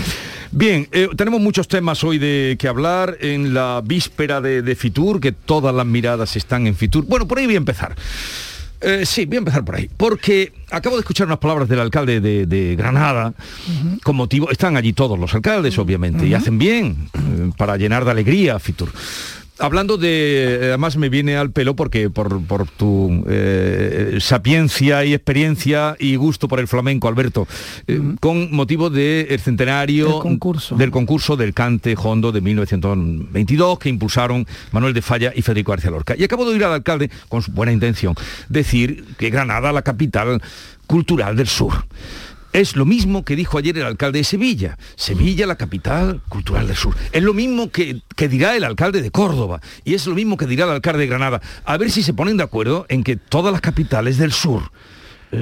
Bien, 0.51 0.87
eh, 0.91 1.09
tenemos 1.15 1.39
muchos 1.39 1.67
temas 1.67 2.03
hoy 2.03 2.17
de 2.17 2.55
que 2.59 2.67
hablar 2.67 3.17
en 3.21 3.53
la 3.53 3.81
víspera 3.85 4.41
de, 4.41 4.61
de, 4.61 4.75
Fitur, 4.75 5.19
que 5.19 5.31
todas 5.31 5.73
las 5.75 5.85
miradas 5.85 6.35
están 6.35 6.65
en 6.65 6.75
Fitur. 6.75 7.05
Bueno, 7.05 7.27
por 7.27 7.37
ahí 7.37 7.45
voy 7.45 7.55
a 7.55 7.57
empezar. 7.59 7.95
Eh, 8.81 9.05
sí, 9.05 9.25
voy 9.25 9.35
a 9.35 9.39
empezar 9.39 9.65
por 9.65 9.75
ahí, 9.75 9.89
porque 9.97 10.53
acabo 10.71 10.95
de 10.95 11.01
escuchar 11.01 11.27
unas 11.27 11.39
palabras 11.39 11.67
del 11.67 11.81
alcalde 11.81 12.21
de, 12.21 12.45
de 12.45 12.75
Granada, 12.77 13.33
uh 13.33 13.71
-huh. 13.71 14.01
con 14.01 14.15
motivo, 14.15 14.49
están 14.51 14.77
allí 14.77 14.93
todos 14.93 15.19
los 15.19 15.33
alcaldes, 15.35 15.77
obviamente, 15.77 16.19
uh 16.19 16.27
-huh. 16.27 16.31
y 16.31 16.33
hacen 16.33 16.57
bien 16.57 17.09
eh, 17.13 17.51
para 17.57 17.75
llenar 17.75 18.05
de 18.05 18.11
alegría 18.11 18.55
a 18.55 18.59
Fitur. 18.59 18.89
Hablando 19.59 19.97
de, 19.97 20.59
además 20.63 20.97
me 20.97 21.09
viene 21.09 21.35
al 21.35 21.51
pelo 21.51 21.75
porque 21.75 22.09
por, 22.09 22.43
por 22.45 22.67
tu 22.67 23.23
eh, 23.27 24.17
sapiencia 24.19 25.05
y 25.05 25.13
experiencia 25.13 25.95
y 25.99 26.15
gusto 26.15 26.47
por 26.47 26.59
el 26.59 26.67
flamenco, 26.67 27.07
Alberto, 27.07 27.47
eh, 27.87 28.01
con 28.19 28.51
motivo 28.53 28.89
del 28.89 29.39
centenario 29.39 30.19
concurso. 30.19 30.75
del 30.75 30.91
concurso 30.91 31.35
del 31.35 31.53
cante 31.53 31.95
hondo 32.01 32.31
de 32.31 32.41
1922 32.41 33.79
que 33.79 33.89
impulsaron 33.89 34.47
Manuel 34.71 34.93
de 34.93 35.01
Falla 35.01 35.31
y 35.35 35.41
Federico 35.41 35.71
García 35.71 35.91
Lorca. 35.91 36.15
Y 36.17 36.23
acabo 36.23 36.45
de 36.45 36.51
oír 36.51 36.63
al 36.63 36.73
alcalde, 36.73 37.09
con 37.27 37.41
su 37.41 37.51
buena 37.51 37.71
intención, 37.71 38.15
decir 38.47 39.05
que 39.17 39.29
Granada, 39.29 39.71
la 39.71 39.81
capital 39.81 40.41
cultural 40.87 41.35
del 41.35 41.47
sur. 41.47 41.73
Es 42.51 42.75
lo 42.75 42.85
mismo 42.85 43.23
que 43.23 43.35
dijo 43.35 43.57
ayer 43.59 43.77
el 43.77 43.85
alcalde 43.85 44.19
de 44.19 44.23
Sevilla. 44.23 44.77
Sevilla, 44.95 45.45
la 45.45 45.55
capital 45.55 46.21
cultural 46.29 46.67
del 46.67 46.75
sur. 46.75 46.95
Es 47.11 47.21
lo 47.21 47.33
mismo 47.33 47.69
que, 47.69 48.01
dirá 48.17 48.55
el 48.55 48.63
alcalde 48.63 49.01
de 49.01 49.11
Córdoba. 49.11 49.61
Y 49.83 49.93
es 49.93 50.07
lo 50.07 50.15
mismo 50.15 50.35
que 50.35 50.47
dirá 50.47 50.65
el 50.65 50.71
alcalde 50.71 51.01
de 51.01 51.07
Granada. 51.07 51.41
A 51.63 51.77
ver 51.77 51.91
si 51.91 52.01
se 52.01 52.13
ponen 52.13 52.37
de 52.37 52.43
acuerdo 52.43 52.87
en 52.89 53.03
que 53.03 53.17
todas 53.17 53.51
las 53.51 53.61
capitales 53.61 54.17
del 54.17 54.31
sur 54.31 54.71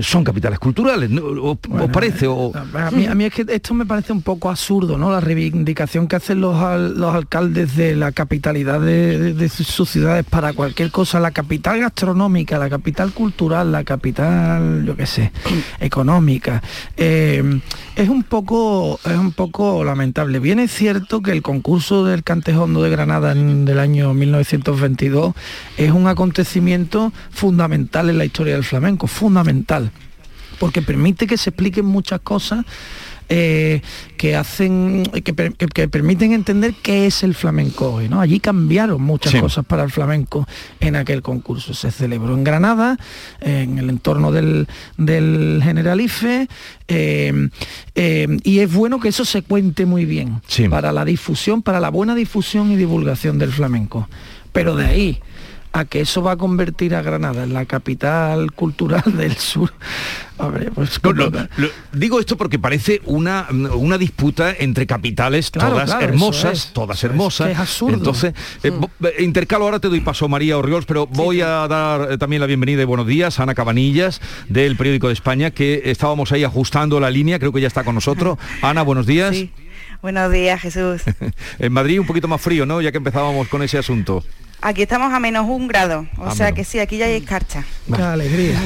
son 0.02 0.24
capitales 0.24 0.60
culturales, 0.60 1.10
¿no? 1.10 1.24
¿os, 1.24 1.58
bueno, 1.68 1.86
os 1.86 1.92
parece? 1.92 2.28
O... 2.28 2.52
A, 2.56 2.92
mí, 2.92 3.06
a, 3.06 3.16
mí, 3.16 3.26
es 3.26 3.34
que 3.34 3.46
esto 3.48 3.74
me 3.74 3.86
parece 3.86 4.12
un 4.12 4.22
poco 4.22 4.50
absurdo, 4.50 4.98
¿no? 4.98 5.12
La 5.12 5.22
reivindicación 5.22 6.08
que 6.08 6.18
hacen 6.18 6.42
los, 6.42 6.56
al, 6.58 7.00
los 7.00 7.16
alcaldes 7.16 7.76
de 7.76 7.96
la 7.96 8.12
capitalidad 8.12 8.82
de, 8.82 9.18
de, 9.18 9.34
de, 9.34 9.50
sus 9.50 9.90
ciudades 9.90 10.26
para 10.26 10.54
cualquier 10.54 10.92
cosa, 10.92 11.20
la 11.20 11.32
capital 11.32 11.80
gastronómica, 11.80 12.58
la 12.58 12.70
capital 12.70 13.14
cultural, 13.14 13.72
la 13.72 13.84
capital, 13.84 14.84
yo 14.86 14.96
qué 14.98 15.06
sé, 15.06 15.32
económica. 15.80 16.62
Eh, 16.98 17.62
es 17.96 18.10
un 18.10 18.24
poco 18.24 19.00
es 19.06 19.18
un 19.18 19.32
poco 19.32 19.84
lamentable. 19.84 20.40
Bien 20.40 20.60
es 20.60 20.72
cierto 20.72 21.22
que 21.22 21.32
el 21.32 21.42
concurso 21.42 22.04
del 22.04 22.24
Cantejondo 22.24 22.82
de 22.82 22.90
Granada 22.90 23.32
en, 23.32 23.66
del 23.66 23.80
año 23.80 24.14
1922 24.14 25.34
es 25.78 25.92
un 25.92 26.08
acontecimiento 26.08 27.14
fundamental 27.32 28.10
en 28.10 28.18
la 28.18 28.26
historia 28.26 28.54
del 28.54 28.64
flamenco, 28.64 29.08
fundamental 29.08 29.77
porque 30.60 30.82
permite 30.82 31.28
que 31.28 31.38
se 31.38 31.52
expliquen 31.52 31.86
muchas 31.86 32.20
cosas 32.22 32.66
eh, 33.30 33.82
que 34.16 34.38
hacen 34.38 35.04
que, 35.04 35.34
que, 35.34 35.68
que, 35.68 35.88
permiten 35.90 36.32
entender 36.32 36.74
qué 36.82 37.08
es 37.08 37.24
el 37.24 37.36
flamenco 37.36 37.96
hoy 37.96 38.08
¿no? 38.08 38.22
allí 38.22 38.40
cambiaron 38.40 39.02
muchas 39.02 39.34
sí. 39.34 39.40
cosas 39.42 39.66
para 39.66 39.84
el 39.84 39.92
flamenco 39.92 40.48
en 40.80 40.96
aquel 40.96 41.22
concurso 41.22 41.74
se 41.74 41.92
celebró 41.92 42.36
en 42.36 42.46
Granada 42.46 42.98
en 43.42 43.80
el 43.80 43.90
entorno 43.90 44.32
del, 44.32 44.70
del 44.96 45.60
Generalife 45.62 46.48
eh, 46.88 47.50
eh, 47.96 48.38
y 48.44 48.60
es 48.60 48.74
bueno 48.74 49.02
que 49.02 49.10
eso 49.10 49.26
se 49.26 49.42
cuente 49.42 49.86
muy 49.86 50.06
bien 50.06 50.42
sí. 50.48 50.70
para 50.70 50.94
la 50.94 51.04
difusión 51.04 51.62
para 51.62 51.82
la 51.82 51.90
buena 51.90 52.16
difusión 52.16 52.72
y 52.72 52.78
divulgación 52.78 53.40
del 53.40 53.52
flamenco 53.52 54.08
pero 54.54 54.78
de 54.78 54.86
ahí 54.86 55.22
a 55.72 55.86
que 55.86 56.02
eso 56.02 56.22
va 56.22 56.34
a 56.34 56.38
convertir 56.38 56.96
a 56.96 57.02
Granada 57.02 57.44
en 57.44 57.54
la 57.54 57.66
capital 57.66 58.52
cultural 58.52 59.04
del 59.16 59.36
sur. 59.38 59.72
Hombre, 60.40 60.70
pues, 60.72 61.04
no, 61.04 61.14
lo, 61.14 61.30
lo, 61.32 61.70
digo 61.94 62.20
esto 62.20 62.38
porque 62.38 62.60
parece 62.60 63.02
una, 63.06 63.48
una 63.50 63.98
disputa 63.98 64.54
entre 64.58 64.86
capitales 64.86 65.50
claro, 65.50 65.72
todas 65.72 65.90
claro, 65.90 66.06
hermosas, 66.06 66.54
es, 66.54 66.74
todas 66.74 67.04
hermosas. 67.04 67.48
Es, 67.48 67.54
es 67.54 67.60
absurdo. 67.60 67.96
Entonces, 67.96 68.34
eh, 68.64 68.72
mm. 68.72 68.86
intercalo 69.20 69.66
ahora 69.66 69.80
te 69.80 69.90
doy 69.90 70.00
paso 70.02 70.28
María 70.28 70.58
Orriols, 70.58 70.86
pero 70.86 71.08
voy 71.08 71.38
sí. 71.38 71.42
a 71.42 71.68
dar 71.68 72.12
eh, 72.12 72.18
también 72.20 72.40
la 72.40 72.46
bienvenida 72.46 72.84
y 72.84 72.86
buenos 72.86 73.08
días 73.08 73.40
a 73.40 73.44
Ana 73.44 73.56
Cabanillas 73.56 74.22
del 74.48 74.76
Periódico 74.78 75.08
de 75.08 75.14
España, 75.14 75.50
que 75.50 75.82
estábamos 75.86 76.32
ahí 76.32 76.44
ajustando 76.44 77.00
la 77.00 77.10
línea, 77.10 77.40
creo 77.40 77.52
que 77.52 77.62
ya 77.62 77.68
está 77.68 77.84
con 77.84 77.96
nosotros. 77.96 78.38
Ana, 78.62 78.84
buenos 78.84 79.08
días. 79.08 79.36
Sí. 79.36 79.52
Buenos 80.02 80.32
días, 80.32 80.62
Jesús. 80.62 81.02
en 81.60 81.74
Madrid 81.74 82.00
un 82.00 82.06
poquito 82.06 82.28
más 82.28 82.40
frío, 82.40 82.66
¿no? 82.66 82.82
Ya 82.82 82.92
que 82.92 82.98
empezábamos 82.98 83.48
con 83.48 83.64
ese 83.64 83.80
asunto. 83.80 84.24
Aquí 84.62 84.82
estamos 84.82 85.14
a 85.14 85.20
menos 85.20 85.46
un 85.48 85.68
grado, 85.68 86.08
o 86.18 86.26
a 86.26 86.36
sea 86.36 86.48
menos. 86.48 86.58
que 86.58 86.64
sí, 86.64 86.80
aquí 86.80 86.98
ya 86.98 87.06
hay 87.06 87.14
escarcha. 87.14 87.64
Qué 87.94 88.02
alegría. 88.02 88.60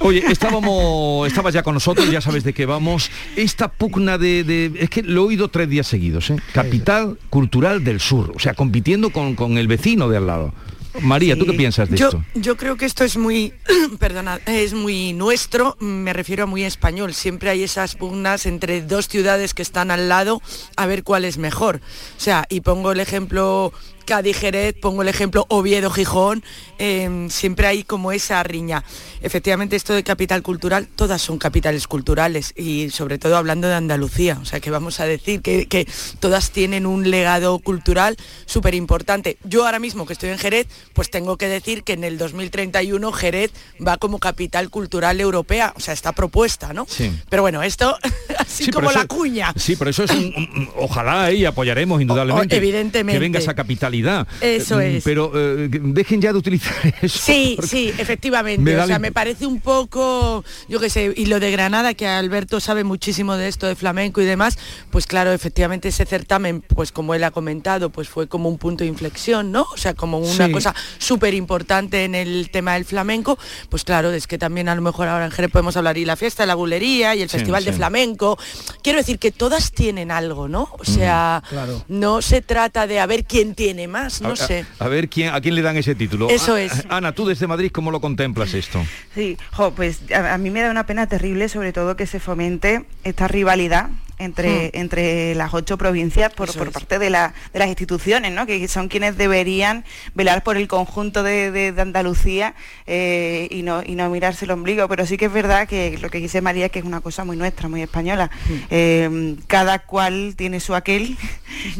Oye, 0.00 0.22
estábamos, 0.30 1.26
estabas 1.26 1.52
ya 1.54 1.62
con 1.62 1.74
nosotros, 1.74 2.08
ya 2.10 2.20
sabes 2.20 2.44
de 2.44 2.52
qué 2.52 2.66
vamos. 2.66 3.10
Esta 3.34 3.68
pugna 3.68 4.16
de, 4.18 4.44
de 4.44 4.72
es 4.78 4.90
que 4.90 5.02
lo 5.02 5.22
he 5.22 5.24
oído 5.26 5.48
tres 5.48 5.68
días 5.68 5.86
seguidos, 5.86 6.30
¿eh? 6.30 6.36
Capital 6.52 7.18
cultural 7.30 7.82
del 7.82 7.98
sur, 7.98 8.32
o 8.36 8.38
sea, 8.38 8.54
compitiendo 8.54 9.10
con, 9.10 9.34
con 9.34 9.58
el 9.58 9.66
vecino 9.66 10.08
de 10.08 10.18
al 10.18 10.26
lado. 10.26 10.54
María, 11.00 11.34
sí. 11.34 11.40
¿tú 11.40 11.46
qué 11.46 11.52
piensas 11.52 11.90
de 11.90 11.96
yo, 11.96 12.08
esto? 12.08 12.24
Yo 12.34 12.56
creo 12.56 12.76
que 12.76 12.84
esto 12.84 13.04
es 13.04 13.16
muy, 13.16 13.52
perdona, 13.98 14.40
es 14.46 14.72
muy 14.74 15.12
nuestro, 15.12 15.76
me 15.80 16.12
refiero 16.12 16.44
a 16.44 16.46
muy 16.46 16.64
español. 16.64 17.14
Siempre 17.14 17.50
hay 17.50 17.62
esas 17.62 17.94
pugnas 17.94 18.46
entre 18.46 18.82
dos 18.82 19.08
ciudades 19.08 19.54
que 19.54 19.62
están 19.62 19.90
al 19.90 20.08
lado 20.08 20.42
a 20.76 20.86
ver 20.86 21.02
cuál 21.02 21.24
es 21.24 21.38
mejor. 21.38 21.80
O 22.16 22.20
sea, 22.20 22.46
y 22.48 22.60
pongo 22.62 22.92
el 22.92 23.00
ejemplo 23.00 23.72
Cádiz 24.08 24.38
Jerez, 24.38 24.74
pongo 24.80 25.02
el 25.02 25.08
ejemplo 25.08 25.44
Oviedo 25.50 25.90
Gijón, 25.90 26.42
eh, 26.78 27.26
siempre 27.28 27.66
hay 27.66 27.84
como 27.84 28.10
esa 28.10 28.42
riña. 28.42 28.82
Efectivamente, 29.20 29.76
esto 29.76 29.92
de 29.92 30.02
capital 30.02 30.40
cultural, 30.42 30.88
todas 30.96 31.20
son 31.20 31.36
capitales 31.36 31.86
culturales 31.86 32.54
y 32.56 32.88
sobre 32.88 33.18
todo 33.18 33.36
hablando 33.36 33.68
de 33.68 33.74
Andalucía, 33.74 34.38
o 34.40 34.46
sea 34.46 34.60
que 34.60 34.70
vamos 34.70 35.00
a 35.00 35.04
decir 35.04 35.42
que, 35.42 35.66
que 35.66 35.86
todas 36.20 36.52
tienen 36.52 36.86
un 36.86 37.10
legado 37.10 37.58
cultural 37.58 38.16
súper 38.46 38.74
importante. 38.74 39.36
Yo 39.44 39.66
ahora 39.66 39.78
mismo 39.78 40.06
que 40.06 40.14
estoy 40.14 40.30
en 40.30 40.38
Jerez, 40.38 40.68
pues 40.94 41.10
tengo 41.10 41.36
que 41.36 41.48
decir 41.48 41.82
que 41.82 41.92
en 41.92 42.02
el 42.02 42.16
2031 42.16 43.12
Jerez 43.12 43.52
va 43.86 43.98
como 43.98 44.18
capital 44.20 44.70
cultural 44.70 45.20
europea, 45.20 45.74
o 45.76 45.80
sea, 45.80 45.92
está 45.92 46.12
propuesta, 46.12 46.72
¿no? 46.72 46.86
Sí. 46.88 47.12
Pero 47.28 47.42
bueno, 47.42 47.62
esto 47.62 47.94
así 48.38 48.64
sí, 48.64 48.70
como 48.70 48.88
eso, 48.88 49.00
la 49.00 49.06
cuña. 49.06 49.52
Sí, 49.54 49.76
pero 49.76 49.90
eso 49.90 50.04
es 50.04 50.12
un, 50.12 50.32
un 50.34 50.70
ojalá 50.76 51.30
y 51.30 51.44
apoyaremos 51.44 52.00
indudablemente 52.00 52.54
o, 52.54 52.58
evidentemente. 52.58 53.12
que 53.12 53.18
venga 53.18 53.38
esa 53.38 53.54
eso 54.40 54.80
es. 54.80 55.04
Pero 55.04 55.32
eh, 55.34 55.68
dejen 55.70 56.20
ya 56.20 56.32
de 56.32 56.38
utilizar 56.38 56.74
eso. 57.02 57.18
Sí, 57.18 57.58
sí, 57.62 57.92
efectivamente. 57.98 58.62
Me 58.62 58.78
o 58.78 58.86
sea, 58.86 58.98
me 58.98 59.12
parece 59.12 59.46
un 59.46 59.60
poco, 59.60 60.44
yo 60.68 60.80
qué 60.80 60.90
sé, 60.90 61.12
y 61.16 61.26
lo 61.26 61.40
de 61.40 61.50
Granada, 61.50 61.94
que 61.94 62.06
Alberto 62.06 62.60
sabe 62.60 62.84
muchísimo 62.84 63.36
de 63.36 63.48
esto 63.48 63.66
de 63.66 63.74
flamenco 63.74 64.20
y 64.20 64.24
demás, 64.24 64.58
pues 64.90 65.06
claro, 65.06 65.32
efectivamente 65.32 65.88
ese 65.88 66.06
certamen, 66.06 66.60
pues 66.60 66.92
como 66.92 67.14
él 67.14 67.24
ha 67.24 67.30
comentado, 67.30 67.90
pues 67.90 68.08
fue 68.08 68.28
como 68.28 68.48
un 68.48 68.58
punto 68.58 68.84
de 68.84 68.88
inflexión, 68.88 69.52
¿no? 69.52 69.66
O 69.72 69.76
sea, 69.76 69.94
como 69.94 70.18
una 70.18 70.46
sí. 70.46 70.52
cosa 70.52 70.74
súper 70.98 71.34
importante 71.34 72.04
en 72.04 72.14
el 72.14 72.50
tema 72.50 72.74
del 72.74 72.84
flamenco, 72.84 73.38
pues 73.68 73.84
claro, 73.84 74.12
es 74.12 74.26
que 74.26 74.38
también 74.38 74.68
a 74.68 74.74
lo 74.74 74.82
mejor 74.82 75.08
ahora 75.08 75.24
en 75.24 75.30
Jerez 75.30 75.50
podemos 75.50 75.76
hablar 75.76 75.98
y 75.98 76.04
la 76.04 76.16
fiesta 76.16 76.42
de 76.42 76.48
la 76.48 76.54
bulería 76.54 77.14
y 77.14 77.22
el 77.22 77.28
sí, 77.28 77.38
festival 77.38 77.62
sí. 77.62 77.70
de 77.70 77.76
flamenco. 77.76 78.38
Quiero 78.82 78.98
decir 78.98 79.18
que 79.18 79.32
todas 79.32 79.72
tienen 79.72 80.10
algo, 80.10 80.48
¿no? 80.48 80.68
O 80.78 80.84
sea, 80.84 81.42
mm, 81.44 81.48
claro. 81.48 81.84
no 81.88 82.22
se 82.22 82.42
trata 82.42 82.86
de 82.86 83.00
a 83.00 83.06
ver 83.06 83.24
quién 83.24 83.54
tiene 83.54 83.87
más, 83.88 84.20
no 84.20 84.30
a, 84.32 84.36
sé. 84.36 84.64
A, 84.78 84.84
a, 84.84 84.88
ver 84.88 85.08
quién 85.08 85.34
a 85.34 85.40
quién 85.40 85.54
le 85.54 85.62
dan 85.62 85.76
ese 85.76 85.94
título. 85.94 86.28
Eso 86.30 86.56
es. 86.56 86.84
Ana, 86.88 87.12
tú 87.12 87.26
desde 87.26 87.46
Madrid, 87.46 87.70
¿cómo 87.72 87.90
lo 87.90 88.00
contemplas 88.00 88.54
esto? 88.54 88.84
Sí, 89.14 89.36
jo, 89.52 89.72
pues 89.72 90.00
a, 90.12 90.34
a, 90.34 90.38
mí 90.38 90.50
me 90.50 90.62
da 90.62 90.70
una 90.70 90.86
pena 90.86 91.06
terrible, 91.06 91.48
sobre 91.48 91.72
todo 91.72 91.96
que 91.96 92.06
se 92.06 92.20
fomente 92.20 92.84
esta 93.04 93.28
rivalidad 93.28 93.90
entre, 94.18 94.68
hmm. 94.68 94.70
entre 94.74 95.34
las 95.34 95.54
ocho 95.54 95.78
provincias 95.78 96.32
por, 96.32 96.52
por 96.54 96.72
parte 96.72 96.98
de, 96.98 97.10
la, 97.10 97.34
de, 97.52 97.58
las 97.58 97.68
instituciones, 97.68 98.32
¿no? 98.32 98.46
que 98.46 98.66
son 98.68 98.88
quienes 98.88 99.16
deberían 99.16 99.84
velar 100.14 100.42
por 100.42 100.56
el 100.56 100.68
conjunto 100.68 101.22
de, 101.22 101.50
de, 101.50 101.72
de 101.72 101.82
Andalucía 101.82 102.54
eh, 102.86 103.48
y, 103.50 103.62
no, 103.62 103.82
y 103.84 103.94
no 103.94 104.08
mirarse 104.10 104.44
el 104.44 104.50
ombligo. 104.50 104.88
Pero 104.88 105.06
sí 105.06 105.16
que 105.16 105.26
es 105.26 105.32
verdad 105.32 105.68
que 105.68 105.98
lo 105.98 106.10
que 106.10 106.18
dice 106.18 106.40
María 106.40 106.68
que 106.68 106.80
es 106.80 106.84
una 106.84 107.00
cosa 107.00 107.24
muy 107.24 107.36
nuestra, 107.36 107.68
muy 107.68 107.82
española. 107.82 108.30
Hmm. 108.48 108.54
Eh, 108.70 109.36
cada 109.46 109.80
cual 109.80 110.34
tiene 110.36 110.60
su 110.60 110.74
aquel, 110.74 111.16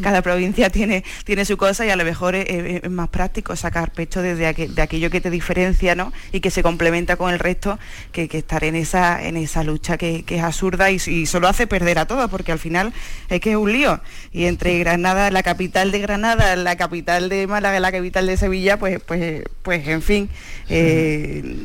cada 0.01 0.21
provincia 0.21 0.69
tiene, 0.69 1.03
tiene 1.23 1.45
su 1.45 1.57
cosa 1.57 1.85
y 1.85 1.89
a 1.89 1.95
lo 1.95 2.03
mejor 2.03 2.35
es, 2.35 2.47
es 2.83 2.89
más 2.89 3.09
práctico 3.09 3.55
sacar 3.55 3.91
pecho 3.91 4.21
desde 4.21 4.47
aqu 4.47 4.67
de 4.67 4.81
aquello 4.81 5.09
que 5.09 5.21
te 5.21 5.29
diferencia 5.29 5.95
¿no? 5.95 6.11
y 6.31 6.39
que 6.39 6.51
se 6.51 6.63
complementa 6.63 7.15
con 7.15 7.31
el 7.31 7.39
resto 7.39 7.79
que, 8.11 8.27
que 8.27 8.39
estar 8.39 8.63
en 8.63 8.75
esa, 8.75 9.23
en 9.23 9.37
esa 9.37 9.63
lucha 9.63 9.97
que, 9.97 10.23
que 10.23 10.37
es 10.37 10.43
absurda 10.43 10.91
y, 10.91 10.95
y 11.07 11.25
solo 11.25 11.47
hace 11.47 11.67
perder 11.67 11.99
a 11.99 12.05
todos 12.05 12.28
porque 12.29 12.51
al 12.51 12.59
final 12.59 12.93
es 13.29 13.41
que 13.41 13.51
es 13.51 13.57
un 13.57 13.71
lío. 13.71 13.99
Y 14.31 14.45
entre 14.45 14.77
Granada, 14.79 15.31
la 15.31 15.43
capital 15.43 15.91
de 15.91 15.99
Granada, 15.99 16.55
la 16.55 16.75
capital 16.75 17.29
de 17.29 17.47
Málaga, 17.47 17.79
la 17.79 17.91
capital 17.91 18.27
de 18.27 18.37
Sevilla, 18.37 18.77
pues, 18.77 19.01
pues, 19.05 19.43
pues 19.61 19.87
en 19.87 20.01
fin. 20.01 20.29
Eh, 20.69 21.57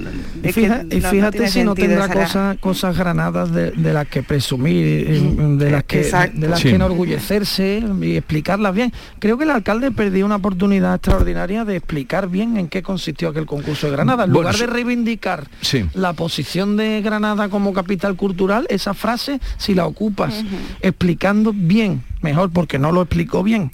y, 0.42 0.52
fija, 0.52 0.82
no, 0.82 0.96
y, 0.96 1.00
fíjate 1.00 1.38
no 1.40 1.48
si 1.48 1.64
no 1.64 1.74
tendrá 1.74 2.08
cosas, 2.08 2.58
cosas 2.58 2.96
granadas 2.96 3.52
de, 3.52 3.70
de, 3.72 3.92
las 3.92 4.06
que 4.08 4.22
presumir, 4.22 5.04
Mm, 5.34 5.58
de 5.58 5.70
las 5.70 5.84
que, 5.84 6.00
Exacto. 6.00 6.40
de 6.40 6.48
las 6.48 6.60
sí. 6.60 6.68
que 6.68 6.74
enorgullecerse 6.74 7.82
y 8.02 8.16
explicarlas 8.16 8.74
bien. 8.74 8.92
Creo 9.18 9.36
que 9.38 9.44
el 9.44 9.50
alcalde 9.50 9.90
perdió 9.90 10.26
una 10.26 10.36
oportunidad 10.36 10.94
extraordinaria 10.94 11.64
de 11.64 11.76
explicar 11.76 12.28
bien 12.28 12.56
en 12.56 12.68
qué 12.68 12.82
consistió 12.82 13.28
aquel 13.28 13.46
concurso 13.46 13.86
de 13.86 13.92
Granada. 13.92 14.24
En 14.24 14.32
bueno, 14.32 14.50
lugar 14.50 14.60
de 14.60 14.66
reivindicar 14.66 15.48
sí. 15.60 15.84
la 15.94 16.12
posición 16.12 16.76
de 16.76 17.02
Granada 17.02 17.48
como 17.48 17.72
capital 17.72 18.16
cultural, 18.16 18.66
esa 18.68 18.94
frase, 18.94 19.40
si 19.58 19.74
la 19.74 19.86
ocupas 19.86 20.42
uh. 20.42 20.53
Explicando 20.80 21.52
bien, 21.54 22.02
mejor 22.22 22.50
porque 22.50 22.78
no 22.78 22.92
lo 22.92 23.02
explicó 23.02 23.42
bien 23.42 23.70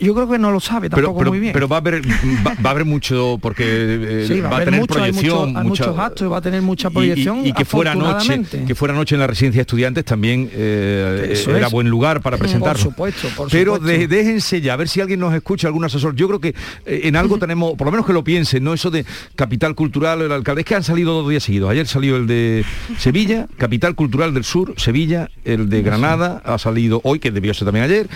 yo 0.00 0.14
creo 0.14 0.28
que 0.28 0.38
no 0.38 0.50
lo 0.50 0.60
sabe 0.60 0.88
tampoco 0.90 1.12
pero, 1.14 1.18
pero, 1.18 1.30
muy 1.30 1.38
bien. 1.40 1.52
pero 1.52 1.68
va 1.68 1.76
a 1.76 1.80
haber 1.80 2.02
va, 2.46 2.54
va 2.64 2.70
a 2.70 2.72
haber 2.72 2.84
mucho 2.84 3.38
porque 3.40 3.64
eh, 3.64 4.24
Sí, 4.26 4.40
va, 4.40 4.50
va 4.50 4.56
a 4.58 4.64
tener 4.64 4.80
mucho, 4.80 4.94
hay 5.02 5.12
proyección 5.12 5.48
mucho- 5.48 5.58
hay 5.60 5.64
mucha- 5.66 5.84
muchos 5.86 5.98
actos 5.98 6.32
va 6.32 6.36
a 6.38 6.40
tener 6.40 6.62
mucha 6.62 6.88
y- 6.88 6.90
y- 6.90 6.94
proyección 6.94 7.46
y, 7.46 7.52
que 7.52 7.64
fuera 7.64 7.94
noche 7.94 8.42
que 8.66 8.74
fuera 8.74 8.94
noche 8.94 9.14
en 9.14 9.20
la 9.20 9.26
residencia 9.26 9.58
de 9.60 9.62
estudiantes 9.62 10.04
también 10.04 10.50
eh, 10.52 11.34
era 11.48 11.66
es. 11.66 11.72
buen 11.72 11.88
lugar 11.88 12.20
para 12.20 12.36
presentarlo. 12.36 12.82
Por 12.82 12.90
supuesto, 12.92 13.28
por 13.36 13.50
pero 13.50 13.76
supuesto. 13.76 13.98
de- 13.98 14.08
déjense 14.08 14.60
ya 14.60 14.72
a 14.74 14.76
ver 14.76 14.88
si 14.88 15.00
alguien 15.00 15.20
nos 15.20 15.32
escucha 15.34 15.66
algún 15.68 15.84
asesor. 15.84 16.14
Yo 16.16 16.26
creo 16.28 16.40
que 16.40 16.48
eh, 16.84 17.00
en 17.04 17.16
algo 17.16 17.38
tenemos 17.38 17.74
por 17.76 17.86
lo 17.86 17.90
menos 17.92 18.06
que 18.06 18.12
lo 18.12 18.24
piensen 18.24 18.64
no 18.64 18.74
eso 18.74 18.90
de 18.90 19.04
capital 19.34 19.74
cultural 19.74 20.20
el 20.22 20.32
alcalde. 20.32 20.62
Es 20.62 20.66
que 20.66 20.74
han 20.74 20.82
salido 20.82 21.12
dos 21.14 21.30
días 21.30 21.42
seguidos. 21.42 21.70
Ayer 21.70 21.86
salió 21.86 22.16
el 22.16 22.26
de 22.26 22.64
Sevilla 22.98 23.46
capital 23.56 23.94
cultural 23.94 24.34
del 24.34 24.44
sur 24.44 24.74
Sevilla 24.76 25.30
el 25.44 25.68
de 25.68 25.82
Granada 25.82 26.42
ha 26.44 26.58
salido 26.58 27.00
hoy 27.04 27.18
que 27.18 27.30
debió 27.30 27.54
ser 27.54 27.66
también 27.66 27.84
ayer 27.84 28.08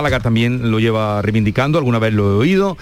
Málaga 0.00 0.20
también 0.20 0.70
lo 0.70 0.78
lleva 0.80 1.20
reivindicando 1.22 1.78
alguna 1.78 1.98
vez 1.98 2.14
lo 2.14 2.30
he 2.30 2.34
oído 2.36 2.76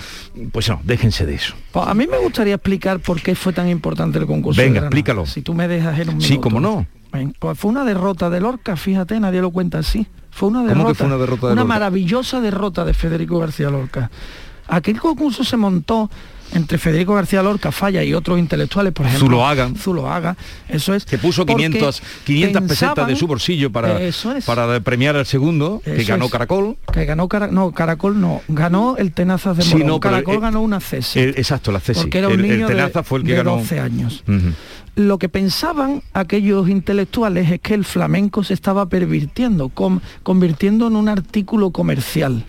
pues 0.53 0.69
no 0.69 0.81
déjense 0.85 1.27
de 1.27 1.35
eso 1.35 1.55
Pues 1.73 1.87
a 1.87 1.95
mí 1.95 2.07
me 2.07 2.19
gustaría 2.19 2.55
explicar 2.55 3.01
por 3.01 3.21
qué 3.21 3.35
fue 3.35 3.53
tan 3.53 3.69
importante 3.69 4.19
el 4.19 4.27
concurso. 4.27 4.61
Venga, 4.61 4.81
de 4.81 4.87
explícalo. 4.87 5.27
Si 5.27 5.43
tú 5.43 5.53
me 5.55 5.67
dejas 5.69 5.99
en 5.99 6.11
un 6.11 6.21
Sí, 6.21 6.31
minuto. 6.35 6.49
cómo 6.49 6.61
no. 6.61 6.87
Ven, 7.13 7.35
Pues 7.39 7.59
fue 7.59 7.71
una 7.71 7.85
derrota 7.85 8.31
de 8.31 8.41
Lorca, 8.41 8.77
fíjate, 8.77 9.19
nadie 9.19 9.41
lo 9.41 9.51
cuenta 9.51 9.79
así. 9.79 10.07
Fue 10.31 10.49
una 10.49 10.61
derrota. 10.63 10.77
¿Cómo 10.79 10.89
que 10.91 10.95
fue 10.95 11.07
una 11.07 11.17
derrota 11.17 11.47
de 11.49 11.53
Una 11.55 11.63
Lorca? 11.63 11.75
maravillosa 11.75 12.41
derrota 12.41 12.85
de 12.85 12.95
Federico 12.95 13.39
García 13.41 13.71
Lorca. 13.71 14.11
Aquel 14.69 15.01
concurso 15.01 15.43
se 15.45 15.57
montó 15.57 16.11
entre 16.55 16.79
Federico 16.79 17.15
García 17.15 17.43
Lorca, 17.43 17.71
Falla 17.73 18.03
y 18.03 18.15
otros 18.15 18.39
intelectuales, 18.39 18.93
por 18.93 19.07
ejemplo. 19.07 19.27
Zuloaga. 19.27 19.71
Zuloaga, 19.77 20.37
eso 20.69 20.95
es. 20.95 21.05
que 21.05 21.19
puso 21.19 21.45
porque 21.45 21.65
500, 21.67 22.03
500 22.25 22.63
pesetas 22.63 23.07
de 23.07 23.17
su 23.17 23.27
bolsillo 23.27 23.71
para, 23.71 24.01
Eso 24.01 24.33
es. 24.35 24.45
para 24.45 24.81
premiar 24.81 25.17
al 25.17 25.27
segundo, 25.27 25.81
que 25.85 26.05
ganó 26.05 26.27
es. 26.27 26.31
Caracol. 26.31 26.77
Que 26.93 27.05
ganó 27.05 27.29
Cara- 27.29 27.49
no, 27.49 27.73
Caracol 27.73 28.21
no, 28.21 28.43
ganó 28.49 28.97
el 28.97 29.13
Tenazas 29.13 29.57
de 29.57 29.63
Sí, 29.63 29.75
Morón. 29.75 29.87
no, 29.89 30.01
pero, 30.01 30.13
Caracol 30.15 30.41
ganó 30.41 30.61
una 30.63 30.81
CESI. 30.81 31.19
Eh, 31.21 31.29
exacto, 31.37 31.73
la 31.73 31.81
CESI. 31.81 32.01
Porque 32.03 32.19
era 32.19 32.29
un 32.29 32.35
el, 32.35 32.41
el 32.45 32.51
niño 32.51 32.69
de- 32.69 33.03
fue 33.05 33.19
el 33.21 33.25
que 33.25 33.33
de 33.33 33.37
ganó. 33.39 33.57
12 33.59 33.81
años. 33.81 34.25
Lo 34.97 35.19
que 35.19 35.29
pensaban 35.29 36.03
aquellos 36.13 36.69
intelectuales 36.69 37.51
es 37.53 37.61
que 37.61 37.75
el 37.75 37.85
flamenco 37.85 38.43
se 38.43 38.55
estaba 38.55 38.89
pervirtiendo, 38.89 39.69
com- 39.69 40.01
convirtiendo 40.25 40.89
en 40.89 40.97
un 40.97 41.09
artículo 41.09 41.71
comercial 41.71 42.45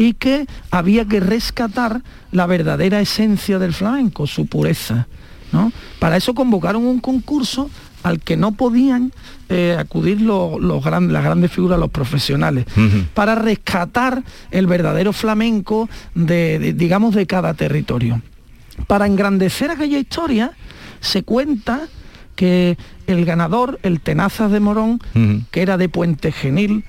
y 0.00 0.14
que 0.14 0.46
había 0.70 1.04
que 1.04 1.20
rescatar 1.20 2.00
la 2.32 2.46
verdadera 2.46 3.00
esencia 3.02 3.58
del 3.58 3.74
flamenco, 3.74 4.26
su 4.26 4.46
pureza. 4.46 5.06
¿no? 5.52 5.70
Para 5.98 6.16
eso 6.16 6.32
convocaron 6.32 6.86
un 6.86 7.00
concurso 7.00 7.68
al 8.02 8.20
que 8.20 8.34
no 8.38 8.52
podían 8.52 9.12
eh, 9.50 9.76
acudir 9.78 10.22
los 10.22 10.82
gran- 10.82 11.12
las 11.12 11.22
grandes 11.22 11.50
figuras, 11.52 11.78
los 11.78 11.90
profesionales, 11.90 12.64
para 13.12 13.34
rescatar 13.34 14.22
el 14.50 14.66
verdadero 14.66 15.12
flamenco 15.12 15.86
de, 16.14 16.58
de- 16.58 16.72
digamos, 16.72 17.14
de 17.14 17.26
cada 17.26 17.52
territorio. 17.52 18.22
Para 18.86 19.04
engrandecer 19.06 19.70
aquella 19.70 19.98
historia, 19.98 20.52
se 21.00 21.24
cuenta 21.24 21.82
que 22.36 22.78
el 23.06 23.26
ganador, 23.26 23.78
el 23.82 24.00
Tenazas 24.00 24.50
de 24.50 24.60
Morón, 24.60 24.98
que 25.50 25.60
era 25.60 25.76
de 25.76 25.90
Puente 25.90 26.32
Genil, 26.32 26.84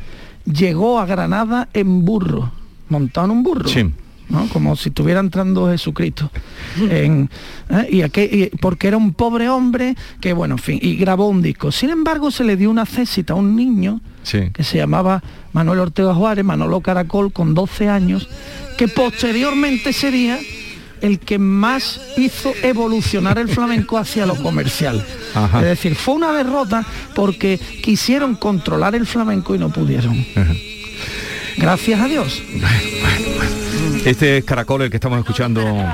llegó 0.45 0.97
a 1.01 1.05
Granada 1.05 1.68
en 1.74 2.05
burro, 2.05 2.53
montado 2.92 3.26
en 3.26 3.32
un 3.32 3.44
burro. 3.44 3.68
Sí. 3.70 3.86
¿no? 4.30 4.48
como 4.48 4.78
si 4.78 4.88
estuviera 4.88 5.20
entrando 5.20 5.70
Jesucristo. 5.70 6.32
En- 6.80 7.30
¿eh? 7.70 7.88
y 7.92 8.02
aquel- 8.02 8.30
y- 8.54 8.56
porque 8.62 8.88
era 8.88 8.96
un 8.96 9.12
pobre 9.14 9.50
hombre 9.50 9.94
que, 10.22 10.32
bueno, 10.32 10.56
en 10.56 10.60
fin, 10.60 10.80
y 10.82 10.96
grabó 10.96 11.28
un 11.28 11.42
disco. 11.42 11.70
Sin 11.74 11.89
embargo, 11.89 12.32
se 12.32 12.46
le 12.46 12.56
dio 12.56 12.70
una 12.72 12.86
césita 12.86 13.34
a 13.34 13.36
un 13.36 13.58
niño 13.58 14.00
Sí. 14.24 14.50
que 14.54 14.64
se 14.64 14.78
llamaba 14.78 15.22
Manuel 15.52 15.80
Ortega 15.80 16.14
Juárez, 16.14 16.46
Manolo 16.46 16.80
Caracol, 16.80 17.34
con 17.34 17.54
12 17.54 17.89
años, 17.89 18.30
que 18.78 18.88
posteriormente 18.88 19.92
sería 19.92 20.39
el 21.02 21.20
que 21.20 21.38
más 21.38 22.00
hizo 22.16 22.54
evolucionar 22.64 23.38
el 23.38 23.50
flamenco 23.50 23.98
hacia 23.98 24.26
lo 24.26 24.36
comercial. 24.36 25.06
Ajá. 25.36 25.60
Es 25.60 25.66
decir, 25.66 25.96
fue 25.96 26.14
una 26.14 26.32
derrota 26.32 26.86
porque 27.16 27.60
quisieron 27.84 28.36
controlar 28.36 28.96
el 28.96 29.06
flamenco 29.06 29.54
y 29.56 29.58
no 29.58 29.70
pudieron. 29.74 30.16
Gracias 31.62 31.99
a 31.99 32.05
Dios. 32.05 32.41
Este 34.05 34.38
es 34.39 34.43
Caracol, 34.45 34.82
el 34.84 34.89
que 34.89 34.97
estamos 34.97 35.20
escuchando 35.20 35.62
eh, 35.62 35.86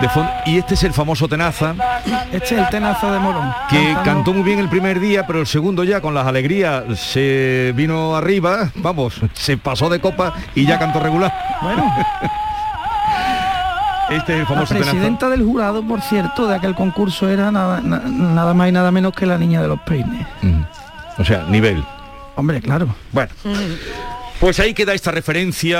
de 0.00 0.08
fondo. 0.08 0.30
Y 0.46 0.56
este 0.58 0.74
es 0.74 0.82
el 0.84 0.92
famoso 0.94 1.28
Tenaza, 1.28 1.74
Este 2.32 2.54
es 2.54 2.60
el 2.60 2.68
tenazo 2.70 3.12
de 3.12 3.18
Morón. 3.18 3.52
que 3.68 3.76
Cantando- 3.76 4.02
cantó 4.04 4.32
muy 4.32 4.42
bien 4.42 4.58
el 4.58 4.68
primer 4.68 5.00
día, 5.00 5.26
pero 5.26 5.40
el 5.40 5.46
segundo 5.46 5.84
ya 5.84 6.00
con 6.00 6.14
las 6.14 6.26
alegrías 6.26 6.84
se 6.98 7.72
vino 7.76 8.16
arriba, 8.16 8.70
vamos, 8.76 9.20
se 9.34 9.56
pasó 9.58 9.88
de 9.90 10.00
copa 10.00 10.32
y 10.54 10.64
ya 10.66 10.78
cantó 10.78 11.00
regular. 11.00 11.32
Bueno, 11.62 11.94
Este 14.10 14.32
es 14.34 14.38
el 14.38 14.40
la 14.40 14.46
famoso 14.46 14.74
Tenaza. 14.74 14.90
presidenta 14.92 15.28
del 15.30 15.42
jurado, 15.44 15.82
por 15.86 16.00
cierto, 16.02 16.46
de 16.46 16.56
aquel 16.56 16.74
concurso 16.74 17.28
era 17.28 17.50
nada, 17.50 17.80
na- 17.82 18.02
nada 18.06 18.52
más 18.54 18.68
y 18.68 18.72
nada 18.72 18.90
menos 18.90 19.12
que 19.14 19.24
la 19.26 19.38
niña 19.38 19.60
de 19.62 19.68
los 19.68 19.80
peines. 19.80 20.26
Mm. 20.42 20.60
O 21.18 21.24
sea, 21.24 21.44
nivel. 21.48 21.82
Hombre, 22.36 22.60
claro. 22.62 22.88
Bueno. 23.12 23.30
Pues 24.40 24.60
ahí 24.60 24.74
queda 24.74 24.92
esta 24.94 25.10
referencia 25.10 25.78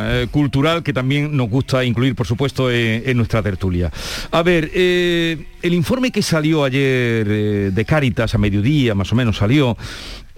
eh, 0.00 0.26
cultural 0.30 0.82
que 0.82 0.92
también 0.92 1.36
nos 1.36 1.48
gusta 1.48 1.84
incluir, 1.84 2.14
por 2.14 2.26
supuesto, 2.26 2.70
en, 2.70 3.02
en 3.06 3.16
nuestra 3.16 3.42
tertulia. 3.42 3.92
A 4.32 4.42
ver, 4.42 4.70
eh, 4.74 5.46
el 5.62 5.74
informe 5.74 6.10
que 6.10 6.22
salió 6.22 6.64
ayer 6.64 7.26
eh, 7.28 7.70
de 7.72 7.84
Cáritas, 7.84 8.34
a 8.34 8.38
mediodía 8.38 8.94
más 8.94 9.12
o 9.12 9.14
menos 9.14 9.36
salió, 9.36 9.76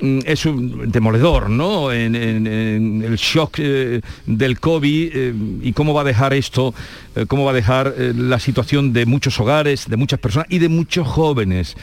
mm, 0.01 0.19
es 0.25 0.47
un 0.47 0.91
demoledor, 0.91 1.49
¿no? 1.49 1.93
En, 1.93 2.15
el 2.17 3.17
shock 3.17 3.57
eh, 3.59 4.01
del 4.27 4.59
COVID 4.59 5.11
eh, 5.15 5.35
y 5.63 5.73
cómo 5.73 5.95
va 5.95 6.03
a 6.03 6.05
dejar 6.05 6.35
esto, 6.35 6.75
eh, 7.15 7.27
cómo 7.27 7.45
va 7.45 7.53
a 7.53 7.55
dejar 7.55 7.95
eh, 7.97 8.13
la 8.17 8.41
situación 8.41 8.93
de 8.93 9.07
muchos 9.07 9.39
hogares, 9.41 9.89
de 9.89 9.97
muchas 9.97 10.19
personas 10.19 10.49
y 10.51 10.59
de 10.59 10.69
muchos 10.69 11.07
jóvenes. 11.07 11.77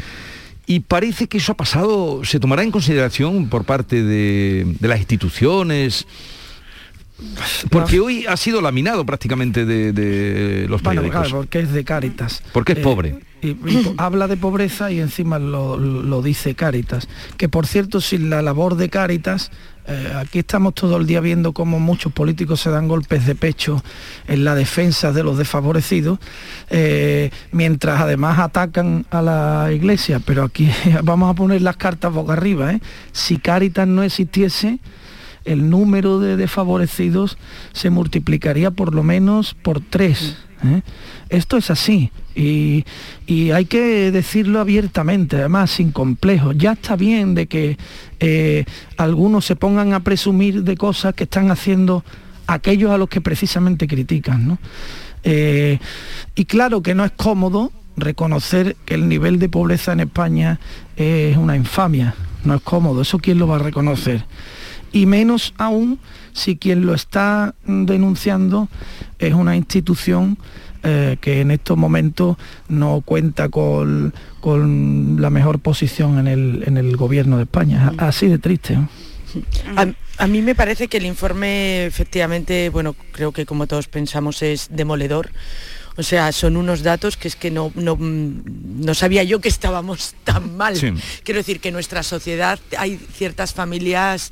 Y 0.68 0.82
parece 0.82 1.28
que 1.28 1.38
eso 1.38 1.51
ha 1.51 1.57
pasado, 1.57 2.26
se 2.26 2.39
tomará 2.39 2.63
en 2.63 2.72
consideración 2.72 3.49
por 3.49 3.66
parte 3.66 4.03
de, 4.03 4.66
de 4.80 4.88
las 4.88 4.99
instituciones, 4.99 6.07
porque 7.70 7.99
hoy 7.99 8.26
ha 8.26 8.36
sido 8.38 8.61
laminado 8.61 9.05
prácticamente 9.05 9.66
de, 9.66 9.93
de 9.93 10.68
los 10.68 10.82
Bueno, 10.82 11.01
periódicos. 11.01 11.28
claro, 11.30 11.38
porque 11.43 11.59
es 11.59 11.72
de 11.72 11.84
Cáritas. 11.84 12.43
Porque 12.51 12.74
es 12.74 12.80
Eh, 12.80 12.82
pobre. 12.82 13.20
y- 13.41 13.49
y 13.49 13.55
po- 13.55 13.93
habla 13.97 14.28
de 14.28 14.38
pobreza 14.38 14.91
y 14.91 14.99
encima 14.99 15.39
lo, 15.39 15.78
lo 15.78 16.22
dice 16.22 16.55
Cáritas. 16.55 17.07
Que 17.38 17.47
por 17.49 17.68
cierto, 17.68 18.01
sin 18.01 18.30
la 18.30 18.41
labor 18.41 18.76
de 18.76 18.89
Cáritas, 18.89 19.51
eh, 19.88 20.11
aquí 20.16 20.39
estamos 20.39 20.74
todo 20.74 20.97
el 20.97 21.05
día 21.05 21.22
viendo 21.22 21.53
cómo 21.53 21.80
muchos 21.80 22.11
políticos 22.11 22.59
se 22.59 22.70
dan 22.72 22.88
golpes 22.88 23.26
de 23.26 23.36
pecho 23.36 23.84
en 24.28 24.43
la 24.43 24.55
defensa 24.55 25.11
de 25.13 25.24
los 25.24 25.38
desfavorecidos, 25.38 26.20
eh, 26.70 27.30
mientras 27.51 28.01
además 28.01 28.39
atacan 28.39 29.05
a 29.11 29.22
la 29.22 29.72
iglesia. 29.72 30.20
Pero 30.26 30.43
aquí 30.43 30.70
vamos 31.03 31.32
a 31.32 31.34
poner 31.36 31.61
las 31.61 31.78
cartas 31.78 32.11
boca 32.11 32.34
arriba. 32.34 32.74
¿eh? 32.74 32.82
Si 33.13 33.38
Cáritas 33.38 33.88
no 33.88 34.03
existiese, 34.03 34.80
el 35.45 35.69
número 35.69 36.19
de 36.19 36.37
desfavorecidos 36.37 37.37
se 37.73 37.89
multiplicaría 37.89 38.71
por 38.71 38.93
lo 38.93 39.03
menos 39.03 39.53
por 39.53 39.79
tres. 39.79 40.35
¿eh? 40.63 40.81
Esto 41.29 41.57
es 41.57 41.69
así 41.69 42.11
y, 42.35 42.83
y 43.25 43.51
hay 43.51 43.65
que 43.65 44.11
decirlo 44.11 44.59
abiertamente, 44.59 45.37
además 45.37 45.71
sin 45.71 45.91
complejo. 45.91 46.51
Ya 46.51 46.73
está 46.73 46.95
bien 46.95 47.35
de 47.35 47.47
que 47.47 47.77
eh, 48.19 48.65
algunos 48.97 49.45
se 49.45 49.55
pongan 49.55 49.93
a 49.93 50.01
presumir 50.01 50.63
de 50.63 50.75
cosas 50.75 51.13
que 51.13 51.23
están 51.23 51.51
haciendo 51.51 52.03
aquellos 52.47 52.91
a 52.91 52.97
los 52.97 53.09
que 53.09 53.21
precisamente 53.21 53.87
critican. 53.87 54.47
¿no? 54.47 54.57
Eh, 55.23 55.79
y 56.35 56.45
claro 56.45 56.81
que 56.81 56.95
no 56.95 57.05
es 57.05 57.11
cómodo 57.11 57.71
reconocer 57.97 58.75
que 58.85 58.95
el 58.95 59.07
nivel 59.07 59.39
de 59.39 59.47
pobreza 59.47 59.93
en 59.93 60.01
España 60.01 60.59
es 60.97 61.37
una 61.37 61.55
infamia. 61.55 62.15
No 62.43 62.55
es 62.55 62.61
cómodo, 62.61 63.01
eso 63.01 63.17
quién 63.17 63.39
lo 63.39 63.47
va 63.47 63.55
a 63.55 63.59
reconocer 63.59 64.23
y 64.95 65.05
menos 65.05 65.53
aún 65.57 65.99
si 66.33 66.55
quien 66.55 66.85
lo 66.85 66.93
está 66.93 67.53
mm, 67.65 67.83
denunciando 67.85 68.69
es 69.19 69.33
una 69.33 69.55
institución 69.55 70.37
eh, 70.83 71.17
que 71.19 71.41
en 71.41 71.51
estos 71.51 71.75
momentos 71.77 72.37
no 72.69 73.01
cuenta 73.03 73.49
con, 73.49 74.13
con 74.39 75.17
la 75.19 75.29
mejor 75.29 75.59
posición 75.59 76.17
en 76.19 76.27
el, 76.27 76.63
en 76.65 76.77
el 76.77 76.95
gobierno 76.95 77.37
de 77.37 77.43
España. 77.43 77.91
A- 77.97 78.07
Así 78.07 78.27
de 78.27 78.37
triste. 78.37 78.75
¿no? 78.77 78.87
A, 79.75 79.87
a 80.23 80.27
mí 80.27 80.41
me 80.41 80.55
parece 80.55 80.87
que 80.87 80.97
el 80.97 81.05
informe 81.05 81.85
efectivamente, 81.85 82.69
bueno, 82.69 82.95
creo 83.11 83.31
que 83.33 83.45
como 83.45 83.67
todos 83.67 83.87
pensamos 83.87 84.41
es 84.43 84.67
demoledor. 84.71 85.29
O 85.97 86.03
sea, 86.03 86.31
son 86.33 86.55
unos 86.57 86.83
datos 86.83 87.15
que 87.17 87.29
es 87.29 87.35
que 87.37 87.49
no, 87.51 87.71
no, 87.75 87.95
mm, 87.95 88.83
no 88.85 88.93
sabía 88.93 89.23
yo 89.23 89.39
que 89.39 89.47
estábamos 89.49 90.13
tan 90.23 90.55
mal. 90.55 90.75
Sí. 90.75 90.91
Quiero 91.23 91.39
decir 91.39 91.59
que 91.59 91.69
en 91.69 91.73
nuestra 91.73 92.03
sociedad 92.03 92.59
hay 92.77 92.97
ciertas 93.13 93.53
familias 93.53 94.31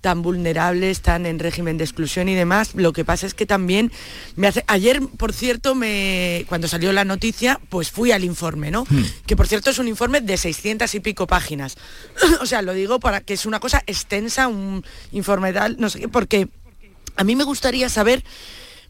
tan 0.00 0.22
vulnerables, 0.22 0.98
están 0.98 1.26
en 1.26 1.38
régimen 1.38 1.78
de 1.78 1.84
exclusión 1.84 2.28
y 2.28 2.34
demás. 2.34 2.74
Lo 2.74 2.92
que 2.92 3.04
pasa 3.04 3.26
es 3.26 3.34
que 3.34 3.46
también 3.46 3.92
me 4.36 4.46
hace... 4.46 4.64
Ayer, 4.66 5.00
por 5.16 5.32
cierto, 5.32 5.74
me... 5.74 6.44
cuando 6.48 6.68
salió 6.68 6.92
la 6.92 7.04
noticia, 7.04 7.60
pues 7.68 7.90
fui 7.90 8.12
al 8.12 8.24
informe, 8.24 8.70
¿no? 8.70 8.84
Hmm. 8.88 9.04
Que 9.26 9.36
por 9.36 9.46
cierto 9.46 9.70
es 9.70 9.78
un 9.78 9.88
informe 9.88 10.20
de 10.20 10.36
600 10.36 10.94
y 10.94 11.00
pico 11.00 11.26
páginas. 11.26 11.76
o 12.40 12.46
sea, 12.46 12.62
lo 12.62 12.72
digo 12.72 13.00
para 13.00 13.20
que 13.20 13.34
es 13.34 13.46
una 13.46 13.60
cosa 13.60 13.82
extensa, 13.86 14.48
un 14.48 14.84
informe 15.12 15.52
tal, 15.52 15.76
no 15.78 15.90
sé 15.90 16.00
qué, 16.00 16.08
porque 16.08 16.48
a 17.16 17.24
mí 17.24 17.36
me 17.36 17.44
gustaría 17.44 17.88
saber 17.88 18.24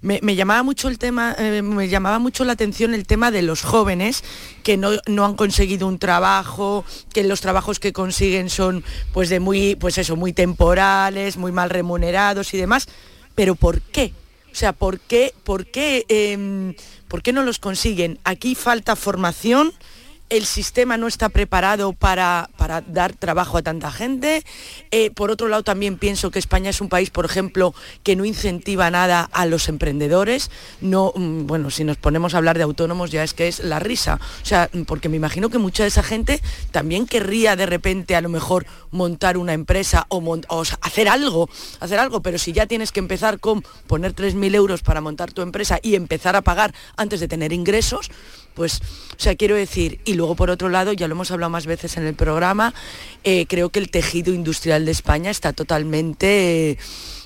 me, 0.03 0.35
llamaba 0.35 0.63
mucho 0.63 0.89
el 0.89 0.99
tema, 0.99 1.35
eh, 1.39 1.63
me 1.63 1.89
llamaba 1.89 2.19
mucho 2.19 2.45
la 2.45 2.53
atención 2.53 2.95
el 2.95 3.07
tema 3.07 3.31
de 3.31 3.43
los 3.43 3.63
jóvenes 3.63 4.25
que 4.63 4.77
no, 4.77 4.93
no 5.07 5.25
han 5.27 5.35
conseguido 5.35 5.87
un 5.87 5.99
trabajo, 5.99 6.85
que 7.13 7.23
los 7.25 7.41
trabajos 7.41 7.79
que 7.79 7.93
consiguen 7.93 8.49
son 8.49 8.83
pues 9.13 9.29
de 9.29 9.41
muy, 9.41 9.77
pues 9.77 9.99
eso, 9.99 10.17
muy 10.17 10.33
temporales, 10.33 11.37
muy 11.37 11.53
mal 11.53 11.69
remunerados 11.69 12.55
y 12.55 12.57
demás. 12.57 12.89
Pero 13.35 13.55
¿por 13.55 13.83
qué? 13.83 14.15
O 14.51 14.55
sea, 14.55 14.73
¿por 14.73 15.01
qué, 15.01 15.35
por 15.45 15.67
qué, 15.67 16.05
em, 16.09 16.75
por 17.07 17.23
qué 17.23 17.33
no 17.33 17.43
los 17.43 17.59
consiguen? 17.59 18.19
Aquí 18.25 18.55
falta 18.55 18.97
formación 18.97 19.73
el 20.31 20.47
sistema 20.47 20.97
no 20.97 21.09
está 21.09 21.29
preparado 21.29 21.93
para, 21.93 22.49
para 22.57 22.81
dar 22.81 23.15
trabajo 23.15 23.59
a 23.59 23.63
tanta 23.63 23.91
gente. 23.91 24.45
Eh, 24.91 25.11
por 25.11 25.31
otro 25.31 25.49
lado, 25.49 25.65
también 25.65 25.99
pienso 25.99 26.31
que 26.31 26.39
España 26.39 26.71
es 26.71 26.81
un 26.81 26.89
país, 26.89 27.11
por 27.11 27.25
ejemplo, 27.25 27.75
que 28.03 28.17
no 28.17 28.25
incentiva 28.25 28.91
nada 28.91 29.29
a 29.33 29.45
los 29.47 29.69
emprendedores. 29.69 30.51
No, 30.81 31.13
mm, 31.15 31.47
bueno, 31.47 31.71
si 31.71 31.85
nos 31.85 31.97
ponemos 31.97 32.35
a 32.35 32.39
hablar 32.39 32.57
de 32.57 32.63
autónomos 32.63 33.11
ya 33.11 33.25
es 33.25 33.35
que 33.35 33.49
es 33.49 33.59
la 33.61 33.81
risa. 33.81 34.21
O 34.43 34.47
sea, 34.47 34.71
porque 34.87 35.09
me 35.09 35.17
imagino 35.17 35.51
que 35.51 35.59
mucha 35.59 35.83
de 35.83 35.89
esa 35.89 36.03
gente 36.03 36.41
también 36.71 37.07
querría 37.07 37.57
de 37.57 37.67
repente 37.67 38.15
a 38.15 38.21
lo 38.21 38.29
mejor 38.29 38.67
montar 38.91 39.37
una 39.37 39.53
empresa 39.53 40.07
o, 40.09 40.21
hacer 40.81 41.09
algo, 41.09 41.49
hacer 41.81 41.99
algo, 41.99 42.23
pero 42.23 42.39
si 42.39 42.53
ya 42.53 42.67
tienes 42.67 42.93
que 42.93 43.01
empezar 43.01 43.41
con 43.41 43.63
poner 43.87 44.15
3.000 44.15 44.55
euros 44.55 44.83
para 44.83 45.01
montar 45.01 45.33
tu 45.33 45.43
empresa 45.43 45.79
y 45.83 45.97
empezar 45.97 46.37
a 46.37 46.43
pagar 46.43 46.73
antes 46.97 47.19
de 47.19 47.29
tener 47.29 47.53
ingresos, 47.53 48.11
pues, 48.55 48.81
o 49.17 49.21
sea, 49.21 49.35
quiero 49.35 49.57
decir, 49.57 50.01
y 50.05 50.15
luego 50.15 50.35
por 50.37 50.51
otro 50.51 50.69
lado, 50.69 50.93
ya 50.93 51.09
lo 51.09 51.15
hemos 51.15 51.31
hablado 51.31 51.51
más 51.51 51.67
veces 51.67 51.97
en 51.97 52.07
el 52.07 52.15
programa, 52.15 52.75
eh, 53.25 53.47
creo 53.49 53.71
que 53.71 53.79
el 53.79 53.91
tejido 53.91 54.33
industrial 54.33 54.85
de 54.85 54.93
España 54.93 55.31
está 55.31 55.53
totalmente... 55.53 56.79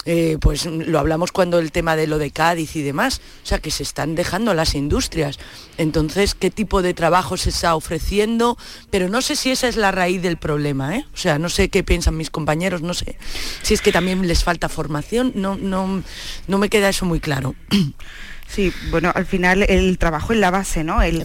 eh, 0.07 0.37
pues 0.41 0.67
lo 0.67 0.99
hablamos 0.99 1.33
cuando 1.33 1.59
el 1.59 1.73
tema 1.73 1.97
de 1.97 2.07
lo 2.07 2.19
de 2.19 2.31
Cádiz 2.31 2.77
y 2.77 2.83
demás, 2.83 3.23
o 3.43 3.47
sea 3.47 3.59
que 3.59 3.71
se 3.71 3.83
están 3.83 4.15
dejando 4.15 4.53
las 4.53 4.75
industrias. 4.75 5.39
Entonces, 5.79 6.35
¿qué 6.35 6.51
tipo 6.51 6.83
de 6.83 6.93
trabajo 6.93 7.37
se 7.37 7.49
está 7.49 7.75
ofreciendo? 7.75 8.59
Pero 8.91 9.09
no 9.09 9.23
sé 9.23 9.35
si 9.35 9.51
esa 9.51 9.67
es 9.67 9.77
la 9.77 9.93
raíz 9.93 10.21
del 10.21 10.37
problema, 10.37 10.97
¿eh? 10.97 11.07
O 11.15 11.17
sea, 11.17 11.39
no 11.39 11.49
sé 11.49 11.71
qué 11.71 11.83
piensan 11.83 12.17
mis 12.17 12.31
compañeros, 12.31 12.83
no 12.83 12.93
sé 12.93 13.17
si 13.63 13.73
es 13.75 13.81
que 13.81 13.93
también 13.93 14.27
les 14.27 14.45
falta 14.45 14.69
formación, 14.69 15.33
no, 15.35 15.57
no, 15.57 16.03
no 16.49 16.59
me 16.59 16.69
queda 16.69 16.91
eso 16.91 17.07
muy 17.07 17.21
claro. 17.21 17.55
Sí, 18.47 18.73
bueno, 18.91 19.11
al 19.15 19.27
final 19.27 19.63
el 19.69 19.99
trabajo 19.99 20.33
es 20.33 20.39
la 20.39 20.51
base, 20.51 20.85
¿no? 20.85 21.03
El, 21.03 21.25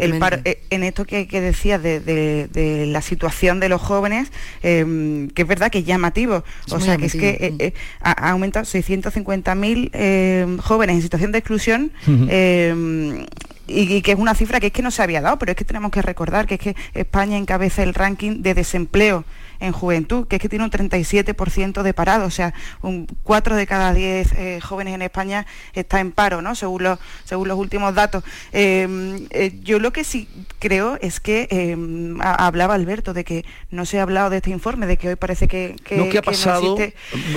el- 0.00 0.10
eh, 0.44 0.62
en 0.70 0.82
esto 0.82 1.04
que, 1.04 1.28
que 1.28 1.40
decías 1.40 1.80
de, 1.82 2.00
de- 2.00 2.48
de 2.48 2.86
la 2.86 3.00
situación 3.02 3.60
de 3.60 3.68
los 3.68 3.80
jóvenes, 3.80 4.32
eh, 4.62 5.28
que 5.34 5.42
es 5.42 5.48
verdad 5.48 5.70
que 5.70 5.78
es 5.80 5.84
llamativo. 5.84 6.42
Es 6.66 6.72
o 6.72 6.80
sea, 6.80 6.96
que 6.96 7.06
es 7.06 7.12
que 7.12 7.46
eh, 7.46 7.54
eh, 7.58 7.74
ha, 8.00 8.30
aumentado 8.30 8.64
650.000 8.64 9.90
eh, 9.92 10.56
jóvenes 10.62 10.96
en 10.96 11.02
situación 11.02 11.32
de 11.32 11.38
exclusión. 11.38 11.92
Eh, 12.28 13.26
y, 13.66 13.94
y 13.94 14.02
que 14.02 14.12
es 14.12 14.18
una 14.18 14.34
cifra 14.34 14.60
que 14.60 14.66
es 14.66 14.72
que 14.72 14.82
no 14.82 14.90
se 14.90 15.02
había 15.02 15.20
dado, 15.22 15.38
pero 15.38 15.52
es 15.52 15.56
que 15.56 15.64
tenemos 15.64 15.90
que 15.90 16.02
recordar 16.02 16.46
que 16.46 16.54
es 16.54 16.60
que 16.60 16.76
España 16.92 17.36
encabeza 17.38 17.82
el 17.82 17.94
ranking 17.94 18.42
de 18.42 18.52
desempleo 18.54 19.24
en 19.60 19.72
juventud, 19.72 20.26
que 20.26 20.36
es 20.36 20.42
que 20.42 20.48
tiene 20.48 20.64
un 20.64 20.70
37% 20.70 21.82
de 21.82 21.94
parado, 21.94 22.26
o 22.26 22.30
sea, 22.30 22.54
un 22.82 23.06
4 23.22 23.56
de 23.56 23.66
cada 23.66 23.92
10 23.94 24.32
eh, 24.32 24.60
jóvenes 24.60 24.94
en 24.94 25.02
España 25.02 25.46
está 25.74 26.00
en 26.00 26.12
paro, 26.12 26.42
¿no? 26.42 26.54
Según 26.54 26.82
los, 26.84 26.98
según 27.24 27.48
los 27.48 27.58
últimos 27.58 27.94
datos. 27.94 28.24
Eh, 28.52 29.26
eh, 29.30 29.52
yo 29.62 29.78
lo 29.78 29.92
que 29.92 30.04
sí 30.04 30.28
creo 30.58 30.98
es 31.00 31.20
que 31.20 31.48
eh, 31.50 31.76
ha- 32.20 32.46
hablaba 32.46 32.74
Alberto 32.74 33.12
de 33.14 33.24
que 33.24 33.44
no 33.70 33.86
se 33.86 33.98
ha 33.98 34.02
hablado 34.02 34.30
de 34.30 34.36
este 34.38 34.50
informe, 34.50 34.86
de 34.86 34.96
que 34.96 35.08
hoy 35.10 35.16
parece 35.16 35.48
que, 35.48 35.76
que, 35.84 35.96
no, 35.96 36.08
que 36.08 36.18
ha 36.18 36.22
que 36.22 36.30
no 36.30 36.36
pasado 36.36 36.76
existe. 36.78 36.94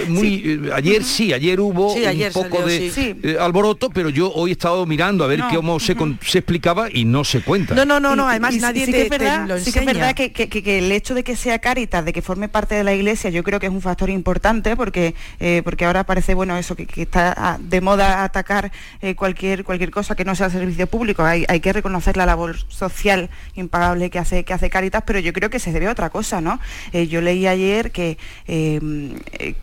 muy 0.10 0.60
eh, 0.66 0.72
ayer 0.74 1.04
sí 1.04 1.34
ayer 1.34 1.60
hubo 1.60 1.94
Sí, 1.94 2.06
ayer 2.06 2.32
un 2.36 2.44
poco 2.44 2.58
salió, 2.62 2.68
de 2.68 2.90
sí. 2.92 3.16
eh, 3.24 3.38
alboroto 3.40 3.90
pero 3.90 4.10
yo 4.10 4.32
hoy 4.34 4.52
he 4.52 4.54
estado 4.54 4.86
mirando 4.86 5.24
a 5.24 5.28
ver 5.28 5.40
No, 5.40 5.50
cómo 5.50 5.80
se, 5.80 5.96
con- 5.96 6.20
se 6.26 6.40
explicaba 6.40 6.88
y 6.92 7.06
no 7.06 7.24
se 7.24 7.42
cuenta 7.42 7.76
No, 7.76 7.86
no, 7.86 8.00
no, 8.00 8.16
no, 8.16 8.28
además 8.28 8.56
y 8.56 8.60
nadie 8.60 8.86
sí 8.86 8.92
te, 8.92 8.98
que 8.98 9.04
es 9.04 9.10
te 9.10 9.18
verdad, 9.18 9.48
lo 9.48 9.58
sí 9.60 9.72
que 9.72 9.80
es 9.80 9.86
verdad 9.86 10.16
que, 10.16 10.32
que- 10.32 10.78
el 10.80 10.92
hecho 10.92 11.14
de 11.16 11.24
que 11.24 11.36
sea 11.36 11.60
Cáritas, 11.60 12.04
de 12.08 12.14
que 12.14 12.22
forme 12.22 12.48
parte 12.48 12.74
de 12.76 12.84
la 12.84 12.94
iglesia, 12.94 13.30
yo 13.30 13.44
creo 13.44 13.60
que 13.60 13.68
es 13.68 13.72
un 13.72 13.82
factor 13.82 14.10
importante 14.10 14.76
porque 14.76 15.14
eh, 15.40 15.62
porque 15.64 15.86
ahora 15.86 16.06
parece 16.06 16.34
bueno 16.34 16.58
eso 16.58 16.76
que, 16.76 16.86
que 16.88 17.02
está 17.04 17.34
ah, 17.38 17.58
de 17.60 17.82
moda 17.82 18.24
atacar 18.24 18.72
eh, 19.02 19.14
cualquier 19.16 19.64
cualquier 19.64 19.92
cosa 19.92 20.16
que 20.16 20.24
no 20.26 20.34
sea 20.36 20.50
servicio 20.50 20.88
público. 20.88 21.24
Hay, 21.24 21.46
hay 21.50 21.60
que 21.60 21.74
reconocer 21.74 22.16
la 22.18 22.26
labor 22.26 22.58
social 22.70 23.30
impagable 23.56 24.10
que 24.10 24.20
hace 24.20 24.44
que 24.46 24.54
hace 24.54 24.70
Cáritas, 24.70 25.04
pero 25.06 25.20
yo 25.20 25.34
creo 25.34 25.50
que 25.50 25.60
se 25.60 25.72
debe 25.74 25.88
a 25.88 25.92
otra 25.92 26.10
cosa, 26.10 26.40
¿no? 26.42 26.60
Eh, 26.94 27.08
yo 27.08 27.20
leí 27.22 27.46
ayer 27.46 27.92
que 27.92 28.18
eh, 28.48 28.80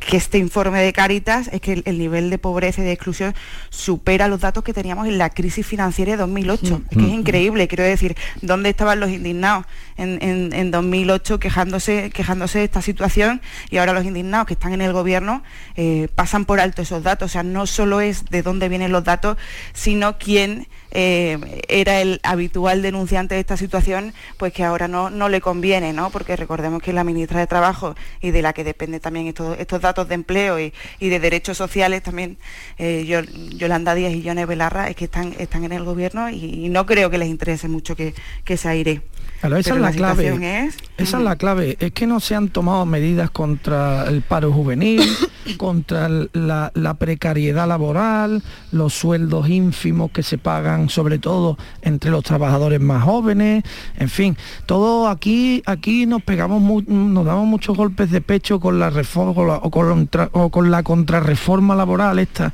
que 0.01 0.17
este 0.17 0.37
informe 0.39 0.81
de 0.83 0.93
Cáritas 0.93 1.49
es 1.53 1.61
que 1.61 1.73
el, 1.73 1.83
el 1.87 1.99
nivel 1.99 2.29
de 2.31 2.39
pobreza 2.39 2.83
y 2.83 2.85
de 2.85 2.93
exclusión 2.93 3.35
supera 3.71 4.29
los 4.29 4.41
datos 4.41 4.63
que 4.65 4.73
teníamos 4.75 5.07
en 5.09 5.17
la 5.19 5.31
crisis 5.31 5.67
financiera 5.67 6.13
de 6.13 6.19
2008. 6.19 6.83
Es 6.91 6.97
que 6.99 7.05
es 7.05 7.11
Mm. 7.11 7.15
increíble, 7.21 7.69
quiero 7.69 7.85
decir, 7.85 8.17
¿dónde 8.43 8.69
estaban 8.71 9.01
los 9.01 9.11
indignados 9.11 9.65
en, 9.97 10.19
en- 10.23 10.53
en 10.53 10.71
2008 10.71 11.39
quejándose, 11.39 12.11
quejándose 12.11 12.34
de 12.39 12.65
esta 12.65 12.83
situación 12.83 13.41
y 13.71 13.79
ahora 13.79 13.93
los 13.93 14.05
indignados 14.05 14.47
que 14.47 14.55
están 14.55 14.73
en 14.73 14.81
el 14.81 14.93
gobierno 14.93 15.43
eh, 15.77 16.09
pasan 16.15 16.45
por 16.45 16.61
alto 16.61 16.83
esos 16.83 17.03
datos? 17.03 17.31
O 17.31 17.33
sea, 17.33 17.43
no 17.43 17.67
solo 17.67 18.01
es 18.01 18.25
de 18.27 18.43
dónde 18.43 18.69
vienen 18.69 18.93
los 18.93 19.05
datos, 19.05 19.37
sino 19.73 20.19
quién 20.19 20.69
eh, 20.91 21.63
era 21.69 22.01
el 22.01 22.21
habitual 22.23 22.83
denunciante 22.83 23.35
de 23.35 23.41
esta 23.41 23.57
situación, 23.57 24.13
pues 24.37 24.53
que 24.53 24.63
ahora 24.65 24.87
no, 24.89 25.11
no 25.11 25.29
le 25.29 25.41
conviene, 25.41 25.93
¿no? 25.93 26.11
Porque 26.11 26.37
recordemos 26.37 26.83
que 26.83 26.93
la 26.93 27.03
ministra 27.05 27.41
de 27.41 27.47
Trabajo 27.47 27.95
y 28.21 28.31
de 28.31 28.43
la 28.43 28.53
que 28.53 28.63
depende 28.63 29.01
también 29.01 29.27
estos, 29.27 29.59
estos 29.59 29.81
datos 29.81 30.09
de 30.09 30.15
empleo 30.15 30.61
y, 30.61 30.73
de 31.01 31.21
derechos 31.21 31.57
sociales 31.57 32.03
también, 32.03 32.39
eh, 32.79 33.05
Yol- 33.07 33.57
Yolanda 33.57 33.95
Díaz 33.95 34.13
y 34.13 34.23
Yone 34.23 34.47
Belarra, 34.47 34.89
es 34.89 34.97
que 34.97 35.07
están, 35.07 35.35
están 35.39 35.65
en 35.65 35.73
el 35.73 35.85
gobierno 35.85 36.31
y, 36.31 36.67
y 36.67 36.69
no 36.69 36.87
creo 36.87 37.11
que 37.11 37.19
les 37.19 37.29
interese 37.29 37.69
mucho 37.69 37.97
que, 37.97 38.15
que 38.45 38.57
se 38.57 38.69
aire. 38.69 39.03
Claro, 39.45 39.57
esa 39.59 39.75
Pero 39.75 39.87
es 39.87 39.91
la 39.91 39.97
clave. 39.97 40.67
es- 40.69 40.77
Esa 40.97 41.19
es 41.19 41.23
la 41.25 41.37
clave. 41.37 41.77
Es 41.81 41.93
que 41.93 42.07
no 42.07 42.19
se 42.21 42.35
han 42.35 42.49
tomado 42.49 42.87
medidas 42.87 43.29
contra 43.31 44.07
el 44.09 44.23
paro 44.23 44.51
juvenil, 44.53 45.03
contra 45.59 46.09
la, 46.09 46.71
la 46.75 46.95
precariedad 46.95 47.69
laboral, 47.69 48.43
los 48.73 48.95
sueldos 48.95 49.49
ínfimos 49.51 50.13
que 50.13 50.23
se 50.23 50.39
pagan, 50.39 50.89
sobre 50.89 51.19
todo 51.19 51.59
entre 51.83 52.11
los 52.11 52.25
trabajadores 52.25 52.81
más 52.81 53.03
jóvenes. 53.03 53.65
En 53.99 54.09
fin, 54.09 54.37
todo 54.67 55.09
aquí 55.09 55.63
aquí 55.67 56.07
nos 56.07 56.23
pegamos, 56.23 56.63
mu- 56.63 56.83
nos 56.87 57.27
damos 57.27 57.47
muchos 57.47 57.77
golpes 57.77 58.11
de 58.11 58.21
pecho 58.23 58.61
con 58.61 58.79
la 58.79 58.89
reforma 58.89 59.35
con, 59.71 60.09
o 60.33 60.51
con 60.51 60.71
la 60.71 60.83
contrarreforma 60.83 61.75
laboral 61.75 62.19
esta 62.19 62.53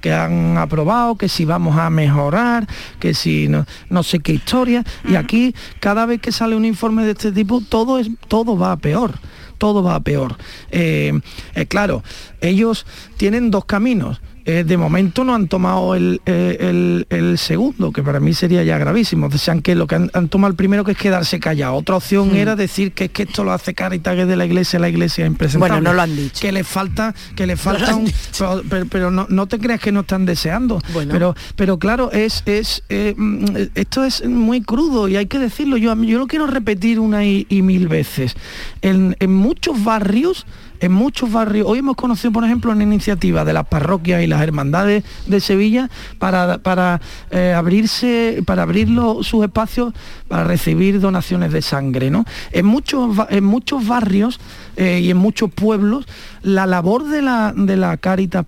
que 0.00 0.12
han 0.12 0.58
aprobado, 0.58 1.14
que 1.14 1.28
si 1.28 1.44
vamos 1.44 1.76
a 1.78 1.88
mejorar, 1.88 2.66
que 2.98 3.14
si 3.14 3.46
no, 3.46 3.64
no 3.88 4.02
sé 4.02 4.18
qué 4.18 4.32
historia. 4.32 4.82
Y 5.08 5.14
aquí, 5.14 5.54
cada 5.78 6.06
vez 6.06 6.20
que 6.20 6.31
sale 6.32 6.56
un 6.56 6.64
informe 6.64 7.04
de 7.04 7.12
este 7.12 7.32
tipo, 7.32 7.60
todo, 7.60 7.98
es, 7.98 8.08
todo 8.28 8.56
va 8.56 8.76
peor. 8.76 9.12
Todo 9.58 9.82
va 9.82 10.00
peor. 10.00 10.36
Eh, 10.72 11.12
eh, 11.54 11.66
claro, 11.66 12.02
ellos 12.40 12.84
tienen 13.16 13.52
dos 13.52 13.64
caminos. 13.64 14.20
Eh, 14.44 14.64
de 14.66 14.76
momento 14.76 15.22
no 15.24 15.34
han 15.34 15.46
tomado 15.48 15.94
el, 15.94 16.20
eh, 16.26 16.56
el- 16.60 17.06
el 17.10 17.38
segundo, 17.38 17.92
que 17.92 18.02
para 18.02 18.18
mí 18.20 18.34
sería 18.34 18.62
ya 18.64 18.76
gravísimo. 18.78 19.28
Desean 19.28 19.62
que 19.62 19.74
lo 19.74 19.86
que 19.86 19.94
han, 19.94 20.10
han 20.14 20.28
tomado 20.28 20.50
el 20.50 20.56
primero 20.56 20.84
que 20.84 20.92
es 20.92 20.98
quedarse 20.98 21.38
callado. 21.38 21.74
Otra 21.74 21.96
opción 21.96 22.30
Hmm. 22.32 22.36
era 22.36 22.56
decir 22.56 22.92
que 22.92 23.04
es 23.04 23.10
que 23.10 23.22
esto 23.24 23.44
lo 23.44 23.52
hace 23.52 23.74
Caritas 23.74 24.16
de 24.16 24.36
la 24.36 24.44
iglesia, 24.44 24.78
la 24.78 24.88
iglesia 24.88 25.26
es. 25.26 25.56
Bueno, 25.56 25.80
no 25.80 25.92
lo 25.92 26.02
han 26.02 26.14
dicho. 26.16 26.40
Que 26.40 26.50
le 26.52 26.64
falta, 26.64 27.14
que 27.36 27.46
le 27.46 27.56
falta 27.56 27.94
un, 27.94 28.10
pero, 28.38 28.62
pero- 28.68 28.86
pero 28.86 29.10
no, 29.10 29.26
no 29.28 29.46
te 29.46 29.58
creas 29.58 29.80
que 29.80 29.92
no 29.92 30.00
están 30.00 30.26
deseando. 30.26 30.80
Bueno. 30.92 31.12
Pero, 31.12 31.34
pero 31.56 31.78
claro, 31.78 32.10
es, 32.12 32.42
es 32.46 32.82
eh, 32.88 33.14
mm, 33.16 33.44
esto 33.74 34.04
es 34.04 34.24
muy 34.28 34.60
crudo 34.62 35.08
y 35.08 35.16
hay 35.16 35.26
que 35.26 35.38
decirlo. 35.38 35.76
Yo, 35.76 35.94
yo 36.02 36.18
lo 36.18 36.26
quiero 36.26 36.46
repetir 36.46 36.98
una 37.00 37.24
y, 37.24 37.46
y 37.48 37.62
mil 37.62 37.88
veces. 37.88 38.34
En, 38.82 39.16
en 39.20 39.32
muchos 39.34 39.82
barrios, 39.84 40.46
en 40.82 40.90
muchos 40.90 41.30
barrios, 41.30 41.68
hoy 41.68 41.78
hemos 41.78 41.94
conocido, 41.94 42.32
por 42.32 42.44
ejemplo, 42.44 42.72
una 42.72 42.82
iniciativa 42.82 43.44
de 43.44 43.52
las 43.52 43.66
parroquias 43.68 44.20
y 44.22 44.26
las 44.26 44.42
hermandades 44.42 45.04
de 45.26 45.40
Sevilla 45.40 45.88
para, 46.18 46.58
para 46.58 47.00
eh, 47.30 47.54
abrirse, 47.56 48.42
para 48.44 48.64
abrir 48.64 48.88
sus 49.22 49.44
espacios 49.44 49.94
para 50.26 50.42
recibir 50.42 50.98
donaciones 50.98 51.52
de 51.52 51.62
sangre. 51.62 52.10
¿no? 52.10 52.24
En, 52.50 52.66
muchos, 52.66 53.16
en 53.30 53.44
muchos 53.44 53.86
barrios 53.86 54.40
eh, 54.76 55.00
y 55.00 55.10
en 55.10 55.18
muchos 55.18 55.52
pueblos, 55.52 56.04
la 56.42 56.66
labor 56.66 57.08
de 57.08 57.22
la, 57.22 57.54
de 57.56 57.76
la 57.76 57.96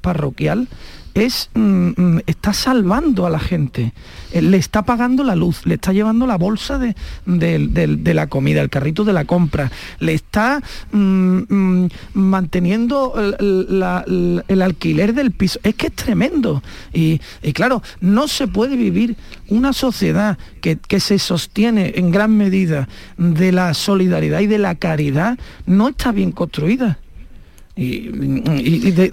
parroquial 0.01 0.67
es 1.15 1.51
mm, 1.55 1.91
mm, 1.97 2.21
está 2.27 2.53
salvando 2.53 3.25
a 3.27 3.31
la 3.31 3.39
gente, 3.39 3.93
eh, 4.33 4.43
le 4.43 4.57
está 4.57 4.83
pagando 4.83 5.23
la 5.25 5.37
luz, 5.37 5.65
le 5.65 5.75
está 5.77 5.93
llevando 5.93 6.27
la 6.27 6.37
bolsa 6.37 6.79
de, 6.79 6.95
de- 7.25 7.69
de- 7.97 8.15
la 8.15 8.27
comida, 8.29 8.61
el 8.61 8.71
carrito 8.71 9.05
de 9.05 9.13
la 9.13 9.25
compra, 9.25 9.71
le 10.01 10.13
está 10.15 10.61
mm, 10.93 11.87
manteniendo 12.15 13.15
el, 13.39 14.43
el 14.49 14.63
alquiler 14.63 15.15
del 15.15 15.31
piso. 15.33 15.59
Es 15.63 15.75
que 15.75 15.87
es 15.89 15.95
tremendo. 15.95 16.63
Y, 16.93 17.21
y 17.43 17.53
claro, 17.53 17.83
no 18.01 18.29
se 18.29 18.47
puede 18.49 18.77
vivir 18.77 19.17
una 19.49 19.73
sociedad 19.73 20.39
que, 20.61 20.77
que 20.79 21.01
se 21.01 21.19
sostiene 21.19 21.93
en 21.97 22.11
gran 22.11 22.37
medida 22.37 22.89
de 23.19 23.53
la 23.53 23.75
solidaridad 23.75 24.41
y 24.41 24.47
de 24.47 24.59
la 24.59 24.75
caridad, 24.75 25.39
no 25.67 25.89
está 25.89 26.13
bien 26.13 26.33
construida. 26.33 26.99
Y, 27.77 28.09
de- 28.93 29.11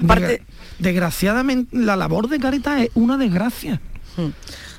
desgraciadamente 0.81 1.75
la 1.77 1.95
labor 1.95 2.27
de 2.27 2.39
Caritas 2.39 2.81
es 2.81 2.89
una 2.95 3.17
desgracia. 3.17 3.79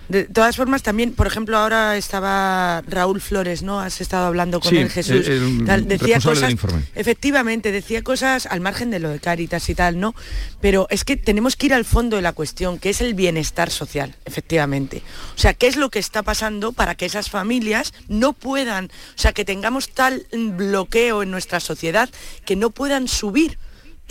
De 0.09 0.25
todas 0.25 0.57
formas, 0.57 0.83
también, 0.83 1.15
por 1.15 1.27
ejemplo, 1.27 1.57
ahora 1.57 1.97
estaba 1.97 2.83
Raúl 2.87 3.21
Flores, 3.21 3.63
¿no? 3.63 3.81
Has 3.81 4.01
estado 4.03 4.27
hablando 4.27 4.61
con 4.61 4.69
Sí, 4.71 4.77
él, 4.77 4.91
Jesús. 4.91 5.27
el- 5.27 5.61
el 5.61 5.65
Tal, 5.65 5.89
decía 5.89 6.17
cosas, 6.21 6.41
del 6.43 6.51
informe. 6.51 6.83
efectivamente, 6.95 7.73
decía 7.73 8.03
cosas 8.03 8.45
al 8.47 8.61
margen 8.61 8.91
de 8.91 8.99
lo 8.99 9.09
de 9.09 9.21
Cáritas 9.21 9.71
y 9.71 9.75
tal, 9.75 10.01
¿no? 10.01 10.15
Pero 10.61 10.87
es 10.91 11.05
que 11.05 11.17
tenemos 11.17 11.57
que 11.57 11.67
ir 11.67 11.73
al 11.75 11.87
fondo 11.87 12.17
de 12.17 12.23
la 12.23 12.33
cuestión, 12.35 12.79
que 12.79 12.91
es 12.91 13.01
el 13.01 13.15
bienestar 13.15 13.71
social, 13.71 14.15
efectivamente. 14.27 15.03
O 15.35 15.39
sea, 15.39 15.55
¿qué 15.55 15.67
es 15.67 15.77
lo 15.77 15.89
que 15.89 16.01
está 16.01 16.23
pasando 16.23 16.73
para 16.73 16.95
que 16.95 17.07
esas 17.07 17.31
familias 17.31 17.95
no 18.09 18.35
puedan, 18.35 18.87
o 18.87 19.19
sea, 19.19 19.33
que 19.33 19.47
tengamos 19.47 19.89
tal 19.89 20.27
bloqueo 20.33 21.23
en 21.23 21.31
nuestra 21.31 21.59
sociedad 21.61 22.11
que 22.45 22.57
no 22.57 22.69
puedan 22.71 23.09
subir? 23.09 23.57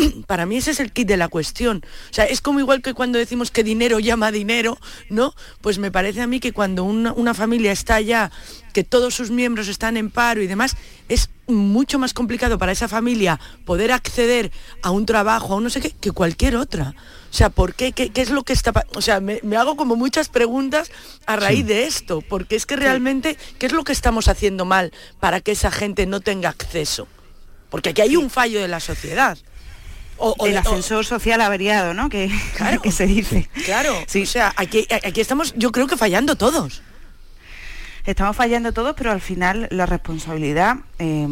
Para 0.28 0.45
mí 0.45 0.58
ese 0.58 0.72
es 0.72 0.80
el 0.80 0.91
kit 0.91 1.08
de 1.08 1.18
la 1.18 1.28
cuestión. 1.28 1.84
O 2.10 2.14
sea, 2.14 2.26
es 2.26 2.41
como 2.41 2.60
igual 2.60 2.82
que 2.82 2.93
cuando 2.93 3.20
decimos 3.20 3.52
que 3.52 3.64
dinero 3.64 3.99
llama 3.99 4.32
dinero, 4.32 4.78
¿no? 5.10 5.34
Pues 5.62 5.78
me 5.80 5.91
parece 5.91 6.22
a 6.22 6.28
mí 6.28 6.39
que 6.39 6.54
cuando 6.54 6.84
una, 6.84 7.14
una 7.14 7.34
familia 7.34 7.72
está 7.72 8.02
ya, 8.02 8.32
que 8.74 8.84
todos 8.84 9.14
sus 9.14 9.32
miembros 9.32 9.68
están 9.68 9.97
en 9.97 10.10
paro 10.10 10.41
y 10.41 10.47
demás, 10.47 10.78
es 11.10 11.30
mucho 11.47 11.99
más 11.99 12.14
complicado 12.14 12.58
para 12.58 12.72
esa 12.72 12.88
familia 12.88 13.39
poder 13.66 13.91
acceder 13.91 14.52
a 14.82 14.91
un 14.91 15.06
trabajo, 15.06 15.54
a 15.54 15.58
un 15.58 15.66
no 15.66 15.70
sé 15.70 15.82
qué, 15.82 15.91
que 15.91 16.12
cualquier 16.12 16.56
otra. 16.56 16.95
O 17.30 17.34
sea, 17.34 17.49
¿por 17.49 17.74
qué? 17.76 17.91
¿Qué, 17.91 18.10
qué 18.10 18.22
es 18.22 18.30
lo 18.30 18.43
que 18.43 18.54
está 18.54 18.72
O 18.95 19.02
sea, 19.02 19.20
me, 19.20 19.39
me 19.43 19.58
hago 19.58 19.76
como 19.76 19.95
muchas 19.95 20.30
preguntas 20.30 20.91
a 21.26 21.36
raíz 21.36 21.60
Sí. 21.60 21.64
de 21.64 21.86
esto, 21.86 22.22
porque 22.22 22.56
es 22.56 22.66
que 22.66 22.76
realmente, 22.78 23.38
¿qué 23.60 23.66
es 23.66 23.74
lo 23.74 23.84
que 23.84 23.91
estamos 23.91 24.28
haciendo 24.30 24.64
mal 24.66 24.91
para 25.20 25.41
que 25.41 25.52
esa 25.52 25.72
gente 25.72 26.06
no 26.06 26.22
tenga 26.22 26.49
acceso? 26.49 27.08
Porque 27.70 27.89
aquí 27.89 28.02
hay 28.02 28.16
un 28.16 28.30
fallo 28.30 28.62
de 28.62 28.68
la 28.68 28.80
sociedad. 28.80 29.38
O, 30.22 30.36
o 30.38 30.45
el 30.45 30.53
de- 30.53 30.57
o- 30.59 30.61
ascensor 30.61 31.05
social 31.05 31.41
averiado, 31.41 31.93
¿no? 31.93 32.07
Que, 32.09 32.30
que 32.82 32.91
se 32.91 33.07
dice. 33.07 33.49
Claro, 33.65 33.93
o 34.24 34.26
sea, 34.26 34.53
aquí, 34.55 34.88
aquí 34.91 35.19
estamos, 35.22 35.53
yo 35.57 35.72
creo 35.72 35.88
que 35.88 35.97
fallando 35.97 36.36
todos. 36.36 36.82
Estamos 38.05 38.36
fallando 38.36 38.72
todos, 38.74 38.95
pero 38.97 39.11
al 39.11 39.22
final 39.22 39.67
la 39.72 39.86
responsabilidad 39.86 40.78
eh, 41.04 41.28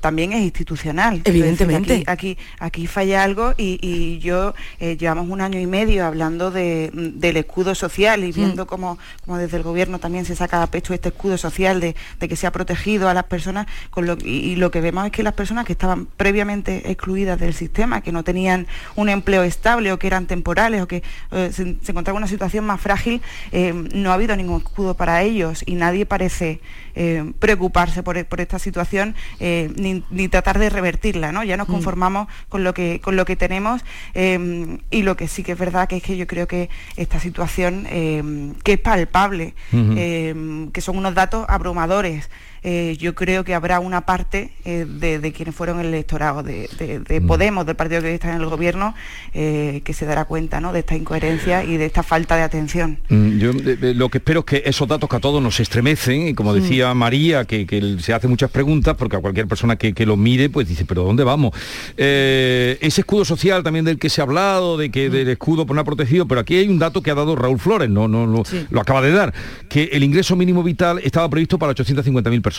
también 0.00 0.32
es 0.32 0.42
institucional. 0.42 1.22
Decir, 1.22 1.42
Evidentemente. 1.42 2.04
Aquí, 2.06 2.36
aquí, 2.36 2.38
aquí 2.60 2.86
falla 2.86 3.24
algo 3.24 3.54
y, 3.56 3.80
y 3.82 4.20
yo 4.20 4.54
eh, 4.78 4.96
llevamos 4.96 5.28
un 5.28 5.40
año 5.40 5.58
y 5.58 5.66
medio 5.66 6.06
hablando 6.06 6.52
de, 6.52 6.92
mm, 6.94 7.18
del 7.18 7.36
escudo 7.38 7.74
social 7.74 8.22
y 8.22 8.30
viendo 8.30 8.68
cómo, 8.68 8.98
cómo 9.24 9.36
desde 9.36 9.56
el 9.56 9.64
gobierno 9.64 9.98
también 9.98 10.24
se 10.24 10.36
saca 10.36 10.62
a 10.62 10.66
pecho 10.68 10.94
este 10.94 11.08
escudo 11.08 11.38
social 11.38 11.80
de, 11.80 11.96
de 12.20 12.28
que 12.28 12.36
se 12.36 12.46
ha 12.46 12.52
protegido 12.52 13.08
a 13.08 13.14
las 13.14 13.24
personas 13.24 13.66
con 13.90 14.06
lo, 14.06 14.16
y, 14.24 14.52
y 14.52 14.56
lo 14.56 14.70
que 14.70 14.80
vemos 14.80 15.04
es 15.06 15.10
que 15.10 15.24
las 15.24 15.34
personas 15.34 15.64
que 15.66 15.72
estaban 15.72 16.06
previamente 16.06 16.88
excluidas 16.88 17.40
del 17.40 17.52
sistema, 17.52 18.02
que 18.02 18.12
no 18.12 18.22
tenían 18.22 18.68
un 18.94 19.08
empleo 19.08 19.42
estable 19.42 19.90
o 19.90 19.98
que 19.98 20.06
eran 20.06 20.28
temporales 20.28 20.82
o 20.82 20.86
que 20.86 21.02
eh, 21.32 21.50
se, 21.52 21.76
se 21.82 21.90
encontraban 21.90 22.18
en 22.18 22.22
una 22.22 22.28
situación 22.28 22.64
más 22.64 22.80
frágil, 22.80 23.20
eh, 23.50 23.72
no 23.92 24.12
ha 24.12 24.14
habido 24.14 24.36
ningún 24.36 24.58
escudo 24.58 24.94
para 24.94 25.22
ellos 25.22 25.64
y 25.66 25.74
nadie 25.74 26.06
parece 26.06 26.60
eh, 27.02 27.32
preocuparse 27.38 28.02
por, 28.02 28.14
por 28.26 28.40
esta 28.40 28.58
situación 28.58 29.14
eh, 29.40 29.70
ni, 29.76 30.04
ni 30.10 30.28
tratar 30.28 30.58
de 30.58 30.68
revertirla, 30.68 31.32
¿no? 31.32 31.42
Ya 31.44 31.56
nos 31.56 31.68
Mm. 31.68 31.72
conformamos 31.72 32.28
con 32.48 32.62
lo 32.64 32.72
que 32.74 33.00
con 33.00 33.14
lo 33.16 33.24
que 33.24 33.36
tenemos 33.36 33.82
eh, 34.14 34.78
y 34.90 35.02
lo 35.02 35.14
que 35.16 35.26
sí 35.28 35.42
que 35.42 35.52
es 35.52 35.58
verdad 35.58 35.88
que 35.88 35.96
es 35.96 36.02
que 36.02 36.16
yo 36.16 36.26
creo 36.26 36.46
que 36.46 36.68
esta 36.96 37.18
situación 37.20 37.86
eh, 37.88 38.22
que 38.64 38.72
es 38.74 38.80
palpable, 38.80 39.54
eh, 39.72 40.34
que 40.72 40.80
son 40.80 40.98
unos 40.98 41.14
datos 41.14 41.46
abrumadores. 41.48 42.28
Eh, 42.62 42.96
yo 42.98 43.14
creo 43.14 43.44
que 43.44 43.54
habrá 43.54 43.80
una 43.80 44.02
parte 44.02 44.50
eh, 44.64 44.86
de, 44.88 45.18
de 45.18 45.32
quienes 45.32 45.54
fueron 45.54 45.80
el 45.80 45.86
electorado 45.86 46.42
de, 46.42 46.68
de- 46.78 46.98
de 47.00 47.20
Podemos, 47.20 47.64
del 47.66 47.76
partido 47.76 48.02
que 48.02 48.12
está 48.14 48.34
en 48.34 48.40
el 48.40 48.46
gobierno, 48.46 48.94
eh, 49.34 49.82
que 49.84 49.92
se 49.92 50.04
dará 50.06 50.24
cuenta 50.24 50.60
¿no? 50.60 50.72
de 50.72 50.80
esta 50.80 50.96
incoherencia 50.96 51.64
y 51.64 51.76
de 51.76 51.86
esta 51.86 52.02
falta 52.02 52.36
de 52.36 52.42
atención. 52.42 52.98
Mm, 53.08 53.38
Yo 53.38 53.52
lo 53.94 54.08
que 54.08 54.18
espero 54.18 54.40
es 54.40 54.46
que 54.46 54.62
esos 54.66 54.86
datos 54.88 55.08
que 55.08 55.16
a 55.16 55.20
todos 55.20 55.42
nos 55.42 55.58
estremecen, 55.60 56.28
y 56.28 56.34
como 56.34 56.52
decía 56.54 56.92
María, 56.94 57.44
que, 57.44 57.66
que 57.66 57.96
se 58.00 58.12
hace 58.12 58.28
muchas 58.28 58.50
preguntas, 58.50 58.96
porque 58.96 59.16
a 59.16 59.20
cualquier 59.20 59.46
persona 59.46 59.76
que, 59.76 59.92
que 59.92 60.04
lo 60.06 60.16
mire, 60.16 60.50
pues 60.50 60.68
dice, 60.68 60.84
pero 60.84 61.04
¿dónde 61.04 61.24
vamos? 61.24 61.52
Ese 61.96 63.00
escudo 63.00 63.24
social 63.24 63.62
también 63.62 63.84
del 63.84 63.98
que 63.98 64.08
se 64.10 64.20
ha 64.20 64.24
hablado, 64.24 64.76
de 64.76 64.90
que 64.90 65.08
del 65.10 65.28
escudo 65.28 65.66
por 65.66 65.74
una 65.74 65.84
protegido, 65.84 66.26
pero 66.26 66.40
aquí 66.40 66.56
hay 66.56 66.68
un 66.68 66.78
dato 66.78 67.02
que 67.02 67.10
ha 67.10 67.14
dado 67.14 67.36
Raúl 67.36 67.58
Flores, 67.58 67.88
no, 67.88 68.08
no, 68.08 68.26
no 68.26 68.42
lo 68.70 68.80
acaba 68.80 69.00
de 69.02 69.12
dar, 69.12 69.32
que 69.68 69.84
el 69.92 70.02
ingreso 70.02 70.36
mínimo 70.36 70.62
vital 70.62 71.00
estaba 71.04 71.28
previsto 71.28 71.58
para 71.58 71.72
850.000 71.74 72.42
personas 72.42 72.49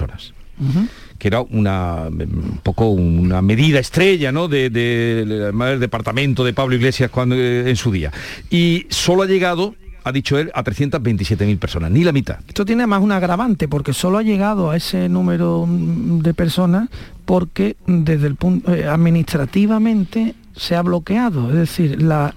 que 1.17 1.27
era 1.27 1.41
una 1.41 2.03
un 2.09 2.59
poco 2.61 2.89
una 2.89 3.41
medida 3.41 3.79
estrella 3.79 4.31
¿no? 4.31 4.47
de, 4.47 4.69
de- 4.69 5.25
del 5.25 5.79
departamento 5.79 6.43
de 6.43 6.53
Pablo 6.53 6.75
Iglesias 6.75 7.09
cuando 7.09 7.35
eh, 7.35 7.69
en 7.69 7.75
su 7.75 7.91
día. 7.91 8.11
Y 8.51 8.85
solo 8.89 9.23
ha 9.23 9.25
llegado 9.25 9.73
ha 10.03 10.11
dicho 10.11 10.37
él 10.39 10.49
a 10.55 10.63
327.000 10.63 11.59
personas 11.59 11.91
ni 11.91 12.03
la 12.03 12.11
mitad. 12.11 12.39
Esto 12.47 12.65
tiene 12.65 12.87
más 12.87 13.01
un 13.01 13.11
agravante 13.11 13.67
porque 13.67 13.93
solo 13.93 14.17
ha 14.17 14.23
llegado 14.23 14.71
a 14.71 14.75
ese 14.77 15.09
número 15.09 15.67
de 15.69 16.33
personas 16.33 16.89
porque 17.25 17.75
desde 17.85 18.25
el 18.27 18.35
punto 18.35 18.73
eh, 18.73 18.85
administrativamente 18.87 20.33
se 20.55 20.75
ha 20.75 20.81
bloqueado, 20.81 21.49
es 21.49 21.55
decir, 21.55 22.01
la, 22.01 22.33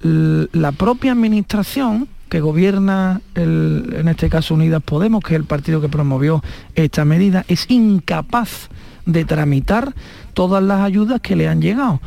la 0.00 0.72
propia 0.72 1.12
administración 1.12 2.08
que 2.28 2.40
gobierna 2.40 3.20
el- 3.34 3.94
en 3.96 4.08
este 4.08 4.28
caso 4.28 4.54
Unidas 4.54 4.82
Podemos, 4.82 5.22
que 5.22 5.34
es 5.34 5.40
el 5.40 5.44
partido 5.46 5.80
que 5.80 5.88
promovió 5.88 6.42
esta 6.74 7.04
medida, 7.04 7.44
es 7.48 7.66
incapaz 7.70 8.68
de 9.06 9.24
tramitar 9.24 9.94
todas 10.34 10.62
las 10.62 10.80
ayudas 10.80 11.20
que 11.20 11.36
le 11.36 11.48
han 11.48 11.60
llegado. 11.62 12.00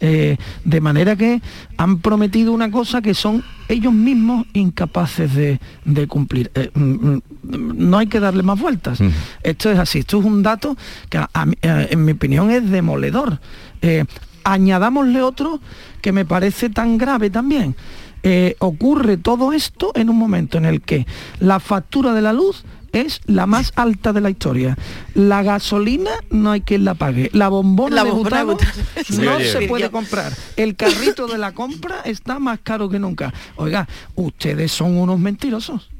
Eh, 0.00 0.36
de 0.64 0.80
manera 0.80 1.16
que 1.16 1.40
han 1.78 1.98
prometido 1.98 2.52
una 2.52 2.70
cosa 2.70 3.00
que 3.00 3.14
son 3.14 3.42
ellos 3.68 3.92
mismos 3.92 4.44
incapaces 4.52 5.32
de, 5.34 5.60
de 5.84 6.06
cumplir. 6.06 6.50
Eh, 6.54 6.70
mm, 6.74 6.80
mm, 6.82 7.20
no 7.90 7.98
hay 7.98 8.06
que 8.08 8.20
darle 8.20 8.42
más 8.42 8.60
vueltas. 8.60 8.98
Esto 9.42 9.70
es 9.70 9.78
así, 9.78 10.00
esto 10.00 10.18
es 10.18 10.24
un 10.26 10.42
dato 10.42 10.76
que 11.08 11.18
a- 11.18 11.30
a 11.32 11.46
mí, 11.46 11.54
eh, 11.62 11.88
en 11.90 12.04
mi 12.04 12.12
opinión 12.12 12.50
es 12.50 12.68
demoledor. 12.70 13.38
Eh, 13.80 14.04
añadámosle 14.42 15.22
otro 15.22 15.60
que 16.02 16.12
me 16.12 16.24
parece 16.26 16.68
tan 16.68 16.98
grave 16.98 17.30
también. 17.30 17.74
Eh, 18.26 18.56
ocurre 18.58 19.18
todo 19.18 19.52
esto 19.52 19.92
en 19.94 20.08
un 20.08 20.16
momento 20.16 20.56
en 20.56 20.64
el 20.64 20.80
que 20.80 21.06
la 21.40 21.60
factura 21.60 22.14
de 22.14 22.22
la 22.22 22.32
luz 22.32 22.64
es 22.94 23.20
la 23.26 23.46
más 23.46 23.72
alta 23.76 24.12
de 24.12 24.20
la 24.22 24.30
historia. 24.30 24.78
La 25.14 25.42
gasolina 25.42 26.12
no 26.30 26.52
hay 26.52 26.62
quien 26.62 26.84
la 26.84 26.94
pague. 26.94 27.28
La 27.34 27.48
bombona, 27.48 27.96
La 27.96 28.04
de 28.04 28.10
bombona 28.10 28.44
no 28.44 29.40
se 29.40 29.68
puede 29.68 29.90
comprar. 29.90 30.32
El 30.56 30.74
carrito 30.76 31.26
de 31.26 31.36
la 31.36 31.52
compra 31.52 32.00
está 32.04 32.38
más 32.38 32.60
caro 32.62 32.88
que 32.88 32.98
nunca. 32.98 33.34
Oiga, 33.56 33.86
ustedes 34.14 34.72
son 34.72 34.96
unos 34.96 35.18
mentirosos. 35.18 35.90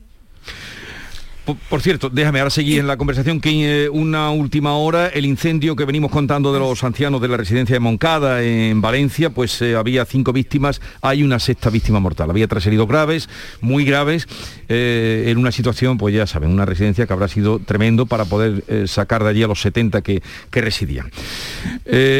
Por, 1.44 1.82
cierto, 1.82 2.08
déjame 2.08 2.38
ahora 2.40 2.48
seguir 2.48 2.78
en 2.78 2.86
la 2.86 2.96
conversación 2.96 3.38
que 3.38 3.84
eh, 3.84 3.88
una 3.90 4.30
última 4.30 4.78
hora, 4.78 5.08
el 5.08 5.26
incendio 5.26 5.76
que 5.76 5.84
venimos 5.84 6.10
contando 6.10 6.54
de 6.54 6.58
los 6.58 6.82
ancianos 6.84 7.20
de 7.20 7.28
la 7.28 7.36
residencia 7.36 7.74
de 7.74 7.80
Moncada 7.80 8.42
en 8.42 8.80
Valencia, 8.80 9.28
pues 9.28 9.60
eh, 9.60 9.76
había 9.76 10.06
cinco 10.06 10.32
víctimas, 10.32 10.80
hay 11.02 11.22
una 11.22 11.38
sexta 11.38 11.68
víctima 11.68 12.00
mortal. 12.00 12.30
Había 12.30 12.48
tres 12.48 12.66
heridos 12.66 12.88
graves, 12.88 13.28
muy 13.60 13.84
graves, 13.84 14.26
eh, 14.70 15.24
en 15.26 15.36
una 15.36 15.52
situación, 15.52 15.98
pues 15.98 16.14
ya 16.14 16.26
saben, 16.26 16.50
una 16.50 16.64
residencia 16.64 17.06
que 17.06 17.12
habrá 17.12 17.28
sido 17.28 17.58
tremendo 17.58 18.06
para 18.06 18.24
poder 18.24 18.64
sacar 18.88 19.22
de 19.22 19.28
allí 19.28 19.42
a 19.42 19.46
los 19.46 19.60
70 19.60 20.00
que, 20.00 20.22
que 20.50 20.60
residían. 20.62 21.10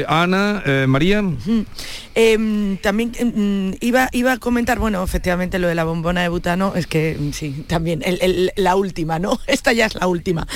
Ana, 0.06 0.62
María. 0.86 1.24
Em, 2.14 2.76
también 2.78 3.12
em, 3.18 3.74
iba, 3.80 4.08
iba 4.12 4.32
a 4.32 4.38
comentar, 4.38 4.78
bueno, 4.78 5.02
efectivamente 5.02 5.58
lo 5.58 5.68
de 5.68 5.74
la 5.74 5.84
bombona 5.84 6.22
de 6.22 6.28
butano, 6.28 6.74
es 6.76 6.86
que 6.86 7.16
mm, 7.18 7.32
sí, 7.32 7.64
también 7.66 8.02
la 8.56 8.76
última, 8.76 9.18
¿no? 9.18 9.40
Esta 9.46 9.72
ya 9.72 9.86
es 9.86 9.94
la 9.94 10.06
última. 10.06 10.46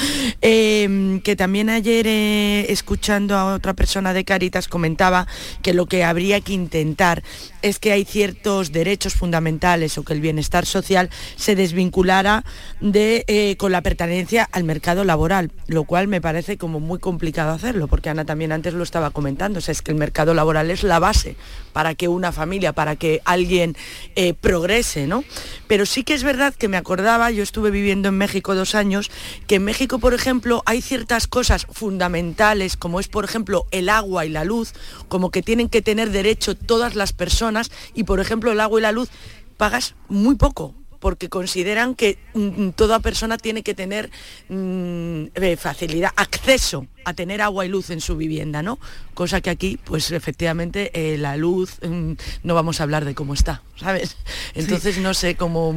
Em, 0.40 1.20
que 1.20 1.36
también 1.36 1.68
ayer 1.70 2.06
eh, 2.06 2.66
escuchando 2.68 3.36
a 3.36 3.54
otra 3.54 3.74
persona 3.74 4.12
de 4.12 4.24
Caritas 4.24 4.68
comentaba 4.68 5.26
que 5.62 5.74
lo 5.74 5.86
que 5.86 6.04
habría 6.04 6.40
que 6.40 6.52
intentar 6.52 7.22
es 7.62 7.78
que 7.78 7.92
hay 7.92 8.04
ciertos 8.04 8.72
derechos 8.72 9.14
fundamentales 9.14 9.98
o 9.98 10.04
que 10.04 10.12
el 10.12 10.20
bienestar 10.20 10.66
social 10.66 11.10
se 11.36 11.54
desvinculara 11.54 12.44
de, 12.80 13.24
eh, 13.26 13.56
con 13.56 13.72
la 13.72 13.82
pertenencia 13.82 14.48
al 14.52 14.64
mercado 14.64 15.04
laboral, 15.04 15.50
lo 15.66 15.84
cual 15.84 16.08
me 16.08 16.20
parece 16.20 16.56
como 16.56 16.80
muy 16.80 16.98
complicado 16.98 17.52
hacerlo, 17.52 17.88
porque 17.88 18.10
Ana 18.10 18.24
también 18.24 18.52
antes 18.52 18.74
lo 18.74 18.82
estaba 18.82 19.10
comentando, 19.10 19.58
es 19.58 19.82
que 19.82 19.90
el 19.90 19.98
mercado 19.98 20.34
laboral 20.34 20.70
es 20.70 20.82
la 20.82 20.98
base 20.98 21.36
para 21.78 21.94
que 21.94 22.08
una 22.08 22.32
familia, 22.32 22.72
para 22.72 22.96
que 22.96 23.22
alguien 23.24 23.76
eh, 24.16 24.34
progrese, 24.34 25.06
¿no? 25.06 25.22
Pero 25.68 25.86
sí 25.86 26.02
que 26.02 26.14
es 26.14 26.24
verdad 26.24 26.52
que 26.52 26.66
me 26.66 26.76
acordaba, 26.76 27.30
yo 27.30 27.44
estuve 27.44 27.70
viviendo 27.70 28.08
en 28.08 28.18
México 28.18 28.56
dos 28.56 28.74
años, 28.74 29.12
que 29.46 29.54
en 29.54 29.64
México, 29.64 30.00
por 30.00 30.12
ejemplo, 30.12 30.64
hay 30.66 30.82
ciertas 30.82 31.28
cosas 31.28 31.68
fundamentales, 31.70 32.76
como 32.76 32.98
es, 32.98 33.06
por 33.06 33.24
ejemplo, 33.24 33.64
el 33.70 33.90
agua 33.90 34.26
y 34.26 34.28
la 34.28 34.42
luz, 34.42 34.72
como 35.06 35.30
que 35.30 35.40
tienen 35.40 35.68
que 35.68 35.80
tener 35.80 36.10
derecho 36.10 36.56
todas 36.56 36.96
las 36.96 37.12
personas, 37.12 37.70
y 37.94 38.02
por 38.02 38.18
ejemplo, 38.18 38.50
el 38.50 38.58
agua 38.58 38.80
y 38.80 38.82
la 38.82 38.90
luz 38.90 39.08
pagas 39.56 39.94
muy 40.08 40.34
poco, 40.34 40.74
porque 41.00 41.28
consideran 41.28 41.94
que 41.94 42.18
mm, 42.34 42.70
toda 42.70 43.00
persona 43.00 43.38
tiene 43.38 43.62
que 43.62 43.74
tener 43.74 44.10
mm, 44.48 45.24
eh, 45.34 45.56
facilidad, 45.56 46.10
acceso 46.16 46.86
a 47.04 47.14
tener 47.14 47.40
agua 47.40 47.64
y 47.64 47.68
luz 47.68 47.90
en 47.90 48.00
su 48.00 48.16
vivienda, 48.16 48.62
¿no? 48.62 48.78
Cosa 49.14 49.40
que 49.40 49.50
aquí, 49.50 49.78
pues 49.82 50.10
efectivamente, 50.10 50.90
eh, 50.94 51.18
la 51.18 51.36
luz, 51.36 51.78
mm, 51.82 52.12
no 52.42 52.54
vamos 52.54 52.80
a 52.80 52.82
hablar 52.82 53.04
de 53.04 53.14
cómo 53.14 53.34
está, 53.34 53.62
¿sabes? 53.76 54.16
Entonces 54.54 54.98
no 54.98 55.14
sé 55.14 55.34
cómo... 55.36 55.74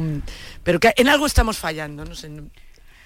Pero 0.62 0.80
que 0.80 0.92
en 0.96 1.08
algo 1.08 1.26
estamos 1.26 1.58
fallando, 1.58 2.04
no 2.04 2.14
sé. 2.14 2.30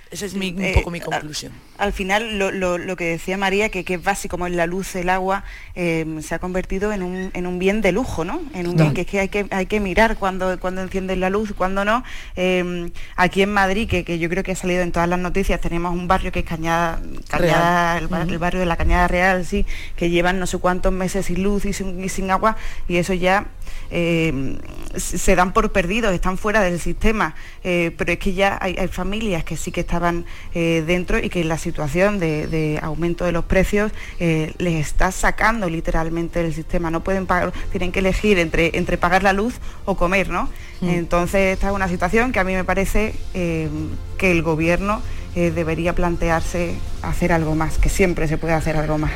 Esa 0.09 0.25
es 0.27 0.35
mi, 0.35 0.51
un 0.53 0.63
Eh, 0.63 0.73
poco 0.77 0.91
mi 0.93 1.01
a- 1.01 1.05
conclusión. 1.05 1.53
Al 1.79 1.93
final, 1.93 2.39
lo, 2.39 2.53
lo- 2.53 2.79
lo 2.79 2.97
que 2.97 3.05
decía 3.05 3.37
María, 3.37 3.69
que, 3.71 3.85
que 3.85 3.95
es 3.95 4.03
básico, 4.03 4.37
como 4.37 4.47
es 4.47 4.55
la 4.55 4.67
luz, 4.67 4.95
el 4.95 5.09
agua, 5.11 5.43
eh, 5.75 6.07
se 6.23 6.35
ha 6.35 6.39
convertido 6.39 6.93
en 6.93 7.03
un, 7.03 7.31
en 7.35 7.47
un 7.47 7.59
bien 7.59 7.83
de 7.83 7.91
lujo, 7.93 8.25
¿no? 8.25 8.41
En 8.55 8.67
un 8.69 8.77
bien 8.77 8.95
que 8.95 9.01
es 9.03 9.07
que 9.09 9.19
hay 9.21 9.29
que, 9.29 9.47
hay 9.51 9.67
que 9.67 9.81
mirar 9.81 10.17
cuando, 10.17 10.59
cuando 10.61 10.81
encienden 10.81 11.19
la 11.21 11.29
luz, 11.29 11.53
cuando 11.57 11.85
no. 11.85 12.05
Eh, 12.37 12.91
aquí 13.17 13.43
en 13.43 13.53
Madrid, 13.53 13.89
que, 13.89 14.05
que 14.05 14.19
yo 14.19 14.29
creo 14.31 14.43
que 14.45 14.53
ha 14.53 14.57
salido 14.57 14.83
en 14.83 14.93
todas 14.93 15.09
las 15.09 15.19
noticias, 15.19 15.61
tenemos 15.61 15.93
un 15.93 16.07
barrio 16.09 16.31
que 16.33 16.39
es 16.41 16.45
Cañada, 16.47 17.01
Cañada 17.29 17.99
el, 17.99 18.07
bar- 18.09 18.23
Ujú. 18.25 18.33
el 18.33 18.39
barrio 18.39 18.61
de 18.61 18.67
la 18.67 18.77
Cañada 18.77 19.09
Real, 19.09 19.45
sí, 19.45 19.67
que 19.97 20.09
llevan 20.09 20.39
no 20.39 20.47
sé 20.47 20.57
cuántos 20.59 20.93
meses 20.93 21.27
sin 21.27 21.43
luz 21.43 21.65
y 21.67 21.73
sin, 21.73 22.03
y 22.03 22.09
sin 22.09 22.31
agua, 22.31 22.57
y 22.89 22.97
eso 22.97 23.13
ya 23.13 23.47
eh, 23.91 24.59
se 24.97 25.37
dan 25.37 25.53
por 25.53 25.70
perdidos, 25.72 26.14
están 26.14 26.39
fuera 26.39 26.61
del 26.61 26.80
sistema, 26.80 27.34
eh, 27.64 27.95
pero 27.97 28.12
es 28.12 28.18
que 28.18 28.34
ya 28.34 28.59
hay, 28.61 28.76
hay 28.78 28.89
familias 28.89 29.45
que 29.45 29.57
sí 29.57 29.70
que 29.70 29.80
estaban 29.80 30.24
eh, 30.55 30.82
dentro 30.87 31.18
y 31.18 31.28
que 31.28 31.45
la 31.45 31.59
situación 31.59 32.18
de, 32.18 32.47
de 32.47 32.78
aumento 32.82 33.24
de 33.24 33.32
los 33.32 33.45
precios 33.45 33.93
les 34.18 34.74
está 34.74 35.12
sacando 35.12 35.68
literalmente 35.68 36.43
del 36.43 36.55
sistema, 36.55 36.91
no 36.91 37.05
pueden 37.05 37.26
pagar, 37.26 37.53
tienen 37.70 37.93
que 37.93 37.99
elegir 38.01 38.39
entre, 38.39 38.76
entre 38.76 38.97
pagar 38.97 39.22
la 39.22 39.32
luz 39.32 39.55
o 39.84 39.97
comer, 39.97 40.30
¿no? 40.30 40.49
Mm. 40.80 40.89
Entonces 40.89 41.55
esta 41.55 41.68
es 41.68 41.74
una 41.74 41.89
situación 41.89 42.32
que 42.32 42.41
a 42.41 42.45
mí 42.45 42.55
me 42.55 42.64
parece 42.64 43.14
que 43.32 44.30
el 44.30 44.43
gobierno 44.43 45.03
debería 45.34 45.95
plantearse 45.95 46.74
hacer 47.03 47.32
algo 47.32 47.55
más, 47.55 47.78
que 47.78 47.89
siempre 47.89 48.26
se 48.28 48.39
puede 48.39 48.55
hacer 48.55 48.76
algo 48.76 48.99
más. 48.99 49.12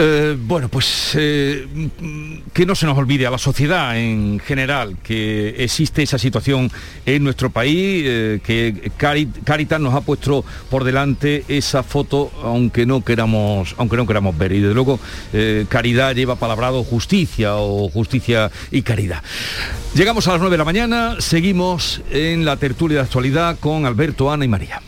Eh, 0.00 0.36
bueno, 0.38 0.68
pues 0.68 1.10
eh, 1.16 1.66
mm, 2.00 2.50
que 2.52 2.64
no 2.64 2.76
se 2.76 2.86
nos 2.86 2.96
olvide 2.96 3.26
a 3.26 3.30
la 3.30 3.38
sociedad 3.38 3.98
en 3.98 4.38
general 4.38 4.96
que 5.02 5.56
existe 5.58 6.04
esa 6.04 6.18
situación 6.18 6.70
en 7.04 7.24
nuestro 7.24 7.50
país, 7.50 8.04
eh, 8.06 8.40
que 8.44 8.92
Cari- 8.96 9.28
Caritas 9.42 9.80
nos 9.80 9.94
ha 9.94 10.02
puesto 10.02 10.44
por 10.70 10.84
delante 10.84 11.42
esa 11.48 11.82
foto, 11.82 12.30
aunque 12.44 12.86
no 12.86 13.02
queramos, 13.04 13.74
aunque 13.76 13.96
no 13.96 14.06
queramos 14.06 14.38
ver. 14.38 14.52
Y 14.52 14.60
desde 14.60 14.74
luego, 14.74 15.00
caridad 15.68 16.14
lleva 16.14 16.36
palabrado 16.36 16.84
justicia 16.84 17.56
o 17.56 17.88
justicia 17.90 18.52
y 18.70 18.82
caridad. 18.82 19.22
Llegamos 19.94 20.28
a 20.28 20.32
las 20.32 20.40
9 20.40 20.52
de 20.54 20.58
la 20.58 20.64
mañana, 20.64 21.16
seguimos 21.18 22.02
en 22.12 22.44
la 22.44 22.56
tertulia 22.56 22.98
de 22.98 23.02
actualidad 23.04 23.58
con 23.58 23.84
Alberto, 23.84 24.30
Ana 24.30 24.44
y 24.44 24.48
María. 24.48 24.80